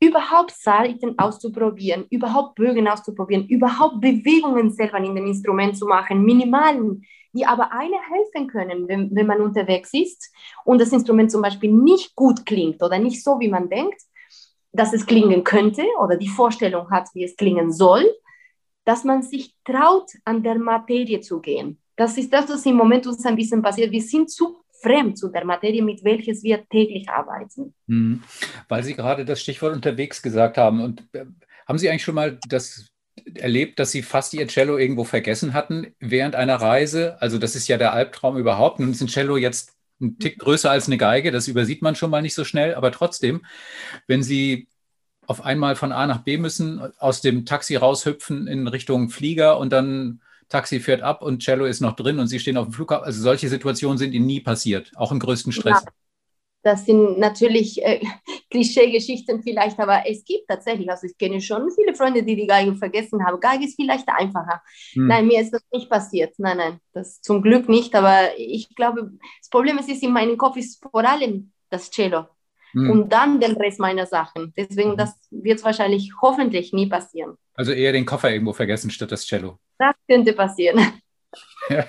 überhaupt 0.03 0.51
Seiten 0.51 1.17
auszuprobieren, 1.17 2.07
überhaupt 2.11 2.57
Bögen 2.57 2.89
auszuprobieren, 2.89 3.47
überhaupt 3.47 4.01
Bewegungen 4.01 4.73
selber 4.73 4.99
in 4.99 5.15
dem 5.15 5.27
Instrument 5.27 5.77
zu 5.77 5.87
machen, 5.87 6.25
minimalen, 6.25 7.05
die 7.33 7.47
aber 7.47 7.71
eine 7.71 7.97
helfen 8.11 8.49
können, 8.49 8.89
wenn, 8.89 9.15
wenn 9.15 9.27
man 9.29 9.41
unterwegs 9.41 9.91
ist 9.93 10.33
und 10.65 10.81
das 10.81 10.93
Instrument 10.93 11.31
zum 11.31 11.41
Beispiel 11.41 11.73
nicht 11.73 12.17
gut 12.17 12.45
klingt 12.45 12.83
oder 12.83 12.99
nicht 12.99 13.23
so, 13.23 13.39
wie 13.39 13.49
man 13.49 13.71
denkt, 13.71 14.03
dass 14.73 14.93
es 14.93 15.07
klingen 15.07 15.45
könnte 15.45 15.85
oder 16.03 16.17
die 16.17 16.29
Vorstellung 16.29 16.91
hat, 16.91 17.09
wie 17.15 17.23
es 17.23 17.37
klingen 17.37 17.73
soll, 17.73 18.05
dass 18.85 19.05
man 19.05 19.23
sich 19.23 19.55
traut, 19.65 20.11
an 20.25 20.43
der 20.43 20.59
Materie 20.59 21.21
zu 21.21 21.41
gehen. 21.41 21.79
Das 21.95 22.19
ist 22.19 22.33
das, 22.33 22.49
was 22.49 22.67
im 22.67 22.75
Moment 22.75 23.07
uns 23.07 23.25
ein 23.25 23.37
bisschen 23.37 23.63
passiert. 23.63 23.93
Wir 23.93 24.03
sind 24.03 24.29
zu 24.31 24.57
fremd 24.83 25.19
zu 25.19 25.29
der 25.29 25.45
Materie, 25.45 25.83
mit 25.83 26.05
welches 26.05 26.43
wir 26.43 26.67
täglich 26.69 27.09
arbeiten. 27.09 27.75
Mhm. 27.87 28.23
Weil 28.69 28.83
Sie 28.83 28.95
gerade 28.95 29.25
das 29.25 29.41
Stichwort 29.41 29.75
unterwegs 29.75 30.23
gesagt 30.23 30.59
haben. 30.59 30.81
Und 30.81 31.03
äh, 31.13 31.25
haben 31.67 31.79
Sie 31.79 31.89
eigentlich 31.89 32.05
schon 32.05 32.15
mal 32.15 32.39
das 32.49 32.87
erlebt, 33.35 33.79
dass 33.79 33.93
Sie 33.93 34.03
fast 34.03 34.35
Ihr 34.35 34.49
Cello 34.49 34.77
irgendwo 34.79 35.05
vergessen 35.05 35.55
hatten 35.55 35.95
während 36.01 36.35
einer 36.35 36.57
Reise? 36.57 37.21
Also 37.21 37.39
das 37.39 37.55
ist 37.55 37.69
ja 37.69 37.79
der 37.79 37.93
Albtraum 37.93 38.37
überhaupt. 38.37 38.81
Nun 38.81 38.91
ist 38.91 39.01
ein 39.01 39.09
Cello 39.09 39.37
jetzt 39.37 39.75
ein 40.03 40.19
Tick 40.19 40.39
größer 40.39 40.71
als 40.71 40.87
eine 40.87 40.99
Geige, 40.99 41.31
das 41.31 41.49
übersieht 41.49 41.81
man 41.81 41.95
schon 41.95 42.11
mal 42.11 42.23
nicht 42.23 42.35
so 42.35 42.45
schnell, 42.45 42.75
aber 42.75 42.91
trotzdem, 42.91 43.45
wenn 44.07 44.23
Sie 44.23 44.69
auf 45.27 45.45
einmal 45.45 45.77
von 45.77 45.93
A 45.93 46.07
nach 46.07 46.25
B 46.25 46.37
müssen, 46.37 46.81
aus 46.99 47.21
dem 47.21 47.47
Taxi 47.47 47.77
raushüpfen 47.77 48.49
in 48.49 48.67
Richtung 48.67 49.09
Flieger 49.09 49.59
und 49.59 49.73
dann 49.73 50.21
Taxi 50.53 50.81
fährt 50.81 51.01
ab 51.01 51.23
und 51.23 51.43
Cello 51.43 51.65
ist 51.65 51.81
noch 51.81 51.97
drin 51.97 52.19
und 52.19 52.27
Sie 52.27 52.39
stehen 52.39 52.59
auf 52.59 52.67
dem 52.67 52.75
Flughafen. 52.75 53.07
Also 53.07 53.23
solche 53.23 53.49
Situationen 53.49 53.97
sind 53.97 54.13
Ihnen 54.13 54.27
nie 54.27 54.41
passiert, 54.41 54.93
auch 54.97 55.11
im 55.11 55.19
größten 55.19 55.51
Stress. 55.51 55.83
Ja, 55.83 55.93
das 56.63 56.85
sind 56.85 57.19
natürlich 57.19 57.83
äh, 57.83 58.01
Klischeegeschichten 58.51 59.43
vielleicht, 59.43 59.81
aber 59.81 60.03
es 60.07 60.23
gibt 60.25 60.47
tatsächlich, 60.49 60.91
also 60.91 61.07
ich 61.07 61.17
kenne 61.17 61.41
schon 61.41 61.71
viele 61.71 61.95
Freunde, 61.95 62.23
die 62.23 62.37
die 62.37 62.47
Geige 62.47 62.75
vergessen 62.75 63.25
haben. 63.25 63.41
Geige 63.41 63.65
ist 63.65 63.77
vielleicht 63.77 64.07
einfacher. 64.11 64.61
Hm. 64.93 65.07
Nein, 65.07 65.27
mir 65.27 65.41
ist 65.41 65.55
das 65.55 65.63
nicht 65.73 65.89
passiert. 65.89 66.35
Nein, 66.37 66.59
nein, 66.59 66.79
das 66.93 67.23
zum 67.23 67.41
Glück 67.41 67.71
nicht. 67.71 67.95
Aber 67.95 68.37
ich 68.37 68.75
glaube, 68.75 69.11
das 69.41 69.49
Problem 69.49 69.79
ist, 69.79 69.89
ist 69.89 70.03
in 70.03 70.13
meinem 70.13 70.37
Kopf 70.37 70.59
ist 70.59 70.83
vor 70.83 71.03
allem 71.03 71.51
das 71.71 71.91
Cello 71.91 72.27
hm. 72.73 72.91
und 72.91 73.13
dann 73.13 73.41
den 73.41 73.53
Rest 73.53 73.81
meiner 73.81 74.07
Sachen. 74.07 74.53
Deswegen, 74.57 74.91
hm. 74.91 74.97
das 74.97 75.15
wird 75.31 75.63
wahrscheinlich 75.65 76.13
hoffentlich 76.21 76.73
nie 76.73 76.89
passieren. 76.89 77.37
Also 77.55 77.73
eher 77.73 77.93
den 77.93 78.07
Koffer 78.07 78.31
irgendwo 78.31 78.53
vergessen 78.53 78.91
statt 78.91 79.13
das 79.13 79.27
Cello. 79.27 79.59
Das 79.79 79.95
könnte 80.09 80.33
passieren. 80.33 80.81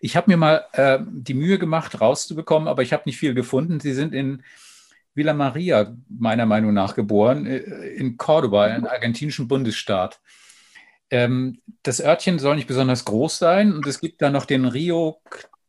Ich 0.00 0.16
habe 0.16 0.30
mir 0.30 0.36
mal 0.36 0.64
äh, 0.72 0.98
die 1.00 1.34
Mühe 1.34 1.58
gemacht, 1.58 2.00
rauszubekommen, 2.00 2.66
aber 2.66 2.82
ich 2.82 2.92
habe 2.92 3.04
nicht 3.06 3.18
viel 3.18 3.34
gefunden. 3.34 3.78
Sie 3.78 3.92
sind 3.92 4.12
in 4.12 4.42
Villa 5.14 5.32
Maria, 5.32 5.96
meiner 6.08 6.46
Meinung 6.46 6.74
nach, 6.74 6.94
geboren, 6.94 7.46
äh, 7.46 7.58
in 7.58 8.16
Cordoba, 8.16 8.64
einem 8.64 8.86
argentinischen 8.86 9.48
Bundesstaat. 9.48 10.20
Ähm, 11.10 11.60
das 11.82 12.00
Örtchen 12.00 12.38
soll 12.38 12.56
nicht 12.56 12.66
besonders 12.66 13.04
groß 13.04 13.38
sein 13.38 13.72
und 13.72 13.86
es 13.86 14.00
gibt 14.00 14.20
da 14.22 14.30
noch 14.30 14.44
den 14.44 14.64
Rio 14.64 15.20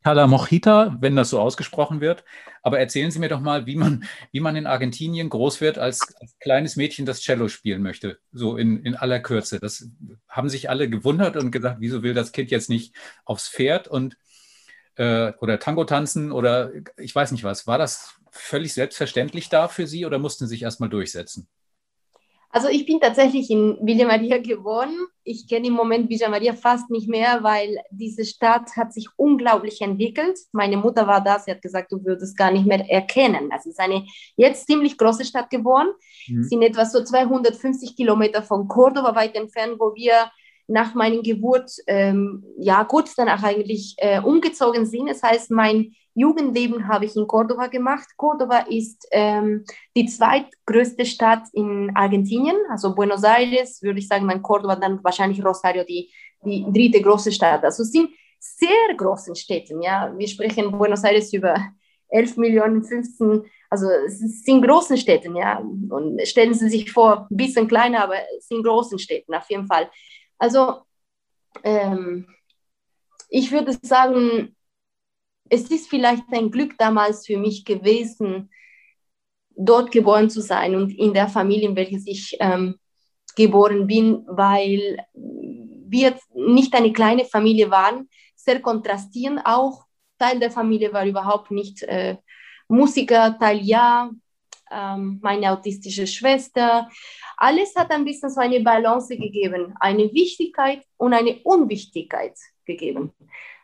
Talamojita, 0.08 0.96
wenn 1.00 1.16
das 1.16 1.28
so 1.28 1.38
ausgesprochen 1.38 2.00
wird. 2.00 2.24
Aber 2.62 2.78
erzählen 2.78 3.10
Sie 3.10 3.18
mir 3.18 3.28
doch 3.28 3.40
mal, 3.40 3.66
wie 3.66 3.76
man, 3.76 4.04
wie 4.32 4.40
man 4.40 4.56
in 4.56 4.66
Argentinien 4.66 5.28
groß 5.28 5.60
wird 5.60 5.76
als, 5.76 6.14
als 6.18 6.38
kleines 6.38 6.76
Mädchen, 6.76 7.04
das 7.04 7.20
Cello 7.20 7.48
spielen 7.48 7.82
möchte. 7.82 8.18
So 8.32 8.56
in, 8.56 8.82
in 8.84 8.96
aller 8.96 9.20
Kürze. 9.20 9.60
Das 9.60 9.86
haben 10.26 10.48
sich 10.48 10.70
alle 10.70 10.88
gewundert 10.88 11.36
und 11.36 11.50
gesagt, 11.50 11.76
wieso 11.80 12.02
will 12.02 12.14
das 12.14 12.32
Kind 12.32 12.50
jetzt 12.50 12.70
nicht 12.70 12.94
aufs 13.26 13.50
Pferd 13.50 13.86
und 13.86 14.16
äh, 14.96 15.32
oder 15.40 15.58
Tango 15.58 15.84
tanzen 15.84 16.32
oder 16.32 16.72
ich 16.96 17.14
weiß 17.14 17.32
nicht 17.32 17.44
was. 17.44 17.66
War 17.66 17.76
das 17.76 18.14
völlig 18.30 18.72
selbstverständlich 18.72 19.50
da 19.50 19.68
für 19.68 19.86
Sie 19.86 20.06
oder 20.06 20.18
mussten 20.18 20.46
Sie 20.46 20.54
sich 20.54 20.62
erstmal 20.62 20.88
durchsetzen? 20.88 21.48
Also 22.50 22.68
ich 22.68 22.86
bin 22.86 22.98
tatsächlich 22.98 23.50
in 23.50 23.76
Villa 23.82 24.06
Maria 24.06 24.38
geboren. 24.38 24.94
Ich 25.22 25.46
kenne 25.46 25.66
im 25.66 25.74
Moment 25.74 26.08
Villa 26.08 26.30
Maria 26.30 26.54
fast 26.54 26.90
nicht 26.90 27.08
mehr, 27.08 27.42
weil 27.42 27.76
diese 27.90 28.24
Stadt 28.24 28.74
hat 28.76 28.94
sich 28.94 29.06
unglaublich 29.16 29.82
entwickelt. 29.82 30.38
Meine 30.52 30.78
Mutter 30.78 31.06
war 31.06 31.22
da, 31.22 31.38
sie 31.38 31.50
hat 31.50 31.60
gesagt, 31.60 31.92
du 31.92 32.02
würdest 32.04 32.38
gar 32.38 32.50
nicht 32.50 32.66
mehr 32.66 32.88
erkennen. 32.88 33.52
Also 33.52 33.68
es 33.68 33.74
ist 33.74 33.80
eine 33.80 34.06
jetzt 34.36 34.66
ziemlich 34.66 34.96
große 34.96 35.26
Stadt 35.26 35.50
geworden. 35.50 35.88
Mhm. 36.26 36.44
sind 36.44 36.62
etwa 36.62 36.86
so 36.86 37.04
250 37.04 37.96
Kilometer 37.96 38.42
von 38.42 38.66
Cordoba 38.66 39.14
weit 39.14 39.36
entfernt, 39.36 39.74
wo 39.78 39.94
wir 39.94 40.30
nach 40.68 40.94
meiner 40.94 41.22
Geburt, 41.22 41.70
ähm, 41.86 42.44
ja 42.58 42.84
kurz 42.84 43.14
danach 43.14 43.42
eigentlich 43.42 43.94
äh, 43.98 44.20
umgezogen 44.20 44.86
sind. 44.86 45.08
Das 45.08 45.22
heißt, 45.22 45.50
mein 45.50 45.94
Jugendleben 46.18 46.88
habe 46.88 47.04
ich 47.04 47.16
in 47.16 47.26
Cordoba 47.26 47.68
gemacht. 47.68 48.08
Cordoba 48.16 48.58
ist 48.68 49.06
ähm, 49.12 49.64
die 49.96 50.06
zweitgrößte 50.06 51.06
Stadt 51.06 51.44
in 51.52 51.92
Argentinien, 51.94 52.56
also 52.70 52.94
Buenos 52.94 53.22
Aires, 53.22 53.82
würde 53.82 54.00
ich 54.00 54.08
sagen, 54.08 54.26
dann 54.28 54.42
Cordoba, 54.42 54.76
dann 54.76 55.02
wahrscheinlich 55.04 55.44
Rosario, 55.44 55.84
die, 55.84 56.10
die 56.44 56.64
dritte 56.72 57.02
große 57.02 57.30
Stadt. 57.30 57.64
Also 57.64 57.82
es 57.82 57.92
sind 57.92 58.10
sehr 58.38 58.94
großen 58.96 59.36
Städten, 59.36 59.80
ja. 59.82 60.12
Wir 60.16 60.28
sprechen 60.28 60.72
Buenos 60.72 61.04
Aires 61.04 61.32
über 61.32 61.54
11 62.08 62.36
Millionen, 62.36 62.82
15, 62.82 63.44
also 63.70 63.86
es 64.06 64.44
sind 64.44 64.66
großen 64.66 64.96
Städten, 64.96 65.36
ja. 65.36 65.58
Und 65.58 66.20
stellen 66.26 66.54
Sie 66.54 66.68
sich 66.68 66.90
vor, 66.90 67.28
ein 67.30 67.36
bisschen 67.36 67.68
kleiner, 67.68 68.02
aber 68.02 68.16
es 68.36 68.48
sind 68.48 68.64
großen 68.64 68.98
Städten, 68.98 69.34
auf 69.34 69.48
jeden 69.50 69.66
Fall. 69.66 69.90
Also 70.38 70.82
ähm, 71.62 72.26
ich 73.28 73.52
würde 73.52 73.76
sagen, 73.82 74.56
es 75.50 75.70
ist 75.70 75.88
vielleicht 75.88 76.24
ein 76.32 76.50
Glück 76.50 76.76
damals 76.78 77.26
für 77.26 77.36
mich 77.36 77.64
gewesen, 77.64 78.50
dort 79.56 79.90
geboren 79.90 80.30
zu 80.30 80.40
sein 80.40 80.74
und 80.76 80.90
in 80.96 81.12
der 81.12 81.28
Familie, 81.28 81.68
in 81.68 81.76
welcher 81.76 81.98
ich 82.04 82.36
ähm, 82.40 82.76
geboren 83.34 83.86
bin, 83.86 84.24
weil 84.26 84.98
wir 85.14 86.18
nicht 86.34 86.74
eine 86.74 86.92
kleine 86.92 87.24
Familie 87.24 87.70
waren, 87.70 88.08
sehr 88.34 88.60
kontrastierend 88.60 89.40
auch. 89.44 89.84
Teil 90.18 90.38
der 90.40 90.50
Familie 90.50 90.92
war 90.92 91.06
überhaupt 91.06 91.50
nicht 91.50 91.82
äh, 91.82 92.16
Musiker, 92.68 93.38
Teil 93.38 93.60
ja, 93.62 94.10
ähm, 94.70 95.18
meine 95.22 95.52
autistische 95.52 96.06
Schwester. 96.06 96.88
Alles 97.36 97.74
hat 97.76 97.90
ein 97.90 98.04
bisschen 98.04 98.30
so 98.30 98.40
eine 98.40 98.60
Balance 98.60 99.16
gegeben, 99.16 99.74
eine 99.80 100.12
Wichtigkeit 100.12 100.84
und 100.96 101.14
eine 101.14 101.40
Unwichtigkeit 101.44 102.36
gegeben. 102.64 103.12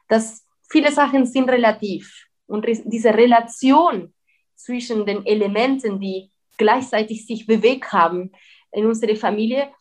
Das, 0.09 0.44
viele 0.71 0.93
Sachen 0.93 1.27
sind 1.27 1.49
relativ 1.49 2.27
und 2.47 2.67
diese 2.85 3.15
Relation 3.15 4.13
zwischen 4.55 5.07
den 5.07 5.25
Elementen, 5.27 6.01
die 6.01 6.31
gleichzeitig 6.57 7.27
sich 7.27 7.47
bewegt 7.47 7.93
haben 7.93 8.33
in 8.73 8.87
unserer 8.87 9.17
Familie, 9.17 9.73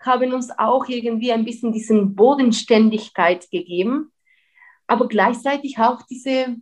haben 0.00 0.32
uns 0.32 0.50
auch 0.56 0.86
irgendwie 0.88 1.32
ein 1.32 1.44
bisschen 1.44 1.72
diesen 1.72 2.14
Bodenständigkeit 2.14 3.50
gegeben, 3.50 4.12
aber 4.86 5.08
gleichzeitig 5.08 5.78
auch 5.78 6.02
diese 6.08 6.56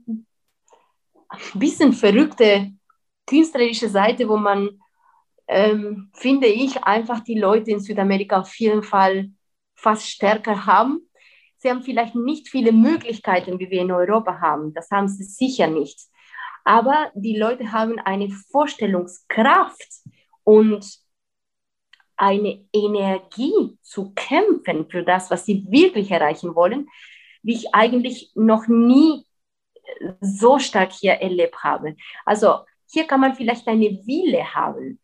bisschen 1.55 1.93
verrückte 1.93 2.73
künstlerische 3.27 3.89
Seite, 3.89 4.29
wo 4.29 4.37
man, 4.37 4.81
ähm, 5.47 6.11
finde 6.15 6.47
ich, 6.47 6.83
einfach 6.83 7.21
die 7.21 7.39
Leute 7.39 7.71
in 7.71 7.81
Südamerika 7.81 8.41
auf 8.41 8.55
jeden 8.59 8.83
Fall 8.83 9.31
fast 9.75 10.09
stärker 10.09 10.67
haben. 10.67 11.08
Sie 11.59 11.71
haben 11.71 11.83
vielleicht 11.83 12.15
nicht 12.15 12.49
viele 12.49 12.73
Möglichkeiten, 12.73 13.59
wie 13.59 13.71
wir 13.71 13.83
in 13.83 13.93
Europa 13.93 14.41
haben. 14.41 14.73
Das 14.75 14.91
haben 14.91 15.09
sie 15.09 15.25
sicher 15.25 15.67
nicht. 15.67 16.01
Aber 16.65 17.11
die 17.15 17.37
Leute 17.37 17.73
haben 17.73 17.99
eine 17.99 18.31
Vorstellungskraft 18.31 19.89
und 20.45 20.87
eine 22.17 22.65
Energie 22.73 23.79
zu 23.83 24.13
kämpfen 24.15 24.89
für 24.91 25.03
das, 25.03 25.31
was 25.31 25.45
sie 25.45 25.67
wirklich 25.71 26.11
erreichen 26.11 26.55
wollen, 26.55 26.89
wie 27.43 27.55
ich 27.55 27.75
eigentlich 27.75 28.33
noch 28.35 28.67
nie 28.67 29.25
so 30.21 30.59
stark 30.59 30.93
hier 30.93 31.15
erlebt 31.15 31.63
habe. 31.63 31.97
Also 32.25 32.61
hier 32.91 33.07
kann 33.07 33.21
man 33.21 33.35
vielleicht 33.35 33.67
eine 33.69 33.91
Wille 34.07 34.55
haben, 34.55 35.01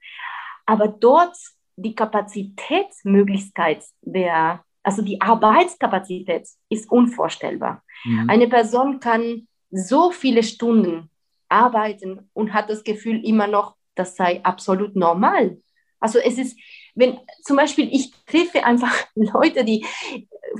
aber 0.66 0.88
dort 0.88 1.36
die 1.76 1.94
Kapazitätsmöglichkeit 1.94 3.84
der, 4.02 4.64
also 4.84 5.02
die 5.02 5.20
Arbeitskapazität 5.20 6.46
ist 6.68 6.90
unvorstellbar. 6.90 7.82
Mhm. 8.04 8.30
Eine 8.30 8.48
Person 8.48 9.00
kann 9.00 9.48
so 9.70 10.12
viele 10.12 10.42
Stunden 10.42 11.10
arbeiten 11.48 12.30
und 12.34 12.52
hat 12.52 12.70
das 12.70 12.84
Gefühl 12.84 13.24
immer 13.24 13.46
noch, 13.46 13.76
das 13.94 14.14
sei 14.14 14.44
absolut 14.44 14.94
normal. 14.94 15.58
Also 15.98 16.18
es 16.18 16.36
ist, 16.36 16.58
wenn 16.94 17.18
zum 17.42 17.56
Beispiel 17.56 17.88
ich 17.92 18.12
treffe 18.26 18.64
einfach 18.64 18.94
Leute, 19.14 19.64
die 19.64 19.84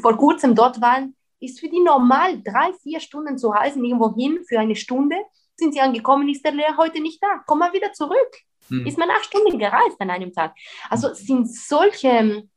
vor 0.01 0.17
kurzem 0.17 0.55
dort 0.55 0.81
waren, 0.81 1.15
ist 1.39 1.61
für 1.61 1.69
die 1.69 1.81
normal, 1.81 2.43
drei, 2.43 2.73
vier 2.83 3.01
Stunden 3.01 3.37
zu 3.37 3.49
reisen, 3.49 3.85
irgendwo 3.85 4.15
hin 4.15 4.43
für 4.49 4.59
eine 4.59 4.75
Stunde. 4.75 5.17
Sind 5.57 5.75
sie 5.75 5.81
angekommen, 5.81 6.29
ist 6.31 6.45
der 6.45 6.53
Lehrer 6.53 6.79
heute 6.79 7.03
nicht 7.03 7.23
da. 7.23 7.43
Komm 7.47 7.59
mal 7.59 7.75
wieder 7.75 7.93
zurück. 7.93 8.39
Hm. 8.69 8.87
Ist 8.87 8.97
man 8.97 9.11
acht 9.11 9.27
Stunden 9.27 9.59
gereist 9.59 10.01
an 10.01 10.11
einem 10.11 10.33
Tag. 10.33 10.55
Also 10.89 11.09
es 11.09 11.27
sind 11.27 11.53
solche 11.53 12.49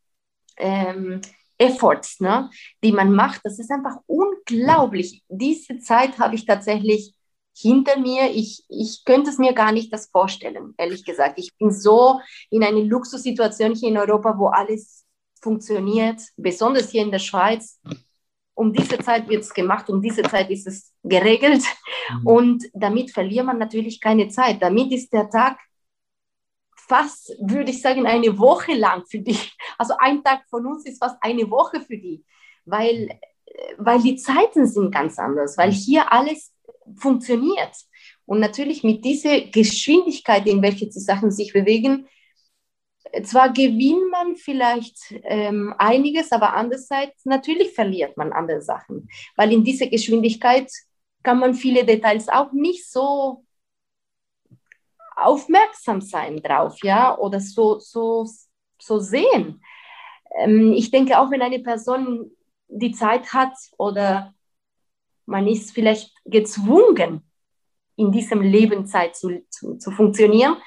ähm, 0.55 1.21
Efforts, 1.57 2.19
ne, 2.19 2.49
die 2.83 2.91
man 2.91 3.11
macht. 3.11 3.41
Das 3.43 3.59
ist 3.59 3.71
einfach 3.71 3.97
unglaublich. 4.05 5.23
Diese 5.27 5.79
Zeit 5.79 6.19
habe 6.19 6.35
ich 6.35 6.45
tatsächlich 6.45 7.13
hinter 7.55 7.99
mir. 7.99 8.31
Ich, 8.31 8.63
ich 8.69 9.03
könnte 9.05 9.29
es 9.29 9.37
mir 9.37 9.53
gar 9.53 9.71
nicht 9.71 9.91
das 9.91 10.07
vorstellen, 10.07 10.73
ehrlich 10.77 11.03
gesagt. 11.05 11.39
Ich 11.39 11.55
bin 11.57 11.71
so 11.71 12.19
in 12.49 12.63
einer 12.63 12.81
Luxussituation 12.81 13.73
hier 13.75 13.89
in 13.89 13.97
Europa, 13.97 14.37
wo 14.37 14.47
alles 14.47 15.05
funktioniert, 15.41 16.21
besonders 16.35 16.89
hier 16.89 17.03
in 17.03 17.11
der 17.11 17.19
Schweiz 17.19 17.79
um 18.57 18.73
diese 18.73 18.97
Zeit 18.97 19.29
wird 19.29 19.43
es 19.43 19.53
gemacht, 19.53 19.87
um 19.89 20.01
diese 20.01 20.23
Zeit 20.23 20.49
ist 20.49 20.65
es 20.65 20.91
geregelt. 21.03 21.63
Mhm. 22.09 22.27
Und 22.27 22.63
damit 22.73 23.11
verliert 23.11 23.45
man 23.45 23.59
natürlich 23.59 24.01
keine 24.01 24.29
Zeit. 24.29 24.61
Damit 24.61 24.91
ist 24.91 25.13
der 25.13 25.29
Tag 25.29 25.59
fast, 26.87 27.35
würde 27.39 27.71
ich 27.71 27.81
sagen, 27.81 28.05
eine 28.05 28.37
Woche 28.37 28.73
lang 28.73 29.05
für 29.05 29.19
dich. 29.19 29.55
Also 29.77 29.93
ein 29.99 30.23
Tag 30.23 30.43
von 30.49 30.65
uns 30.65 30.85
ist 30.85 30.99
fast 30.99 31.17
eine 31.21 31.49
Woche 31.49 31.81
für 31.81 31.97
die, 31.97 32.23
weil, 32.65 33.19
weil 33.77 34.01
die 34.01 34.15
Zeiten 34.15 34.65
sind 34.65 34.91
ganz 34.91 35.19
anders, 35.19 35.57
weil 35.57 35.71
hier 35.71 36.11
alles 36.11 36.53
funktioniert. 36.95 37.75
Und 38.25 38.39
natürlich 38.39 38.83
mit 38.83 39.05
dieser 39.05 39.41
Geschwindigkeit, 39.41 40.47
in 40.47 40.61
welcher 40.61 40.87
die 40.87 40.99
Sachen 40.99 41.31
sich 41.31 41.53
bewegen, 41.53 42.07
zwar 43.23 43.53
gewinnt 43.53 44.11
man 44.11 44.35
vielleicht 44.35 44.97
ähm, 45.23 45.73
einiges, 45.77 46.31
aber 46.31 46.53
andererseits 46.53 47.25
natürlich 47.25 47.73
verliert 47.73 48.17
man 48.17 48.33
andere 48.33 48.61
Sachen, 48.61 49.09
weil 49.35 49.53
in 49.53 49.63
dieser 49.63 49.87
Geschwindigkeit 49.87 50.69
kann 51.23 51.39
man 51.39 51.53
viele 51.53 51.85
Details 51.85 52.27
auch 52.29 52.51
nicht 52.51 52.89
so 52.89 53.45
aufmerksam 55.17 55.99
sein 56.01 56.41
drauf, 56.41 56.77
ja, 56.83 57.17
oder 57.17 57.39
so, 57.39 57.79
so, 57.79 58.27
so 58.79 58.99
sehen. 58.99 59.61
Ähm, 60.37 60.73
ich 60.73 60.91
denke 60.91 61.19
auch, 61.19 61.31
wenn 61.31 61.41
eine 61.41 61.59
Person 61.59 62.31
die 62.67 62.91
Zeit 62.91 63.33
hat 63.33 63.53
oder 63.77 64.33
man 65.25 65.47
ist 65.47 65.71
vielleicht 65.71 66.13
gezwungen, 66.25 67.23
in 67.95 68.11
diesem 68.11 68.41
Lebenszeit 68.41 69.15
zu, 69.15 69.43
zu, 69.49 69.77
zu 69.77 69.91
funktionieren, 69.91 70.57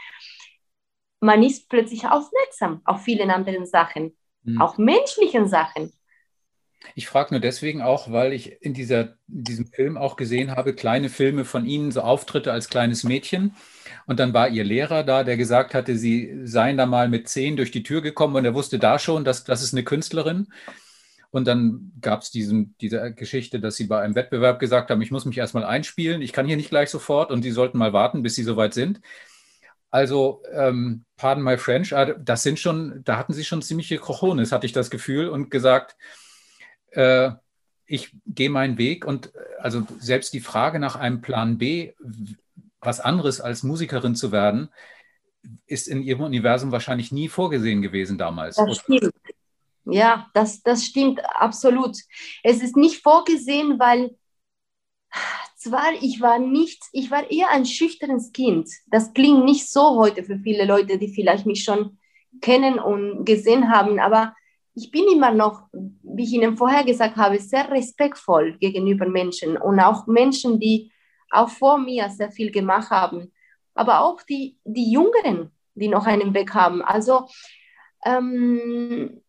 man 1.20 1.42
ist 1.42 1.68
plötzlich 1.68 2.06
aufmerksam 2.06 2.80
auf 2.84 3.02
viele 3.02 3.32
anderen 3.32 3.66
Sachen, 3.66 4.16
mhm. 4.42 4.60
auch 4.60 4.78
menschlichen 4.78 5.46
Sachen. 5.46 5.92
Ich 6.94 7.06
frage 7.08 7.34
nur 7.34 7.40
deswegen 7.40 7.82
auch, 7.82 8.10
weil 8.10 8.32
ich 8.32 8.62
in, 8.62 8.74
dieser, 8.74 9.16
in 9.28 9.44
diesem 9.44 9.66
Film 9.66 9.96
auch 9.96 10.16
gesehen 10.16 10.56
habe, 10.56 10.74
kleine 10.74 11.08
Filme 11.08 11.44
von 11.44 11.66
Ihnen, 11.66 11.92
so 11.92 12.00
Auftritte 12.00 12.52
als 12.52 12.68
kleines 12.68 13.04
Mädchen. 13.04 13.54
Und 14.06 14.18
dann 14.18 14.32
war 14.32 14.48
Ihr 14.48 14.64
Lehrer 14.64 15.04
da, 15.04 15.22
der 15.22 15.36
gesagt 15.36 15.74
hatte, 15.74 15.96
Sie 15.96 16.40
seien 16.44 16.76
da 16.76 16.86
mal 16.86 17.08
mit 17.08 17.28
zehn 17.28 17.56
durch 17.56 17.70
die 17.70 17.82
Tür 17.82 18.02
gekommen 18.02 18.36
und 18.36 18.44
er 18.44 18.54
wusste 18.54 18.78
da 18.78 18.98
schon, 18.98 19.24
dass 19.24 19.44
das 19.44 19.62
ist 19.62 19.74
eine 19.74 19.84
Künstlerin. 19.84 20.48
Und 21.30 21.46
dann 21.46 21.92
gab 22.00 22.22
es 22.22 22.30
diese 22.30 22.66
Geschichte, 23.14 23.60
dass 23.60 23.76
Sie 23.76 23.84
bei 23.84 24.00
einem 24.00 24.16
Wettbewerb 24.16 24.58
gesagt 24.58 24.90
haben, 24.90 25.02
ich 25.02 25.12
muss 25.12 25.26
mich 25.26 25.38
erstmal 25.38 25.64
einspielen, 25.64 26.22
ich 26.22 26.32
kann 26.32 26.46
hier 26.46 26.56
nicht 26.56 26.70
gleich 26.70 26.90
sofort 26.90 27.30
und 27.30 27.42
Sie 27.42 27.52
sollten 27.52 27.78
mal 27.78 27.92
warten, 27.92 28.22
bis 28.22 28.34
Sie 28.34 28.42
soweit 28.42 28.74
sind. 28.74 29.00
Also, 29.90 30.42
ähm, 30.52 31.04
pardon 31.16 31.42
my 31.44 31.58
French, 31.58 31.94
ah, 31.94 32.06
das 32.06 32.42
sind 32.42 32.58
schon, 32.60 33.02
da 33.04 33.16
hatten 33.16 33.32
sie 33.32 33.44
schon 33.44 33.60
ziemliche 33.60 33.98
Krochones, 33.98 34.52
hatte 34.52 34.66
ich 34.66 34.72
das 34.72 34.88
Gefühl, 34.88 35.28
und 35.28 35.50
gesagt, 35.50 35.96
äh, 36.90 37.32
ich 37.86 38.14
gehe 38.26 38.50
meinen 38.50 38.78
Weg. 38.78 39.04
Und 39.04 39.34
äh, 39.34 39.38
also 39.58 39.86
selbst 39.98 40.32
die 40.32 40.40
Frage 40.40 40.78
nach 40.78 40.96
einem 40.96 41.20
Plan 41.20 41.58
B, 41.58 41.92
was 42.80 43.00
anderes 43.00 43.40
als 43.40 43.62
Musikerin 43.62 44.14
zu 44.14 44.32
werden, 44.32 44.70
ist 45.66 45.88
in 45.88 46.02
ihrem 46.02 46.22
Universum 46.22 46.72
wahrscheinlich 46.72 47.12
nie 47.12 47.28
vorgesehen 47.28 47.82
gewesen 47.82 48.18
damals. 48.18 48.56
Das 48.56 48.78
stimmt. 48.78 49.12
Ja, 49.84 50.28
das, 50.34 50.62
das 50.62 50.84
stimmt 50.84 51.20
absolut. 51.34 51.96
Es 52.42 52.62
ist 52.62 52.76
nicht 52.76 53.02
vorgesehen, 53.02 53.78
weil 53.78 54.16
zwar, 55.56 55.92
ich 56.00 56.20
war 56.20 56.38
nicht, 56.38 56.82
ich 56.92 57.10
war 57.10 57.30
eher 57.30 57.50
ein 57.50 57.66
schüchternes 57.66 58.32
Kind. 58.32 58.68
Das 58.86 59.12
klingt 59.12 59.44
nicht 59.44 59.68
so 59.68 59.96
heute 59.96 60.22
für 60.22 60.38
viele 60.38 60.64
Leute, 60.64 60.98
die 60.98 61.12
vielleicht 61.12 61.46
mich 61.46 61.64
schon 61.64 61.98
kennen 62.40 62.78
und 62.78 63.24
gesehen 63.24 63.70
haben, 63.70 63.98
aber 63.98 64.34
ich 64.74 64.90
bin 64.90 65.04
immer 65.12 65.32
noch, 65.32 65.68
wie 65.72 66.24
ich 66.24 66.32
Ihnen 66.32 66.56
vorher 66.56 66.84
gesagt 66.84 67.16
habe, 67.16 67.38
sehr 67.38 67.70
respektvoll 67.70 68.56
gegenüber 68.58 69.06
Menschen 69.06 69.56
und 69.56 69.80
auch 69.80 70.06
Menschen, 70.06 70.60
die 70.60 70.92
auch 71.30 71.48
vor 71.48 71.78
mir 71.78 72.08
sehr 72.10 72.30
viel 72.30 72.50
gemacht 72.50 72.90
haben, 72.90 73.32
aber 73.74 74.00
auch 74.00 74.22
die, 74.22 74.58
die 74.64 74.92
Jüngeren, 74.92 75.50
die 75.74 75.88
noch 75.88 76.06
einen 76.06 76.34
Weg 76.34 76.54
haben. 76.54 76.82
Also 76.82 77.28
ähm, 78.04 79.20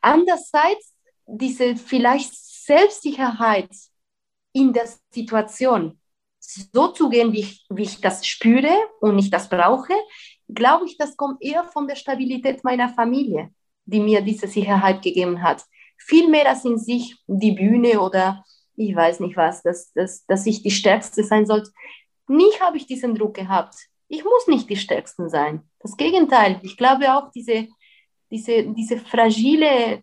andererseits 0.00 0.94
diese 1.26 1.76
vielleicht 1.76 2.34
Selbstsicherheit, 2.34 3.70
in 4.52 4.72
der 4.72 4.86
Situation 5.10 5.98
so 6.38 6.88
zu 6.88 7.08
gehen, 7.08 7.32
wie 7.32 7.40
ich, 7.40 7.66
wie 7.70 7.84
ich 7.84 8.00
das 8.00 8.26
spüre 8.26 8.72
und 9.00 9.18
ich 9.18 9.30
das 9.30 9.48
brauche, 9.48 9.94
glaube 10.48 10.86
ich, 10.86 10.98
das 10.98 11.16
kommt 11.16 11.42
eher 11.42 11.64
von 11.64 11.86
der 11.86 11.96
Stabilität 11.96 12.62
meiner 12.64 12.88
Familie, 12.90 13.50
die 13.84 14.00
mir 14.00 14.20
diese 14.22 14.46
Sicherheit 14.46 15.02
gegeben 15.02 15.42
hat. 15.42 15.64
Viel 15.98 16.28
mehr 16.28 16.48
als 16.48 16.64
in 16.64 16.78
sich 16.78 17.16
die 17.26 17.52
Bühne 17.52 18.00
oder 18.00 18.44
ich 18.76 18.94
weiß 18.94 19.20
nicht 19.20 19.36
was, 19.36 19.62
dass, 19.62 19.92
dass, 19.92 20.24
dass 20.26 20.46
ich 20.46 20.62
die 20.62 20.70
Stärkste 20.70 21.22
sein 21.24 21.46
sollte. 21.46 21.70
Nie 22.28 22.52
habe 22.60 22.76
ich 22.76 22.86
diesen 22.86 23.14
Druck 23.14 23.34
gehabt. 23.34 23.74
Ich 24.08 24.24
muss 24.24 24.46
nicht 24.46 24.68
die 24.68 24.76
Stärkste 24.76 25.28
sein. 25.28 25.62
Das 25.80 25.96
Gegenteil. 25.96 26.60
Ich 26.62 26.76
glaube 26.76 27.14
auch, 27.14 27.30
diese, 27.30 27.68
diese, 28.30 28.64
diese 28.64 28.98
fragile 28.98 30.02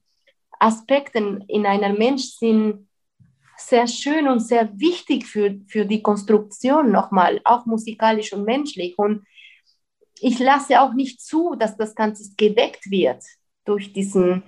Aspekte 0.60 1.40
in 1.48 1.66
einer 1.66 1.94
Mensch 1.94 2.24
sind 2.38 2.88
sehr 3.58 3.88
schön 3.88 4.28
und 4.28 4.40
sehr 4.40 4.70
wichtig 4.80 5.26
für, 5.26 5.60
für 5.68 5.86
die 5.86 6.02
Konstruktion 6.02 6.92
nochmal, 6.92 7.42
auch 7.44 7.66
musikalisch 7.66 8.32
und 8.34 8.46
menschlich. 8.46 8.98
Und 8.98 9.26
ich 10.22 10.40
lasse 10.40 10.82
auch 10.82 10.94
nicht 10.94 11.22
zu, 11.22 11.56
dass 11.56 11.76
das 11.76 11.96
Ganze 11.96 12.34
gedeckt 12.38 12.90
wird 12.90 13.24
durch 13.70 13.94
diesen 13.94 14.44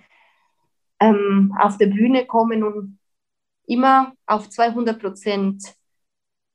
ähm, 0.99 1.55
auf 1.59 1.78
der 1.78 1.88
Bühne 1.88 2.26
kommen 2.26 2.63
und 2.63 2.99
immer 3.67 4.13
auf 4.26 4.49
200 4.49 4.99
Prozent 4.99 5.63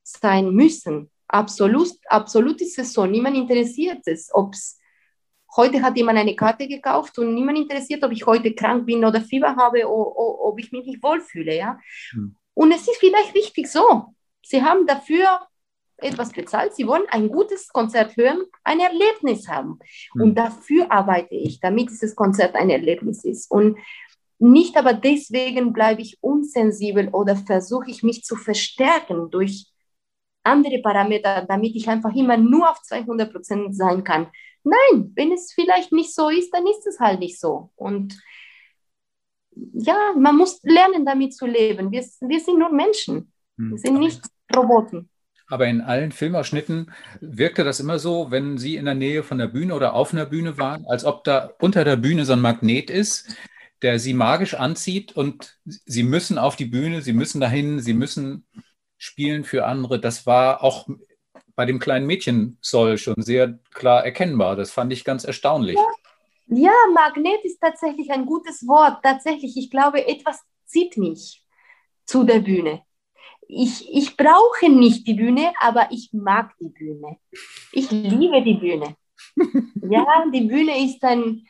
sein 0.03 0.51
müssen. 0.51 1.11
Absolut, 1.29 1.91
absolut 2.09 2.61
ist 2.61 2.79
es 2.79 2.93
so. 2.93 3.07
Niemand 3.07 3.37
interessiert 3.37 4.03
es, 4.07 4.31
ob 4.33 4.55
es 4.55 4.79
heute 5.57 5.83
hat 5.83 5.97
jemand 5.97 6.19
eine 6.19 6.37
Karte 6.37 6.69
gekauft 6.69 7.19
und 7.19 7.35
niemand 7.35 7.59
interessiert, 7.59 8.05
ob 8.05 8.13
ich 8.13 8.27
heute 8.27 8.55
krank 8.55 8.87
bin 8.87 9.05
oder 9.05 9.21
Fieber 9.21 9.57
habe 9.57 9.89
oder, 9.89 10.49
ob 10.49 10.59
ich 10.59 10.71
mich 10.71 10.87
nicht 10.87 11.03
wohlfühle. 11.03 11.57
Ja? 11.57 11.81
Hm. 12.11 12.37
Und 12.55 12.73
es 12.73 12.83
ist 12.83 12.99
vielleicht 12.99 13.35
richtig 13.35 13.69
so. 13.69 14.15
Sie 14.43 14.63
haben 14.63 14.87
dafür 14.87 15.41
etwas 15.99 16.33
bezahlt, 16.33 16.75
sie 16.75 16.87
wollen 16.87 17.05
ein 17.11 17.29
gutes 17.29 17.69
Konzert 17.69 18.17
hören, 18.17 18.43
ein 18.65 18.81
Erlebnis 18.81 19.49
haben. 19.49 19.79
Hm. 20.13 20.23
Und 20.23 20.35
dafür 20.35 20.91
arbeite 20.91 21.35
ich, 21.35 21.61
damit 21.61 21.91
dieses 21.91 22.15
Konzert 22.15 22.55
ein 22.55 22.71
Erlebnis 22.71 23.25
ist. 23.25 23.51
Und 23.51 23.79
nicht 24.39 24.77
aber 24.77 24.93
deswegen 24.93 25.73
bleibe 25.73 26.03
ich 26.03 26.19
unsensibel 26.21 27.09
oder 27.09 27.37
versuche 27.37 27.91
ich 27.91 28.03
mich 28.03 28.25
zu 28.25 28.37
verstärken 28.37 29.31
durch 29.31 29.67
andere 30.43 30.81
Parameter, 30.81 31.45
damit 31.49 31.75
ich 31.75 31.89
einfach 31.89 32.15
immer 32.15 32.37
nur 32.37 32.71
auf 32.71 32.83
200 32.83 33.33
Prozent 33.33 33.75
sein 33.75 34.05
kann. 34.05 34.29
Nein, 34.63 35.13
wenn 35.15 35.33
es 35.33 35.53
vielleicht 35.53 35.93
nicht 35.93 36.15
so 36.15 36.29
ist, 36.29 36.53
dann 36.53 36.67
ist 36.67 36.87
es 36.87 37.01
halt 37.01 37.21
nicht 37.21 37.41
so. 37.41 37.71
Und 37.77 38.21
ja, 39.73 40.13
man 40.17 40.37
muss 40.37 40.61
lernen, 40.63 41.05
damit 41.05 41.35
zu 41.35 41.47
leben. 41.47 41.91
Wir, 41.91 42.05
wir 42.21 42.41
sind 42.41 42.59
nur 42.59 42.71
Menschen. 42.71 43.33
Hm. 43.57 43.71
Wir 43.71 43.79
sind 43.79 43.99
nicht 43.99 44.21
Roboter. 44.55 45.05
Aber 45.49 45.67
in 45.67 45.81
allen 45.81 46.13
Filmausschnitten 46.13 46.93
wirkte 47.21 47.63
das 47.63 47.81
immer 47.81 47.99
so, 47.99 48.31
wenn 48.31 48.59
Sie 48.59 48.77
in 48.77 48.85
der 48.85 48.95
Nähe 48.95 49.23
von 49.23 49.39
der 49.39 49.47
Bühne 49.47 49.75
oder 49.75 49.95
auf 49.95 50.13
einer 50.13 50.27
Bühne 50.27 50.59
waren, 50.59 50.85
als 50.87 51.05
ob 51.05 51.25
da 51.25 51.51
unter 51.61 51.85
der 51.85 51.97
Bühne 51.97 52.25
so 52.25 52.33
ein 52.33 52.41
Magnet 52.41 52.91
ist, 52.91 53.37
der 53.83 53.99
Sie 53.99 54.15
magisch 54.15 54.55
anzieht 54.55 55.17
und 55.17 55.59
Sie 55.65 56.03
müssen 56.03 56.39
auf 56.39 56.57
die 56.57 56.65
Bühne, 56.65 57.03
Sie 57.03 57.13
müssen 57.13 57.41
dahin, 57.41 57.81
Sie 57.81 57.95
müssen 57.95 58.47
spielen 58.99 59.45
für 59.45 59.67
andere. 59.67 60.01
Das 60.01 60.27
war 60.27 60.65
auch 60.65 60.89
bei 61.55 61.65
dem 61.65 61.79
kleinen 61.79 62.07
Mädchen 62.07 62.59
Soll 62.61 62.99
schon 62.99 63.23
sehr 63.23 63.59
klar 63.73 64.05
erkennbar. 64.05 64.57
Das 64.57 64.71
fand 64.71 64.93
ich 64.93 65.05
ganz 65.05 65.25
erstaunlich. 65.25 65.77
Ja. 65.77 66.07
Ja, 66.49 66.73
Magnet 66.95 67.45
ist 67.45 67.61
tatsächlich 67.61 68.11
ein 68.13 68.25
gutes 68.25 68.67
Wort. 68.69 69.03
Tatsächlich, 69.03 69.57
ich 69.57 69.69
glaube, 69.69 70.07
etwas 70.07 70.41
zieht 70.65 70.97
mich 70.97 71.45
zu 72.05 72.23
der 72.23 72.39
Bühne. 72.39 72.83
Ich, 73.49 73.89
ich 73.93 74.17
brauche 74.17 74.69
nicht 74.69 75.07
die 75.07 75.15
Bühne, 75.15 75.53
aber 75.61 75.89
ich 75.91 76.11
mag 76.13 76.53
die 76.61 76.69
Bühne. 76.69 77.19
Ich 77.73 77.91
liebe 77.91 78.43
die 78.43 78.55
Bühne. 78.55 78.97
Ja, 79.89 80.25
die 80.33 80.43
Bühne 80.43 80.85
ist 80.85 81.03
ein, 81.05 81.47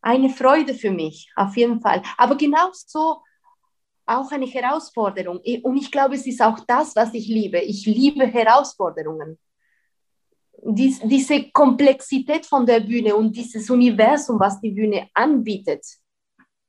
eine 0.00 0.28
Freude 0.28 0.74
für 0.74 0.90
mich, 0.90 1.30
auf 1.34 1.56
jeden 1.56 1.80
Fall. 1.80 2.02
Aber 2.18 2.36
genauso 2.36 3.22
auch 4.06 4.30
eine 4.30 4.46
Herausforderung. 4.46 5.40
Und 5.62 5.76
ich 5.76 5.90
glaube, 5.90 6.14
es 6.14 6.26
ist 6.26 6.42
auch 6.42 6.60
das, 6.66 6.94
was 6.94 7.14
ich 7.14 7.26
liebe. 7.26 7.58
Ich 7.60 7.86
liebe 7.86 8.26
Herausforderungen 8.26 9.38
dies, 10.64 11.00
diese 11.00 11.50
Komplexität 11.50 12.46
von 12.46 12.66
der 12.66 12.80
Bühne 12.80 13.14
und 13.14 13.36
dieses 13.36 13.68
Universum, 13.68 14.38
was 14.40 14.60
die 14.60 14.70
Bühne 14.70 15.08
anbietet, 15.14 15.84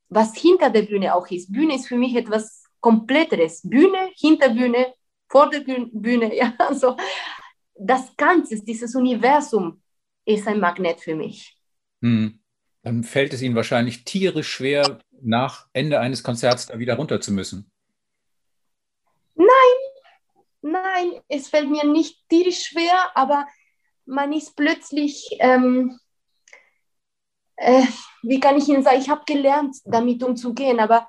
was 0.08 0.36
hinter 0.36 0.70
der 0.70 0.82
Bühne 0.82 1.14
auch 1.14 1.28
ist. 1.30 1.52
Bühne 1.52 1.76
ist 1.76 1.88
für 1.88 1.96
mich 1.96 2.14
etwas 2.14 2.55
Kompletteres. 2.80 3.62
Bühne, 3.62 4.10
Hinterbühne, 4.16 4.94
vor 5.28 5.50
der 5.50 5.60
Bühne, 5.60 6.36
ja, 6.36 6.54
also 6.58 6.96
das 7.74 8.16
Ganze, 8.16 8.62
dieses 8.64 8.94
Universum 8.94 9.82
ist 10.24 10.46
ein 10.48 10.60
Magnet 10.60 11.00
für 11.00 11.14
mich. 11.14 11.56
Hm. 12.02 12.40
Dann 12.82 13.02
fällt 13.02 13.32
es 13.32 13.42
Ihnen 13.42 13.56
wahrscheinlich 13.56 14.04
tierisch 14.04 14.48
schwer, 14.48 15.00
nach 15.20 15.66
Ende 15.72 15.98
eines 15.98 16.22
Konzerts 16.22 16.66
da 16.66 16.78
wieder 16.78 16.94
runter 16.96 17.20
zu 17.20 17.32
müssen. 17.32 17.70
Nein, 19.34 19.48
nein, 20.62 21.20
es 21.28 21.48
fällt 21.48 21.68
mir 21.68 21.84
nicht 21.84 22.28
tierisch 22.28 22.64
schwer, 22.66 23.10
aber 23.14 23.46
man 24.04 24.32
ist 24.32 24.56
plötzlich, 24.56 25.28
ähm, 25.40 25.98
äh, 27.56 27.82
wie 28.22 28.40
kann 28.40 28.56
ich 28.56 28.68
Ihnen 28.68 28.82
sagen, 28.82 29.00
ich 29.00 29.08
habe 29.08 29.24
gelernt, 29.26 29.76
damit 29.84 30.22
umzugehen, 30.22 30.78
aber 30.78 31.08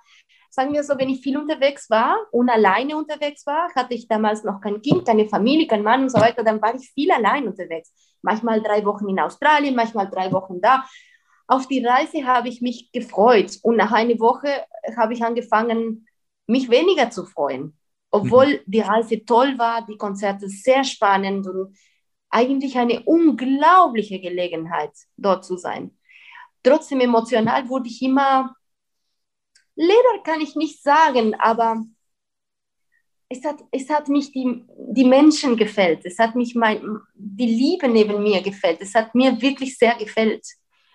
sagen 0.58 0.74
wir 0.74 0.84
so, 0.84 0.98
wenn 0.98 1.10
ich 1.10 1.22
viel 1.22 1.38
unterwegs 1.38 1.88
war 1.92 2.18
und 2.32 2.50
alleine 2.50 2.98
unterwegs 2.98 3.46
war, 3.46 3.70
hatte 3.76 3.94
ich 3.94 4.08
damals 4.08 4.44
noch 4.44 4.60
kein 4.60 4.82
Kind, 4.82 5.06
keine 5.06 5.30
Familie, 5.30 5.68
kein 5.68 5.84
Mann 5.84 6.02
und 6.02 6.10
so 6.10 6.20
weiter, 6.20 6.44
dann 6.44 6.60
war 6.60 6.74
ich 6.74 6.90
viel 6.90 7.12
allein 7.12 7.48
unterwegs. 7.48 7.94
Manchmal 8.24 8.64
drei 8.64 8.84
Wochen 8.84 9.08
in 9.08 9.20
Australien, 9.20 9.76
manchmal 9.76 10.10
drei 10.10 10.32
Wochen 10.32 10.60
da. 10.60 10.84
Auf 11.46 11.68
die 11.68 11.86
Reise 11.86 12.26
habe 12.26 12.50
ich 12.50 12.62
mich 12.62 12.92
gefreut 12.92 13.60
und 13.62 13.76
nach 13.76 13.92
einer 13.92 14.20
Woche 14.20 14.50
habe 14.98 15.14
ich 15.14 15.24
angefangen, 15.24 16.08
mich 16.48 16.72
weniger 16.72 17.12
zu 17.12 17.26
freuen. 17.26 17.78
Obwohl 18.10 18.48
mhm. 18.48 18.60
die 18.66 18.80
Reise 18.80 19.24
toll 19.26 19.60
war, 19.60 19.86
die 19.86 19.98
Konzerte 19.98 20.50
sehr 20.50 20.84
spannend 20.84 21.46
und 21.46 21.78
eigentlich 22.32 22.80
eine 22.80 23.04
unglaubliche 23.04 24.20
Gelegenheit, 24.20 24.92
dort 25.18 25.46
zu 25.46 25.56
sein. 25.56 25.96
Trotzdem 26.64 27.00
emotional 27.00 27.70
wurde 27.70 27.90
ich 27.90 28.02
immer, 28.02 28.56
Lehrer 29.78 30.24
kann 30.24 30.42
ich 30.42 30.56
nicht 30.56 30.82
sagen, 30.82 31.36
aber 31.36 31.84
es 33.30 33.44
hat, 33.46 33.58
es 33.72 33.90
hat 33.90 34.10
mich 34.10 34.32
die, 34.32 34.66
die 34.90 35.06
Menschen 35.06 35.56
gefällt, 35.56 36.06
es 36.06 36.18
hat 36.18 36.36
mich 36.36 36.56
mein, 36.56 36.82
die 37.14 37.46
Liebe 37.46 37.88
neben 37.88 38.24
mir 38.24 38.42
gefällt, 38.42 38.82
es 38.82 38.96
hat 38.96 39.14
mir 39.14 39.40
wirklich 39.42 39.78
sehr 39.78 39.96
gefällt. 39.96 40.46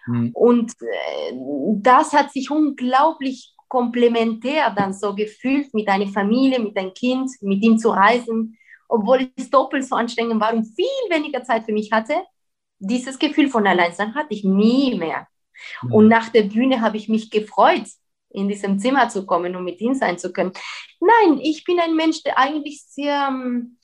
Mhm. 0.06 0.30
Und 0.34 0.72
äh, 0.80 1.32
das 1.80 2.12
hat 2.12 2.32
sich 2.32 2.50
unglaublich 2.50 3.54
komplementär 3.68 4.70
dann 4.70 4.92
so 4.92 5.14
gefühlt 5.14 5.72
mit 5.72 5.88
einer 5.88 6.08
Familie, 6.08 6.58
mit 6.58 6.76
einem 6.76 6.92
Kind, 6.92 7.30
mit 7.40 7.62
ihm 7.62 7.78
zu 7.78 7.90
reisen, 7.90 8.58
obwohl 8.88 9.30
es 9.36 9.48
doppelt 9.48 9.86
so 9.86 9.94
anstrengend 9.94 10.40
war 10.40 10.52
und 10.52 10.64
viel 10.64 10.86
weniger 11.08 11.44
Zeit 11.44 11.64
für 11.64 11.72
mich 11.72 11.92
hatte, 11.92 12.14
dieses 12.78 13.18
Gefühl 13.18 13.48
von 13.48 13.66
Alleinsein 13.66 14.14
hatte 14.14 14.34
ich 14.34 14.42
nie 14.42 14.96
mehr. 14.96 15.28
Mhm. 15.82 15.92
Und 15.92 16.08
nach 16.08 16.30
der 16.30 16.42
Bühne 16.42 16.80
habe 16.80 16.96
ich 16.96 17.08
mich 17.08 17.30
gefreut, 17.30 17.86
in 18.32 18.48
diesem 18.48 18.78
Zimmer 18.78 19.08
zu 19.08 19.26
kommen 19.26 19.54
und 19.56 19.64
mit 19.64 19.80
ihm 19.80 19.94
sein 19.94 20.18
zu 20.18 20.32
können. 20.32 20.52
Nein, 21.00 21.38
ich 21.40 21.64
bin 21.64 21.78
ein 21.80 21.94
Mensch, 21.94 22.22
der 22.22 22.38
eigentlich 22.38 22.82
sehr 22.84 23.28
ähm, 23.30 23.78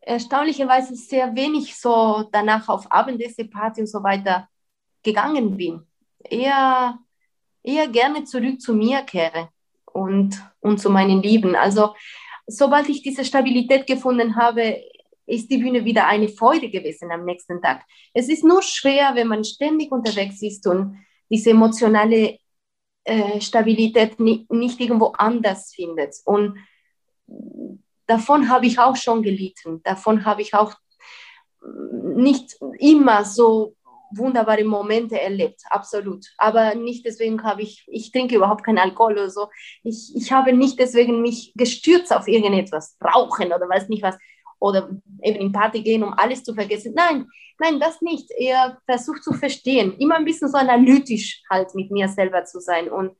erstaunlicherweise 0.00 0.94
sehr 0.94 1.34
wenig 1.36 1.76
so 1.76 2.28
danach 2.32 2.68
auf 2.68 2.90
Abendessen, 2.90 3.50
Party 3.50 3.82
und 3.82 3.86
so 3.86 4.02
weiter 4.02 4.48
gegangen 5.02 5.56
bin. 5.56 5.82
Eher, 6.24 6.98
eher 7.62 7.88
gerne 7.88 8.24
zurück 8.24 8.60
zu 8.60 8.74
mir 8.74 9.02
kehre 9.02 9.50
und, 9.92 10.42
und 10.60 10.78
zu 10.78 10.90
meinen 10.90 11.22
Lieben. 11.22 11.54
Also 11.54 11.94
sobald 12.46 12.88
ich 12.88 13.02
diese 13.02 13.24
Stabilität 13.24 13.86
gefunden 13.86 14.36
habe, 14.36 14.82
ist 15.26 15.50
die 15.50 15.58
Bühne 15.58 15.84
wieder 15.84 16.06
eine 16.06 16.28
Freude 16.28 16.70
gewesen 16.70 17.12
am 17.12 17.24
nächsten 17.24 17.60
Tag. 17.60 17.84
Es 18.14 18.28
ist 18.28 18.44
nur 18.44 18.62
schwer, 18.62 19.14
wenn 19.14 19.28
man 19.28 19.44
ständig 19.44 19.92
unterwegs 19.92 20.40
ist 20.42 20.66
und 20.66 20.96
diese 21.30 21.50
emotionale 21.50 22.38
äh, 23.08 23.40
Stabilität 23.40 24.20
nicht, 24.20 24.50
nicht 24.50 24.80
irgendwo 24.80 25.06
anders 25.16 25.72
findet. 25.74 26.16
Und 26.24 26.58
davon 28.06 28.48
habe 28.48 28.66
ich 28.66 28.78
auch 28.78 28.96
schon 28.96 29.22
gelitten. 29.22 29.82
Davon 29.82 30.24
habe 30.24 30.42
ich 30.42 30.54
auch 30.54 30.74
nicht 32.02 32.56
immer 32.78 33.24
so 33.24 33.74
wunderbare 34.10 34.64
Momente 34.64 35.20
erlebt, 35.20 35.62
absolut. 35.70 36.26
Aber 36.38 36.74
nicht 36.74 37.04
deswegen 37.04 37.42
habe 37.42 37.62
ich, 37.62 37.84
ich 37.88 38.10
trinke 38.10 38.36
überhaupt 38.36 38.64
keinen 38.64 38.78
Alkohol 38.78 39.12
oder 39.12 39.30
so. 39.30 39.48
Ich, 39.82 40.12
ich 40.14 40.32
habe 40.32 40.52
nicht 40.52 40.78
deswegen 40.78 41.20
mich 41.20 41.52
gestürzt 41.56 42.14
auf 42.14 42.26
irgendetwas, 42.26 42.96
rauchen 43.04 43.48
oder 43.48 43.68
weiß 43.68 43.88
nicht 43.88 44.02
was. 44.02 44.16
Oder 44.58 44.88
eben 45.22 45.36
in 45.38 45.52
Party 45.52 45.82
gehen, 45.82 46.02
um 46.02 46.12
alles 46.12 46.42
zu 46.42 46.54
vergessen. 46.54 46.92
Nein, 46.94 47.26
nein, 47.58 47.78
das 47.78 48.00
nicht. 48.00 48.30
Er 48.32 48.78
versucht 48.86 49.22
zu 49.22 49.32
verstehen, 49.32 49.96
immer 49.98 50.16
ein 50.16 50.24
bisschen 50.24 50.48
so 50.48 50.58
analytisch 50.58 51.42
halt 51.50 51.74
mit 51.74 51.90
mir 51.90 52.08
selber 52.08 52.44
zu 52.44 52.60
sein 52.60 52.90
und, 52.90 53.16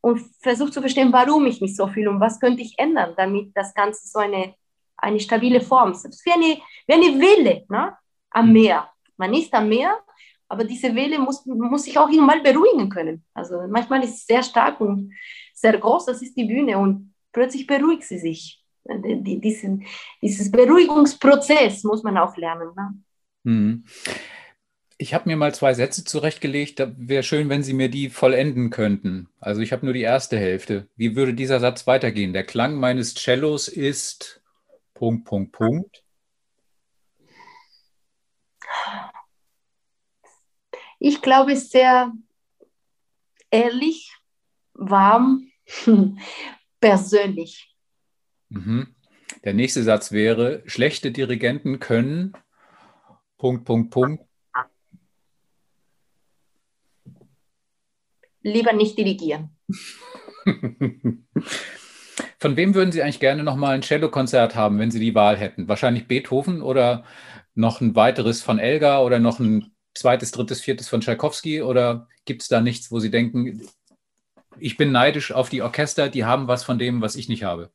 und 0.00 0.20
versucht 0.40 0.72
zu 0.72 0.80
verstehen, 0.80 1.12
warum 1.12 1.46
ich 1.46 1.60
mich 1.60 1.76
so 1.76 1.86
fühle 1.86 2.10
und 2.10 2.20
was 2.20 2.40
könnte 2.40 2.62
ich 2.62 2.74
ändern, 2.78 3.14
damit 3.16 3.52
das 3.54 3.74
Ganze 3.74 4.08
so 4.08 4.18
eine, 4.18 4.54
eine 4.96 5.20
stabile 5.20 5.60
Form 5.60 5.92
ist. 5.92 6.24
Wie 6.24 6.32
eine, 6.32 6.58
wie 6.86 6.92
eine 6.92 7.20
Welle 7.20 7.64
ne? 7.68 7.96
am 8.30 8.46
mhm. 8.46 8.52
Meer. 8.52 8.88
Man 9.16 9.34
ist 9.34 9.52
am 9.54 9.68
Meer 9.68 9.98
aber 10.52 10.64
diese 10.64 10.94
Welle 10.94 11.18
muss, 11.18 11.46
muss 11.46 11.84
sich 11.84 11.96
auch 11.96 12.10
irgendwann 12.10 12.42
beruhigen 12.42 12.90
können. 12.90 13.24
Also 13.32 13.56
manchmal 13.68 14.04
ist 14.04 14.16
es 14.16 14.26
sehr 14.26 14.42
stark 14.42 14.78
und 14.82 15.14
sehr 15.54 15.78
groß, 15.78 16.04
das 16.04 16.20
ist 16.20 16.36
die 16.36 16.44
Bühne 16.44 16.76
und 16.76 17.14
plötzlich 17.32 17.66
beruhigt 17.66 18.02
sie 18.02 18.18
sich. 18.18 18.61
Die, 18.84 19.40
diesen, 19.40 19.86
dieses 20.20 20.50
Beruhigungsprozess 20.50 21.84
muss 21.84 22.02
man 22.02 22.18
auch 22.18 22.36
lernen. 22.36 22.70
Ne? 22.76 22.94
Mhm. 23.44 23.84
Ich 24.98 25.14
habe 25.14 25.28
mir 25.28 25.36
mal 25.36 25.54
zwei 25.54 25.74
Sätze 25.74 26.04
zurechtgelegt. 26.04 26.78
Da 26.78 26.92
wäre 26.96 27.22
schön, 27.22 27.48
wenn 27.48 27.62
Sie 27.62 27.74
mir 27.74 27.88
die 27.88 28.08
vollenden 28.08 28.70
könnten. 28.70 29.28
Also 29.40 29.60
ich 29.60 29.72
habe 29.72 29.84
nur 29.84 29.94
die 29.94 30.02
erste 30.02 30.38
Hälfte. 30.38 30.88
Wie 30.96 31.16
würde 31.16 31.34
dieser 31.34 31.60
Satz 31.60 31.86
weitergehen? 31.86 32.32
Der 32.32 32.44
Klang 32.44 32.76
meines 32.76 33.14
Cellos 33.14 33.68
ist 33.68 34.42
Punkt, 34.94 35.24
Punkt, 35.24 35.52
Punkt. 35.52 36.04
Ich 41.00 41.20
glaube, 41.20 41.56
sehr 41.56 42.12
ehrlich, 43.50 44.16
warm, 44.74 45.50
persönlich. 46.80 47.71
Mhm. 48.52 48.94
Der 49.44 49.54
nächste 49.54 49.82
Satz 49.82 50.12
wäre, 50.12 50.62
schlechte 50.66 51.10
Dirigenten 51.10 51.80
können 51.80 52.34
Punkt, 53.38 53.64
Punkt, 53.64 53.90
Punkt 53.90 54.24
lieber 58.42 58.72
nicht 58.72 58.98
dirigieren. 58.98 59.56
Von 62.38 62.56
wem 62.56 62.74
würden 62.74 62.90
Sie 62.92 63.02
eigentlich 63.02 63.20
gerne 63.20 63.44
nochmal 63.44 63.74
ein 63.74 63.82
Cello-Konzert 63.82 64.56
haben, 64.56 64.78
wenn 64.78 64.90
Sie 64.90 65.00
die 65.00 65.14
Wahl 65.14 65.36
hätten? 65.36 65.68
Wahrscheinlich 65.68 66.08
Beethoven 66.08 66.60
oder 66.60 67.04
noch 67.54 67.80
ein 67.80 67.94
weiteres 67.94 68.42
von 68.42 68.58
Elgar 68.58 69.04
oder 69.04 69.20
noch 69.20 69.38
ein 69.38 69.72
zweites, 69.94 70.32
drittes, 70.32 70.60
viertes 70.60 70.88
von 70.88 71.00
Tchaikovsky? 71.00 71.62
Oder 71.62 72.08
gibt 72.24 72.42
es 72.42 72.48
da 72.48 72.60
nichts, 72.60 72.90
wo 72.90 72.98
Sie 72.98 73.10
denken, 73.10 73.62
ich 74.58 74.76
bin 74.76 74.90
neidisch 74.90 75.30
auf 75.32 75.48
die 75.48 75.62
Orchester, 75.62 76.08
die 76.08 76.24
haben 76.24 76.48
was 76.48 76.64
von 76.64 76.78
dem, 76.78 77.00
was 77.00 77.14
ich 77.14 77.28
nicht 77.28 77.44
habe? 77.44 77.70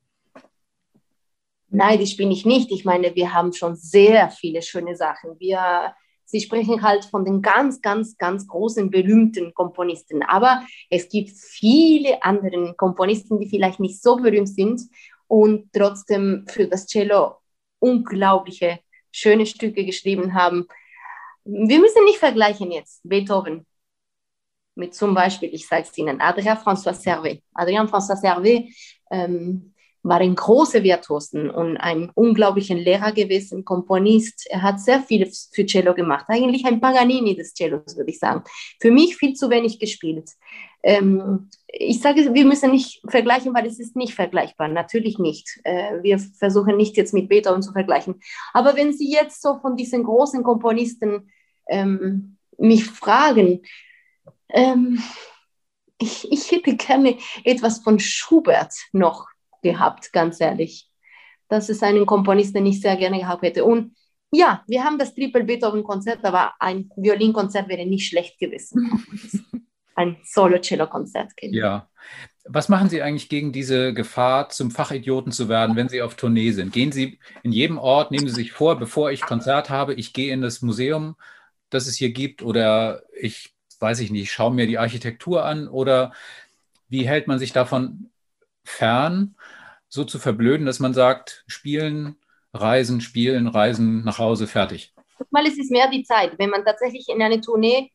Neidisch 1.70 2.16
bin 2.18 2.32
ich 2.32 2.46
nicht. 2.46 2.72
Ich 2.72 2.86
meine, 2.86 3.14
wir 3.16 3.34
haben 3.34 3.54
schon 3.54 3.76
sehr 3.76 4.30
viele 4.30 4.62
schöne 4.62 4.96
Sachen. 4.96 5.40
Wir 5.40 5.94
Sie 6.30 6.42
sprechen 6.42 6.82
halt 6.82 7.06
von 7.06 7.24
den 7.24 7.42
ganz, 7.42 7.82
ganz, 7.82 8.18
ganz 8.18 8.46
großen, 8.48 8.92
berühmten 8.92 9.54
Komponisten. 9.54 10.24
Aber 10.24 10.62
es 10.90 11.08
gibt 11.08 11.30
viele 11.30 12.22
andere 12.22 12.76
Komponisten, 12.76 13.40
die 13.40 13.48
vielleicht 13.48 13.80
nicht 13.80 14.04
so 14.04 14.18
berühmt 14.18 14.50
sind 14.50 14.82
und 15.28 15.72
trotzdem 15.72 16.46
für 16.50 16.68
das 16.68 16.86
Cello 16.86 17.38
unglaubliche, 17.80 18.80
schöne 19.10 19.46
Stücke 19.46 19.86
geschrieben 19.86 20.34
haben. 20.34 20.68
Wir 21.46 21.80
müssen 21.80 22.04
nicht 22.04 22.18
vergleichen 22.18 22.72
jetzt 22.72 23.00
Beethoven 23.04 23.66
mit 24.76 24.94
zum 24.94 25.14
Beispiel, 25.14 25.50
ich 25.54 25.66
sage 25.66 25.84
es 25.90 25.98
Ihnen, 25.98 26.20
Adrien 26.20 26.58
François 26.58 26.94
Servet. 26.94 27.42
Adrien 27.54 27.88
François 27.88 28.18
Servet 28.18 28.70
ähm, 29.10 29.74
war 30.08 30.20
ein 30.20 30.36
großer 30.36 30.84
Virtuosen 30.84 31.50
und 31.50 31.78
ein 31.78 32.10
unglaublicher 32.14 32.76
Lehrer 32.76 33.12
gewesen, 33.12 33.66
Komponist. 33.66 34.48
Er 34.50 34.62
hat 34.62 34.80
sehr 34.80 35.02
viel 35.02 35.30
für 35.52 35.66
Cello 35.66 35.94
gemacht. 35.94 36.26
Eigentlich 36.28 36.66
ein 36.66 36.80
Paganini 36.80 37.36
des 37.36 37.54
Cellos, 37.54 37.98
würde 37.98 38.12
ich 38.12 38.20
sagen. 38.20 38.44
Für 38.80 38.92
mich 38.92 39.18
viel 39.18 39.34
zu 39.34 39.50
wenig 39.50 39.80
gespielt. 39.80 40.32
Ähm, 40.84 41.50
ich 41.68 42.00
sage, 42.02 42.34
wir 42.34 42.46
müssen 42.46 42.72
nicht 42.72 43.02
vergleichen, 43.08 43.54
weil 43.54 43.66
es 43.66 43.80
ist 43.80 43.96
nicht 43.96 44.14
vergleichbar. 44.14 44.68
Natürlich 44.68 45.20
nicht. 45.20 45.60
Äh, 45.64 46.02
wir 46.02 46.20
versuchen 46.20 46.78
nicht 46.78 46.96
jetzt 46.98 47.14
mit 47.14 47.30
Beethoven 47.30 47.62
zu 47.62 47.72
vergleichen. 47.72 48.22
Aber 48.54 48.76
wenn 48.76 48.94
Sie 48.94 49.12
jetzt 49.12 49.42
so 49.42 49.60
von 49.60 49.76
diesen 49.76 50.04
großen 50.04 50.44
Komponisten 50.44 51.30
ähm, 51.68 52.38
mich 52.58 52.86
fragen, 52.86 53.64
ähm, 54.50 55.02
ich, 56.00 56.32
ich 56.32 56.52
hätte 56.52 56.76
gerne 56.76 57.18
etwas 57.44 57.80
von 57.80 58.00
Schubert 58.00 58.74
noch 58.92 59.28
gehabt, 59.62 60.12
ganz 60.14 60.40
ehrlich. 60.42 60.90
Das 61.50 61.70
ist 61.70 61.84
ein 61.84 62.06
Komponist, 62.06 62.56
den 62.56 62.66
ich 62.66 62.82
sehr 62.82 62.98
gerne 62.98 63.20
gehabt 63.20 63.44
hätte. 63.44 63.64
Und 63.64 63.96
ja, 64.32 64.64
wir 64.68 64.84
haben 64.84 64.98
das 64.98 65.16
Triple 65.16 65.46
Beethoven-Konzert, 65.46 66.24
aber 66.26 66.54
ein 66.60 66.90
Violinkonzert 66.96 67.70
wäre 67.70 67.86
nicht 67.86 68.08
schlecht 68.08 68.38
gewesen. 68.40 69.06
ein 69.96 70.18
Solo-Cello-Konzert. 70.24 71.32
Ja. 71.42 71.90
Was 72.46 72.70
machen 72.70 72.90
Sie 72.90 73.02
eigentlich 73.02 73.30
gegen 73.30 73.52
diese 73.52 73.94
Gefahr, 73.94 74.50
zum 74.50 74.72
Fachidioten 74.72 75.32
zu 75.32 75.50
werden, 75.50 75.76
wenn 75.76 75.90
Sie 75.90 76.02
auf 76.02 76.16
Tournee 76.16 76.52
sind? 76.52 76.72
Gehen 76.72 76.92
Sie 76.92 77.20
in 77.44 77.52
jedem 77.52 77.78
Ort, 77.78 78.12
nehmen 78.12 78.28
Sie 78.28 78.36
sich 78.36 78.52
vor, 78.52 78.78
bevor 78.78 79.12
ich 79.12 79.22
Konzert 79.22 79.70
habe, 79.70 79.94
ich 79.96 80.14
gehe 80.14 80.32
in 80.32 80.42
das 80.42 80.62
Museum, 80.62 81.16
das 81.70 81.88
es 81.88 81.96
hier 81.98 82.12
gibt, 82.12 82.44
oder 82.44 83.04
ich 83.20 83.54
weiß 83.80 84.00
ich 84.00 84.12
nicht, 84.12 84.32
schaue 84.32 84.54
mir 84.54 84.68
die 84.68 84.78
Architektur 84.78 85.46
an, 85.46 85.68
oder 85.68 86.14
wie 86.90 87.08
hält 87.08 87.28
man 87.28 87.40
sich 87.40 87.54
davon 87.54 88.10
fern, 88.68 89.36
so 89.90 90.04
zu 90.04 90.20
verblöden, 90.20 90.66
dass 90.66 90.80
man 90.80 90.94
sagt, 90.94 91.44
spielen, 91.48 92.18
reisen, 92.54 93.02
spielen, 93.02 93.48
reisen, 93.48 94.04
nach 94.04 94.20
Hause, 94.20 94.48
fertig? 94.48 94.94
Mal 95.32 95.46
es 95.48 95.58
ist 95.58 95.72
mehr 95.72 95.90
die 95.90 96.04
Zeit. 96.04 96.38
Wenn 96.38 96.50
man 96.50 96.66
tatsächlich 96.66 97.08
in 97.10 97.22
einer 97.22 97.42
Tournee 97.42 97.92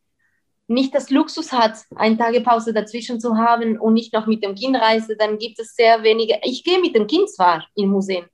nicht 0.66 0.94
das 0.94 1.10
Luxus 1.10 1.52
hat, 1.52 1.78
eine 1.94 2.16
Tagepause 2.16 2.72
dazwischen 2.72 3.20
zu 3.20 3.36
haben 3.36 3.78
und 3.78 3.94
nicht 3.94 4.12
noch 4.12 4.26
mit 4.26 4.42
dem 4.42 4.54
Kind 4.54 4.76
reise, 4.76 5.16
dann 5.16 5.38
gibt 5.38 5.58
es 5.58 5.74
sehr 5.74 6.02
wenige. 6.02 6.38
Ich 6.42 6.64
gehe 6.64 6.80
mit 6.80 6.94
dem 6.94 7.06
Kind 7.06 7.30
zwar 7.30 7.66
in 7.74 7.90
Museen, 7.90 8.26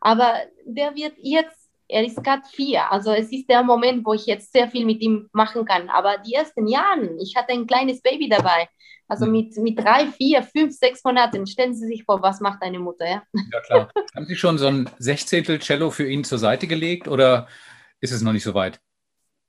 aber 0.00 0.34
der 0.64 0.94
wird 0.94 1.14
jetzt 1.18 1.65
er 1.88 2.04
ist 2.04 2.22
gerade 2.22 2.42
vier. 2.52 2.90
Also 2.90 3.12
es 3.12 3.30
ist 3.32 3.48
der 3.48 3.62
Moment, 3.62 4.04
wo 4.04 4.14
ich 4.14 4.26
jetzt 4.26 4.52
sehr 4.52 4.68
viel 4.68 4.84
mit 4.84 5.00
ihm 5.00 5.28
machen 5.32 5.64
kann. 5.64 5.88
Aber 5.88 6.18
die 6.18 6.34
ersten 6.34 6.66
Jahre, 6.66 7.16
ich 7.20 7.34
hatte 7.36 7.52
ein 7.52 7.66
kleines 7.66 8.02
Baby 8.02 8.28
dabei. 8.28 8.68
Also 9.08 9.26
hm. 9.26 9.32
mit, 9.32 9.56
mit 9.58 9.78
drei, 9.78 10.06
vier, 10.06 10.42
fünf, 10.42 10.74
sechs 10.74 11.04
Monaten. 11.04 11.46
Stellen 11.46 11.74
Sie 11.74 11.86
sich 11.86 12.04
vor, 12.04 12.22
was 12.22 12.40
macht 12.40 12.62
eine 12.62 12.78
Mutter, 12.78 13.08
ja? 13.08 13.22
Ja, 13.52 13.60
klar. 13.60 13.90
Haben 14.14 14.26
Sie 14.26 14.36
schon 14.36 14.58
so 14.58 14.66
ein 14.66 14.90
Sechzehntel 14.98 15.58
Cello 15.60 15.90
für 15.90 16.08
ihn 16.08 16.24
zur 16.24 16.38
Seite 16.38 16.66
gelegt 16.66 17.08
oder 17.08 17.46
ist 18.00 18.12
es 18.12 18.22
noch 18.22 18.32
nicht 18.32 18.44
so 18.44 18.54
weit? 18.54 18.80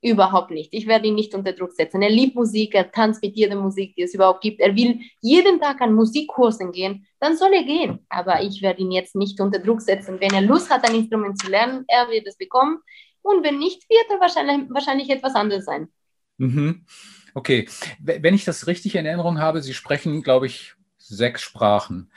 Überhaupt 0.00 0.52
nicht. 0.52 0.72
Ich 0.72 0.86
werde 0.86 1.08
ihn 1.08 1.16
nicht 1.16 1.34
unter 1.34 1.52
Druck 1.52 1.72
setzen. 1.72 2.02
Er 2.02 2.10
liebt 2.10 2.36
Musik, 2.36 2.74
er 2.74 2.92
tanzt 2.92 3.20
mit 3.20 3.34
jeder 3.34 3.56
Musik, 3.56 3.96
die 3.96 4.02
es 4.02 4.14
überhaupt 4.14 4.42
gibt. 4.42 4.60
Er 4.60 4.76
will 4.76 5.00
jeden 5.20 5.60
Tag 5.60 5.80
an 5.80 5.92
Musikkursen 5.92 6.70
gehen, 6.70 7.04
dann 7.18 7.36
soll 7.36 7.52
er 7.52 7.64
gehen. 7.64 8.06
Aber 8.08 8.40
ich 8.42 8.62
werde 8.62 8.80
ihn 8.80 8.92
jetzt 8.92 9.16
nicht 9.16 9.40
unter 9.40 9.58
Druck 9.58 9.82
setzen. 9.82 10.20
Wenn 10.20 10.32
er 10.32 10.42
Lust 10.42 10.70
hat, 10.70 10.88
ein 10.88 10.94
Instrument 10.94 11.40
zu 11.40 11.50
lernen, 11.50 11.84
er 11.88 12.08
wird 12.10 12.28
es 12.28 12.36
bekommen. 12.36 12.78
Und 13.22 13.42
wenn 13.42 13.58
nicht, 13.58 13.88
wird 13.90 14.06
er 14.08 14.20
wahrscheinlich, 14.20 14.70
wahrscheinlich 14.70 15.10
etwas 15.10 15.34
anderes 15.34 15.64
sein. 15.64 15.88
Mhm. 16.36 16.86
Okay. 17.34 17.68
Wenn 17.98 18.34
ich 18.34 18.44
das 18.44 18.68
richtig 18.68 18.94
in 18.94 19.04
Erinnerung 19.04 19.40
habe, 19.40 19.62
Sie 19.62 19.74
sprechen, 19.74 20.22
glaube 20.22 20.46
ich, 20.46 20.74
sechs 20.96 21.42
Sprachen. 21.42 22.12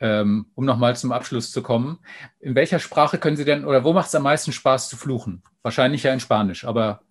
Ähm, 0.00 0.46
um 0.54 0.64
nochmal 0.64 0.96
zum 0.96 1.12
Abschluss 1.12 1.52
zu 1.52 1.62
kommen. 1.62 1.98
In 2.40 2.54
welcher 2.54 2.78
Sprache 2.78 3.18
können 3.18 3.36
Sie 3.36 3.44
denn, 3.44 3.66
oder 3.66 3.84
wo 3.84 3.92
macht 3.92 4.08
es 4.08 4.14
am 4.14 4.22
meisten 4.22 4.50
Spaß 4.50 4.88
zu 4.88 4.96
fluchen? 4.96 5.42
Wahrscheinlich 5.62 6.04
ja 6.04 6.12
in 6.14 6.20
Spanisch, 6.20 6.64
aber 6.64 7.02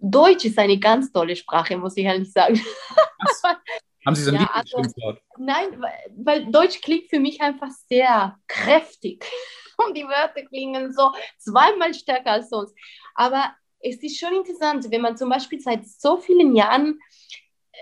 Deutsch 0.00 0.46
ist 0.46 0.58
eine 0.58 0.78
ganz 0.78 1.12
tolle 1.12 1.36
Sprache, 1.36 1.76
muss 1.76 1.96
ich 1.96 2.04
ehrlich 2.04 2.32
sagen. 2.32 2.60
Haben 4.06 4.14
Sie 4.14 4.22
so 4.22 4.30
ein 4.30 4.36
ja, 4.36 4.50
also, 4.52 4.82
Nein, 5.36 5.84
weil 6.16 6.50
Deutsch 6.50 6.80
klingt 6.80 7.10
für 7.10 7.20
mich 7.20 7.40
einfach 7.42 7.68
sehr 7.88 8.38
kräftig. 8.48 9.24
Und 9.86 9.96
die 9.96 10.04
Wörter 10.04 10.42
klingen 10.46 10.92
so 10.92 11.10
zweimal 11.38 11.92
stärker 11.94 12.32
als 12.32 12.50
sonst. 12.50 12.74
Aber 13.14 13.54
es 13.80 14.02
ist 14.02 14.18
schon 14.18 14.34
interessant, 14.34 14.86
wenn 14.90 15.00
man 15.02 15.16
zum 15.16 15.28
Beispiel 15.28 15.60
seit 15.60 15.86
so 15.86 16.16
vielen 16.16 16.54
Jahren 16.54 16.98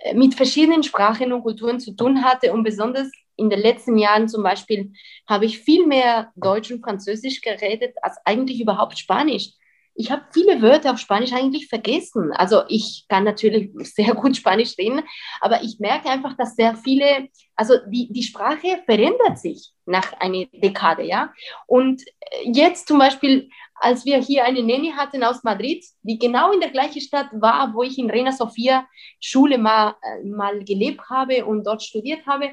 äh, 0.02 0.14
mit 0.14 0.34
verschiedenen 0.34 0.82
Sprachen 0.82 1.32
und 1.32 1.42
Kulturen 1.42 1.80
zu 1.80 1.92
tun 1.94 2.24
hatte 2.24 2.52
und 2.52 2.62
besonders 2.62 3.10
in 3.36 3.50
den 3.50 3.60
letzten 3.60 3.96
Jahren 3.96 4.28
zum 4.28 4.42
Beispiel 4.42 4.92
habe 5.28 5.46
ich 5.46 5.60
viel 5.60 5.86
mehr 5.86 6.32
Deutsch 6.34 6.72
und 6.72 6.82
Französisch 6.82 7.40
geredet 7.40 7.94
als 8.02 8.16
eigentlich 8.24 8.60
überhaupt 8.60 8.98
Spanisch 8.98 9.50
ich 9.98 10.12
habe 10.12 10.22
viele 10.32 10.62
Wörter 10.62 10.92
auf 10.92 10.98
Spanisch 10.98 11.32
eigentlich 11.32 11.66
vergessen. 11.66 12.32
Also 12.32 12.62
ich 12.68 13.06
kann 13.08 13.24
natürlich 13.24 13.70
sehr 13.74 14.14
gut 14.14 14.36
Spanisch 14.36 14.78
reden, 14.78 15.02
aber 15.40 15.62
ich 15.62 15.80
merke 15.80 16.08
einfach, 16.08 16.36
dass 16.36 16.54
sehr 16.54 16.76
viele, 16.76 17.28
also 17.56 17.74
die, 17.88 18.10
die 18.12 18.22
Sprache 18.22 18.80
verändert 18.86 19.38
sich 19.38 19.72
nach 19.86 20.12
einer 20.20 20.46
Dekade, 20.52 21.02
ja. 21.02 21.32
Und 21.66 22.04
jetzt 22.44 22.86
zum 22.86 22.98
Beispiel, 22.98 23.50
als 23.74 24.04
wir 24.04 24.18
hier 24.18 24.44
eine 24.44 24.62
Nanny 24.62 24.92
hatten 24.96 25.24
aus 25.24 25.42
Madrid, 25.42 25.84
die 26.02 26.18
genau 26.18 26.52
in 26.52 26.60
der 26.60 26.70
gleichen 26.70 27.00
Stadt 27.00 27.28
war, 27.32 27.74
wo 27.74 27.82
ich 27.82 27.98
in 27.98 28.08
Reina 28.08 28.30
Sofia 28.30 28.86
Schule 29.18 29.58
mal, 29.58 29.96
äh, 30.02 30.24
mal 30.24 30.62
gelebt 30.64 31.10
habe 31.10 31.44
und 31.44 31.64
dort 31.66 31.82
studiert 31.82 32.24
habe, 32.24 32.52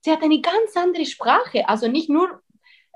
sie 0.00 0.10
hat 0.10 0.22
eine 0.22 0.40
ganz 0.40 0.76
andere 0.76 1.06
Sprache. 1.06 1.68
Also 1.68 1.86
nicht 1.86 2.10
nur 2.10 2.40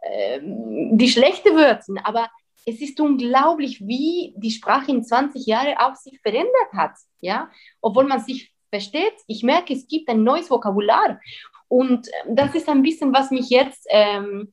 äh, 0.02 0.40
die 0.42 1.08
schlechten 1.08 1.54
Wörter, 1.54 1.94
aber 2.02 2.28
es 2.66 2.80
ist 2.80 3.00
unglaublich, 3.00 3.80
wie 3.80 4.34
die 4.36 4.50
Sprache 4.50 4.90
in 4.90 5.04
20 5.04 5.46
Jahren 5.46 5.76
auch 5.78 5.94
sich 5.96 6.20
verändert 6.20 6.72
hat. 6.72 6.92
Ja? 7.20 7.50
Obwohl 7.80 8.04
man 8.04 8.20
sich 8.20 8.52
versteht, 8.70 9.14
ich 9.26 9.42
merke, 9.42 9.72
es 9.74 9.86
gibt 9.86 10.08
ein 10.08 10.24
neues 10.24 10.50
Vokabular. 10.50 11.20
Und 11.68 12.08
ähm, 12.08 12.36
das 12.36 12.54
ist 12.54 12.68
ein 12.68 12.82
bisschen, 12.82 13.12
was 13.12 13.30
mich 13.30 13.50
jetzt 13.50 13.86
ähm, 13.90 14.52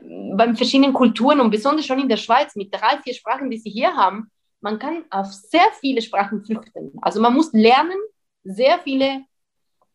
beim 0.00 0.56
verschiedenen 0.56 0.92
Kulturen 0.92 1.40
und 1.40 1.50
besonders 1.50 1.86
schon 1.86 1.98
in 1.98 2.08
der 2.08 2.16
Schweiz 2.16 2.54
mit 2.56 2.72
drei, 2.72 2.98
vier 2.98 3.14
Sprachen, 3.14 3.50
die 3.50 3.58
sie 3.58 3.70
hier 3.70 3.94
haben, 3.94 4.30
man 4.60 4.78
kann 4.78 5.04
auf 5.10 5.26
sehr 5.26 5.66
viele 5.80 6.02
Sprachen 6.02 6.44
flüchten. 6.44 6.92
Also 7.00 7.20
man 7.20 7.34
muss 7.34 7.52
lernen, 7.52 7.98
sehr 8.44 8.78
viele, 8.80 9.24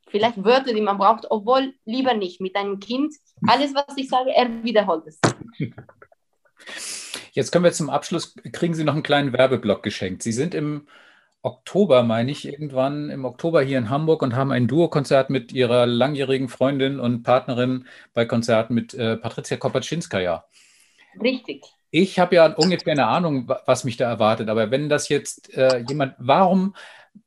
vielleicht 0.07 0.43
Wörter, 0.43 0.73
die 0.73 0.81
man 0.81 0.97
braucht, 0.97 1.29
obwohl 1.29 1.73
lieber 1.85 2.13
nicht 2.13 2.39
mit 2.39 2.55
einem 2.55 2.79
Kind. 2.79 3.13
Alles, 3.47 3.75
was 3.75 3.97
ich 3.97 4.07
sage, 4.07 4.31
er 4.33 4.63
wiederholt 4.63 5.05
es. 5.07 5.19
Jetzt 7.33 7.51
können 7.51 7.65
wir 7.65 7.73
zum 7.73 7.89
Abschluss, 7.89 8.35
kriegen 8.51 8.75
Sie 8.75 8.83
noch 8.83 8.93
einen 8.93 9.01
kleinen 9.01 9.33
Werbeblock 9.33 9.81
geschenkt. 9.81 10.21
Sie 10.21 10.31
sind 10.31 10.53
im 10.53 10.87
Oktober, 11.41 12.03
meine 12.03 12.31
ich, 12.31 12.45
irgendwann 12.47 13.09
im 13.09 13.25
Oktober 13.25 13.61
hier 13.63 13.79
in 13.79 13.89
Hamburg 13.89 14.21
und 14.21 14.35
haben 14.35 14.51
ein 14.51 14.67
Duo-Konzert 14.67 15.31
mit 15.31 15.51
Ihrer 15.51 15.87
langjährigen 15.87 16.47
Freundin 16.47 16.99
und 16.99 17.23
Partnerin 17.23 17.87
bei 18.13 18.25
Konzerten 18.25 18.75
mit 18.75 18.93
äh, 18.93 19.17
Patricia 19.17 19.57
Kopaczynskaja. 19.57 20.45
Richtig. 21.19 21.63
Ich 21.89 22.19
habe 22.19 22.35
ja 22.35 22.53
ungefähr 22.53 22.93
eine 22.93 23.07
Ahnung, 23.07 23.51
was 23.65 23.83
mich 23.83 23.97
da 23.97 24.07
erwartet, 24.07 24.47
aber 24.47 24.69
wenn 24.71 24.87
das 24.87 25.09
jetzt 25.09 25.53
äh, 25.55 25.79
jemand, 25.89 26.15
warum, 26.19 26.75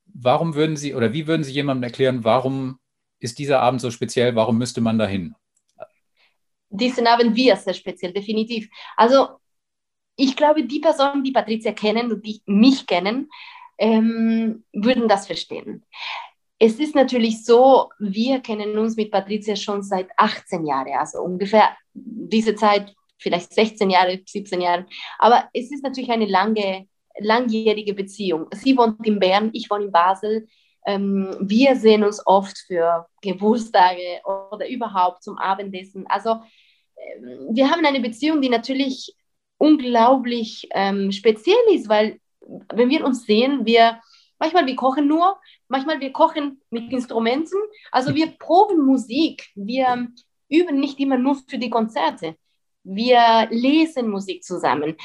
warum 0.06 0.54
würden 0.54 0.76
Sie 0.76 0.94
oder 0.94 1.12
wie 1.12 1.26
würden 1.26 1.42
Sie 1.42 1.52
jemandem 1.52 1.82
erklären, 1.82 2.24
warum 2.24 2.78
ist 3.18 3.38
dieser 3.40 3.60
Abend 3.60 3.80
so 3.80 3.90
speziell, 3.90 4.36
warum 4.36 4.56
müsste 4.56 4.80
man 4.80 4.98
da 4.98 5.06
hin? 5.06 5.34
Diesen 6.70 7.06
Abend 7.06 7.36
wir 7.36 7.56
sehr 7.56 7.74
speziell, 7.74 8.12
definitiv. 8.12 8.68
Also 8.96 9.38
ich 10.16 10.34
glaube, 10.36 10.64
die 10.64 10.80
Personen, 10.80 11.22
die 11.22 11.32
Patricia 11.32 11.72
kennen 11.72 12.10
und 12.10 12.24
die 12.24 12.40
mich 12.46 12.86
kennen, 12.86 13.28
ähm, 13.78 14.64
würden 14.72 15.08
das 15.08 15.26
verstehen. 15.26 15.84
Es 16.58 16.78
ist 16.78 16.94
natürlich 16.94 17.44
so, 17.44 17.90
wir 17.98 18.40
kennen 18.40 18.78
uns 18.78 18.96
mit 18.96 19.10
Patricia 19.10 19.54
schon 19.56 19.82
seit 19.82 20.08
18 20.16 20.66
Jahren, 20.66 20.98
also 20.98 21.20
ungefähr 21.20 21.76
diese 21.92 22.54
Zeit, 22.54 22.94
vielleicht 23.18 23.52
16 23.52 23.90
Jahre, 23.90 24.20
17 24.24 24.60
Jahre. 24.62 24.86
Aber 25.18 25.48
es 25.52 25.70
ist 25.70 25.82
natürlich 25.82 26.10
eine 26.10 26.24
lange, 26.24 26.88
langjährige 27.18 27.92
Beziehung. 27.92 28.46
Sie 28.54 28.76
wohnt 28.76 29.06
in 29.06 29.18
Bern, 29.18 29.50
ich 29.52 29.68
wohne 29.70 29.84
in 29.84 29.92
Basel. 29.92 30.48
Ähm, 30.86 31.36
wir 31.40 31.76
sehen 31.76 32.04
uns 32.04 32.26
oft 32.26 32.56
für 32.66 33.06
Geburtstage 33.20 34.22
oder 34.24 34.66
überhaupt 34.68 35.22
zum 35.22 35.36
Abendessen. 35.36 36.06
Also 36.06 36.40
ähm, 36.96 37.48
wir 37.50 37.70
haben 37.70 37.84
eine 37.84 38.00
Beziehung, 38.00 38.40
die 38.40 38.48
natürlich 38.48 39.14
unglaublich 39.58 40.68
ähm, 40.72 41.12
speziell 41.12 41.56
ist, 41.72 41.88
weil 41.88 42.20
wenn 42.72 42.90
wir 42.90 43.04
uns 43.04 43.24
sehen, 43.24 43.66
wir 43.66 44.00
manchmal 44.38 44.66
wir 44.66 44.76
kochen 44.76 45.06
nur, 45.08 45.38
manchmal 45.68 46.00
wir 46.00 46.12
kochen 46.12 46.60
mit 46.70 46.92
Instrumenten, 46.92 47.58
also 47.90 48.14
wir 48.14 48.28
proben 48.38 48.84
Musik, 48.84 49.48
wir 49.54 50.08
üben 50.48 50.78
nicht 50.78 51.00
immer 51.00 51.18
nur 51.18 51.36
für 51.48 51.58
die 51.58 51.70
Konzerte, 51.70 52.36
wir 52.84 53.48
lesen 53.50 54.10
Musik 54.10 54.44
zusammen. 54.44 54.96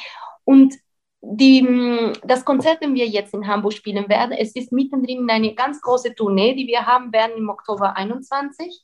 Und 0.44 0.76
die, 1.22 2.14
das 2.24 2.44
Konzert, 2.46 2.84
das 2.84 2.94
wir 2.94 3.08
jetzt 3.08 3.34
in 3.34 3.48
Hamburg 3.48 3.74
spielen 3.74 4.10
werden, 4.10 4.34
es 4.34 4.56
ist 4.56 4.72
mittendrin 4.72 5.20
in 5.20 5.30
eine 5.30 5.54
ganz 5.54 5.80
große 5.82 6.16
Tournee, 6.16 6.56
die 6.56 6.68
wir 6.68 6.86
haben 6.86 7.14
werden 7.14 7.38
im 7.38 7.50
Oktober 7.50 7.96
21, 7.96 8.82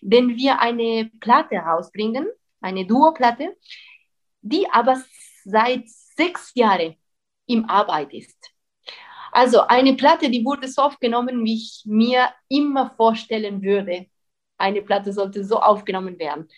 wenn 0.00 0.36
wir 0.36 0.60
eine 0.60 1.10
Platte 1.20 1.56
rausbringen, 1.56 2.26
eine 2.60 2.86
Duo-Platte, 2.86 3.56
die 4.42 4.68
aber 4.70 5.02
seit 5.44 5.88
sechs 5.88 6.52
Jahren 6.54 6.96
im 7.46 7.68
Arbeit 7.68 8.12
ist. 8.12 8.50
Also 9.32 9.60
eine 9.62 9.94
Platte, 9.94 10.30
die 10.30 10.44
wurde 10.44 10.68
so 10.68 10.82
aufgenommen, 10.82 11.44
wie 11.44 11.54
ich 11.54 11.82
mir 11.84 12.30
immer 12.48 12.94
vorstellen 12.96 13.62
würde. 13.62 14.06
Eine 14.58 14.82
Platte 14.82 15.12
sollte 15.12 15.44
so 15.44 15.60
aufgenommen 15.60 16.18
werden. 16.18 16.48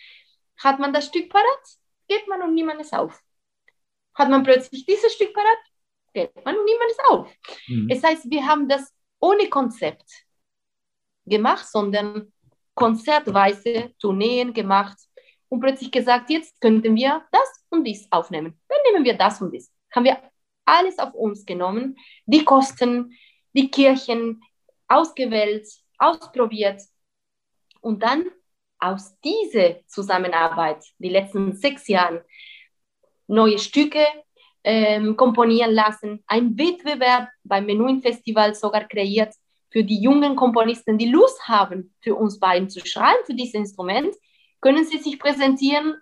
Hat 0.57 0.79
man 0.79 0.93
das 0.93 1.05
Stück 1.05 1.29
parat, 1.29 1.63
geht 2.07 2.27
man 2.27 2.41
und 2.41 2.55
niemand 2.55 2.81
es 2.81 2.91
auf. 2.93 3.21
Hat 4.15 4.29
man 4.29 4.43
plötzlich 4.43 4.85
dieses 4.85 5.13
Stück 5.13 5.33
parat, 5.33 5.57
geht 6.13 6.35
man 6.43 6.57
und 6.57 6.65
niemand 6.65 6.91
es 6.91 6.99
auf. 7.09 7.35
Mhm. 7.67 7.87
Das 7.89 8.03
heißt, 8.03 8.29
wir 8.29 8.45
haben 8.45 8.67
das 8.67 8.93
ohne 9.19 9.49
Konzept 9.49 10.25
gemacht, 11.25 11.67
sondern 11.67 12.31
konzertweise 12.75 13.93
Tourneen 13.99 14.53
gemacht 14.53 14.97
und 15.53 15.59
plötzlich 15.59 15.91
gesagt, 15.91 16.31
jetzt 16.31 16.59
könnten 16.59 16.95
wir 16.95 17.23
das 17.31 17.65
und 17.69 17.83
dies 17.83 18.07
aufnehmen. 18.11 18.59
Dann 18.67 18.79
nehmen 18.87 19.05
wir 19.05 19.15
das 19.15 19.39
und 19.39 19.51
dies. 19.51 19.71
Haben 19.91 20.05
wir 20.05 20.17
alles 20.65 20.97
auf 20.97 21.13
uns 21.13 21.45
genommen, 21.45 21.95
die 22.25 22.43
Kosten, 22.43 23.13
die 23.53 23.69
Kirchen 23.69 24.41
ausgewählt, 24.87 25.67
ausprobiert 25.99 26.81
und 27.81 28.01
dann 28.01 28.25
aus 28.79 29.15
dieser 29.19 29.85
Zusammenarbeit, 29.85 30.83
die 30.97 31.09
letzten 31.09 31.55
sechs 31.55 31.87
Jahre, 31.87 32.25
neue 33.27 33.59
Stücke 33.59 34.03
ähm, 34.63 35.15
komponieren 35.15 35.75
lassen, 35.75 36.23
ein 36.25 36.57
Wettbewerb 36.57 37.29
beim 37.43 37.67
Menuhin 37.67 38.01
Festival 38.01 38.55
sogar 38.55 38.85
kreiert 38.85 39.35
für 39.69 39.83
die 39.83 40.01
jungen 40.01 40.35
Komponisten, 40.35 40.97
die 40.97 41.11
Lust 41.11 41.47
haben, 41.47 41.93
für 42.01 42.15
uns 42.15 42.39
beiden 42.39 42.71
zu 42.71 42.83
schreiben, 42.83 43.23
für 43.27 43.35
dieses 43.35 43.53
Instrument, 43.53 44.15
können 44.63 44.85
sie 44.85 44.97
sich 44.97 45.19
präsentieren 45.19 45.97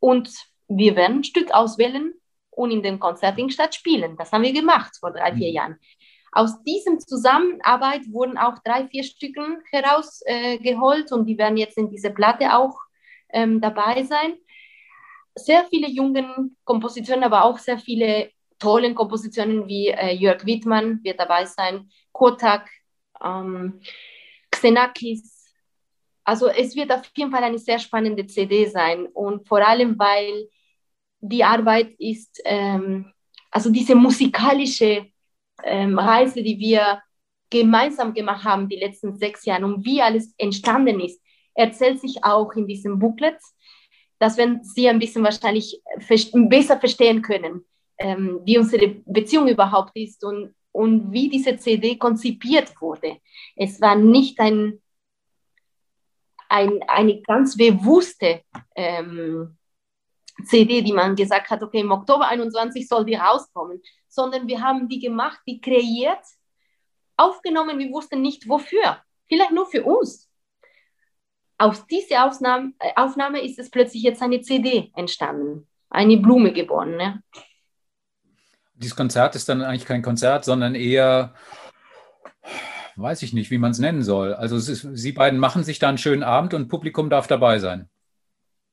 und 0.00 0.32
wir 0.68 0.96
werden 0.96 1.18
ein 1.18 1.24
Stück 1.24 1.52
auswählen 1.52 2.14
und 2.48 2.70
in 2.70 2.82
dem 2.82 2.98
Konzertingstadt 2.98 3.74
spielen. 3.74 4.16
Das 4.16 4.32
haben 4.32 4.42
wir 4.42 4.54
gemacht 4.54 4.96
vor 4.98 5.12
drei, 5.12 5.34
vier 5.34 5.50
mhm. 5.50 5.54
Jahren. 5.54 5.78
Aus 6.32 6.62
diesem 6.62 6.98
Zusammenarbeit 6.98 8.02
wurden 8.10 8.38
auch 8.38 8.58
drei, 8.64 8.88
vier 8.88 9.02
Stücken 9.02 9.58
herausgeholt 9.70 11.10
äh, 11.10 11.14
und 11.14 11.26
die 11.26 11.36
werden 11.36 11.58
jetzt 11.58 11.76
in 11.76 11.90
dieser 11.90 12.10
Platte 12.10 12.56
auch 12.56 12.78
ähm, 13.28 13.60
dabei 13.60 14.04
sein. 14.04 14.34
Sehr 15.34 15.64
viele 15.66 15.88
jungen 15.88 16.56
Kompositionen, 16.64 17.24
aber 17.24 17.44
auch 17.44 17.58
sehr 17.58 17.78
viele 17.78 18.30
tolle 18.58 18.94
Kompositionen 18.94 19.68
wie 19.68 19.88
äh, 19.88 20.14
Jörg 20.14 20.46
Wittmann 20.46 21.00
wird 21.02 21.20
dabei 21.20 21.44
sein, 21.44 21.90
Kotak, 22.12 22.70
ähm, 23.22 23.82
Xenakis. 24.50 25.39
Also 26.30 26.46
es 26.46 26.76
wird 26.76 26.92
auf 26.92 27.02
jeden 27.16 27.32
Fall 27.32 27.42
eine 27.42 27.58
sehr 27.58 27.80
spannende 27.80 28.24
CD 28.24 28.64
sein 28.66 29.08
und 29.14 29.48
vor 29.48 29.66
allem, 29.66 29.98
weil 29.98 30.48
die 31.20 31.42
Arbeit 31.42 31.90
ist, 31.98 32.40
ähm, 32.44 33.12
also 33.50 33.68
diese 33.68 33.96
musikalische 33.96 35.06
ähm, 35.64 35.98
Reise, 35.98 36.40
die 36.40 36.56
wir 36.56 37.02
gemeinsam 37.50 38.14
gemacht 38.14 38.44
haben, 38.44 38.68
die 38.68 38.76
letzten 38.76 39.16
sechs 39.16 39.44
Jahre 39.44 39.64
und 39.64 39.84
wie 39.84 40.00
alles 40.00 40.32
entstanden 40.38 41.00
ist, 41.00 41.20
erzählt 41.52 41.98
sich 42.00 42.22
auch 42.22 42.52
in 42.52 42.68
diesem 42.68 43.00
Booklet, 43.00 43.40
dass 44.20 44.36
wenn 44.36 44.62
Sie 44.62 44.88
ein 44.88 45.00
bisschen 45.00 45.24
wahrscheinlich 45.24 45.82
besser 46.32 46.78
verstehen 46.78 47.22
können, 47.22 47.64
ähm, 47.98 48.38
wie 48.44 48.56
unsere 48.56 48.86
Beziehung 49.04 49.48
überhaupt 49.48 49.96
ist 49.96 50.22
und, 50.22 50.54
und 50.70 51.10
wie 51.10 51.28
diese 51.28 51.56
CD 51.56 51.96
konzipiert 51.96 52.80
wurde. 52.80 53.16
Es 53.56 53.80
war 53.80 53.96
nicht 53.96 54.38
ein, 54.38 54.80
ein 56.50 56.82
eine 56.88 57.22
ganz 57.22 57.56
bewusste 57.56 58.42
ähm, 58.74 59.56
CD, 60.44 60.82
die 60.82 60.92
man 60.92 61.14
gesagt 61.14 61.50
hat, 61.50 61.62
okay, 61.62 61.80
im 61.80 61.92
Oktober 61.92 62.26
21 62.26 62.86
soll 62.86 63.04
die 63.04 63.14
rauskommen, 63.14 63.80
sondern 64.08 64.46
wir 64.46 64.60
haben 64.60 64.88
die 64.88 64.98
gemacht, 64.98 65.40
die 65.46 65.60
kreiert, 65.60 66.24
aufgenommen, 67.16 67.78
wir 67.78 67.90
wussten 67.90 68.22
nicht 68.22 68.48
wofür, 68.48 68.98
vielleicht 69.28 69.52
nur 69.52 69.66
für 69.66 69.84
uns. 69.84 70.28
Aus 71.58 71.86
dieser 71.86 72.26
Aufnahme, 72.26 72.72
äh, 72.78 72.92
Aufnahme 72.96 73.42
ist 73.42 73.58
es 73.58 73.70
plötzlich 73.70 74.02
jetzt 74.02 74.22
eine 74.22 74.40
CD 74.40 74.90
entstanden, 74.96 75.68
eine 75.90 76.16
Blume 76.16 76.52
geboren. 76.52 76.96
Ne? 76.96 77.22
Dieses 78.74 78.96
Konzert 78.96 79.34
ist 79.36 79.48
dann 79.48 79.62
eigentlich 79.62 79.84
kein 79.84 80.00
Konzert, 80.00 80.46
sondern 80.46 80.74
eher, 80.74 81.34
weiß 83.00 83.22
ich 83.22 83.32
nicht, 83.32 83.50
wie 83.50 83.58
man 83.58 83.70
es 83.70 83.78
nennen 83.78 84.02
soll. 84.02 84.34
Also 84.34 84.56
ist, 84.56 84.88
Sie 84.92 85.12
beiden 85.12 85.38
machen 85.38 85.64
sich 85.64 85.78
da 85.78 85.88
einen 85.88 85.98
schönen 85.98 86.22
Abend 86.22 86.54
und 86.54 86.68
Publikum 86.68 87.10
darf 87.10 87.26
dabei 87.26 87.58
sein. 87.58 87.88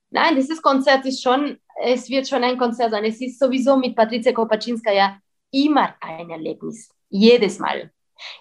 Nein, 0.10 0.36
dieses 0.36 0.62
Konzert 0.62 1.06
ist 1.06 1.22
schon, 1.22 1.58
es 1.84 2.10
wird 2.10 2.28
schon 2.28 2.44
ein 2.44 2.58
Konzert 2.58 2.92
sein. 2.92 3.04
Es 3.04 3.22
ist 3.22 3.40
sowieso 3.40 3.78
mit 3.78 3.96
Patricia 3.96 4.32
Kopaczynska 4.32 4.92
ja 4.92 5.18
immer 5.52 5.96
ein 6.02 6.30
Erlebnis. 6.30 6.90
Jedes 7.10 7.60
Mal. 7.60 7.92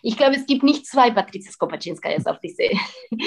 Ich 0.02 0.16
glaube, 0.16 0.36
es 0.36 0.46
gibt 0.46 0.62
nicht 0.62 0.86
zwei 0.86 1.10
Patricia 1.10 1.52
Kopaczynskajas 1.58 2.26
auf 2.26 2.40
dieser 2.40 2.64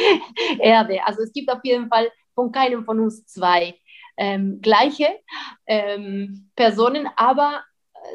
Erde. 0.60 1.00
Also 1.06 1.22
es 1.22 1.32
gibt 1.32 1.52
auf 1.52 1.60
jeden 1.64 1.88
Fall 1.90 2.10
von 2.34 2.52
keinem 2.52 2.86
von 2.86 3.00
uns 3.00 3.26
zwei 3.26 3.76
ähm, 4.18 4.60
gleiche 4.62 5.08
ähm, 5.68 6.50
Personen, 6.56 7.08
aber 7.16 7.64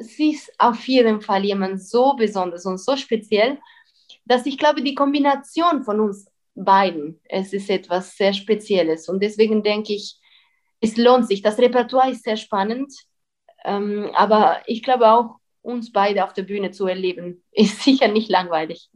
sie 0.01 0.32
ist 0.32 0.53
auf 0.59 0.86
jeden 0.86 1.20
Fall 1.20 1.45
jemand 1.45 1.82
so 1.82 2.14
besonders 2.14 2.66
und 2.66 2.78
so 2.78 2.97
speziell, 2.97 3.59
dass 4.25 4.47
ich 4.47 4.59
glaube, 4.59 4.83
die 4.83 4.95
Kombination 4.95 5.83
von 5.85 6.01
uns 6.01 6.27
beiden. 6.55 7.20
Es 7.25 7.53
ist 7.53 7.68
etwas 7.70 8.16
sehr 8.16 8.33
Spezielles 8.33 9.09
und 9.09 9.22
deswegen 9.22 9.62
denke 9.62 9.93
ich, 9.95 10.18
es 10.81 10.97
lohnt 10.97 11.27
sich. 11.27 11.43
Das 11.43 11.59
Repertoire 11.59 12.11
ist 12.11 12.25
sehr 12.25 12.37
spannend, 12.37 12.93
ähm, 13.64 14.11
aber 14.14 14.62
ich 14.66 14.83
glaube 14.83 15.09
auch, 15.11 15.37
uns 15.62 15.93
beide 15.93 16.25
auf 16.25 16.35
der 16.35 16.43
Bühne 16.43 16.70
zu 16.70 16.87
erleben, 16.87 17.43
ist 17.53 17.83
sicher 17.83 18.09
nicht 18.09 18.31
langweilig. 18.31 18.91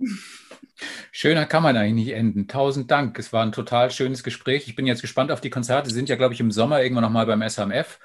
Schöner 1.11 1.47
kann 1.47 1.65
man 1.65 1.77
eigentlich 1.77 2.07
nicht 2.07 2.15
enden. 2.15 2.47
Tausend 2.47 2.91
Dank. 2.91 3.19
Es 3.19 3.33
war 3.33 3.43
ein 3.43 3.51
total 3.51 3.91
schönes 3.91 4.23
Gespräch. 4.23 4.69
Ich 4.69 4.77
bin 4.77 4.87
jetzt 4.87 5.01
gespannt 5.01 5.33
auf 5.33 5.41
die 5.41 5.51
Konzerte. 5.51 5.89
Sie 5.89 5.95
sind 5.97 6.09
ja, 6.09 6.15
glaube 6.15 6.35
ich, 6.35 6.41
im 6.41 6.53
Sommer 6.53 6.81
irgendwann 6.83 7.03
nochmal 7.03 7.27
beim 7.27 7.43
SMF 7.43 7.99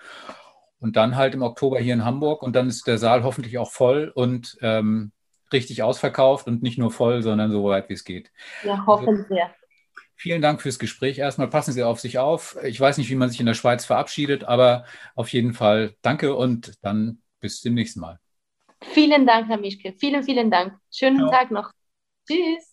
und 0.79 0.95
dann 0.95 1.15
halt 1.15 1.35
im 1.35 1.43
Oktober 1.43 1.79
hier 1.79 1.93
in 1.93 2.03
Hamburg 2.03 2.41
und 2.41 2.55
dann 2.55 2.67
ist 2.67 2.87
der 2.87 2.97
Saal 2.97 3.23
hoffentlich 3.23 3.57
auch 3.59 3.71
voll 3.71 4.11
und 4.15 4.57
ähm, 4.61 5.11
richtig 5.53 5.83
ausverkauft 5.83 6.47
und 6.47 6.63
nicht 6.63 6.77
nur 6.77 6.91
voll, 6.91 7.21
sondern 7.21 7.51
so 7.51 7.63
weit 7.65 7.89
wie 7.89 7.93
es 7.93 8.03
geht. 8.03 8.31
Ja, 8.63 8.85
hoffen 8.85 9.25
wir. 9.29 9.49
Vielen 10.15 10.41
Dank 10.41 10.61
fürs 10.61 10.79
Gespräch. 10.79 11.17
Erstmal 11.17 11.49
passen 11.49 11.73
Sie 11.73 11.83
auf 11.83 11.99
sich 11.99 12.17
auf. 12.17 12.57
Ich 12.63 12.79
weiß 12.79 12.97
nicht, 12.97 13.09
wie 13.09 13.15
man 13.15 13.29
sich 13.29 13.39
in 13.39 13.45
der 13.45 13.55
Schweiz 13.55 13.85
verabschiedet, 13.85 14.43
aber 14.43 14.85
auf 15.15 15.29
jeden 15.29 15.53
Fall 15.53 15.95
danke 16.01 16.35
und 16.35 16.73
dann 16.81 17.21
bis 17.39 17.61
zum 17.61 17.73
nächsten 17.73 17.99
Mal. 17.99 18.19
Vielen 18.81 19.25
Dank, 19.25 19.47
Herr 19.49 19.57
Mischke. 19.57 19.93
Vielen, 19.97 20.23
vielen 20.23 20.51
Dank. 20.51 20.77
Schönen 20.91 21.19
ja. 21.19 21.29
Tag 21.29 21.51
noch. 21.51 21.71
Tschüss. 22.27 22.72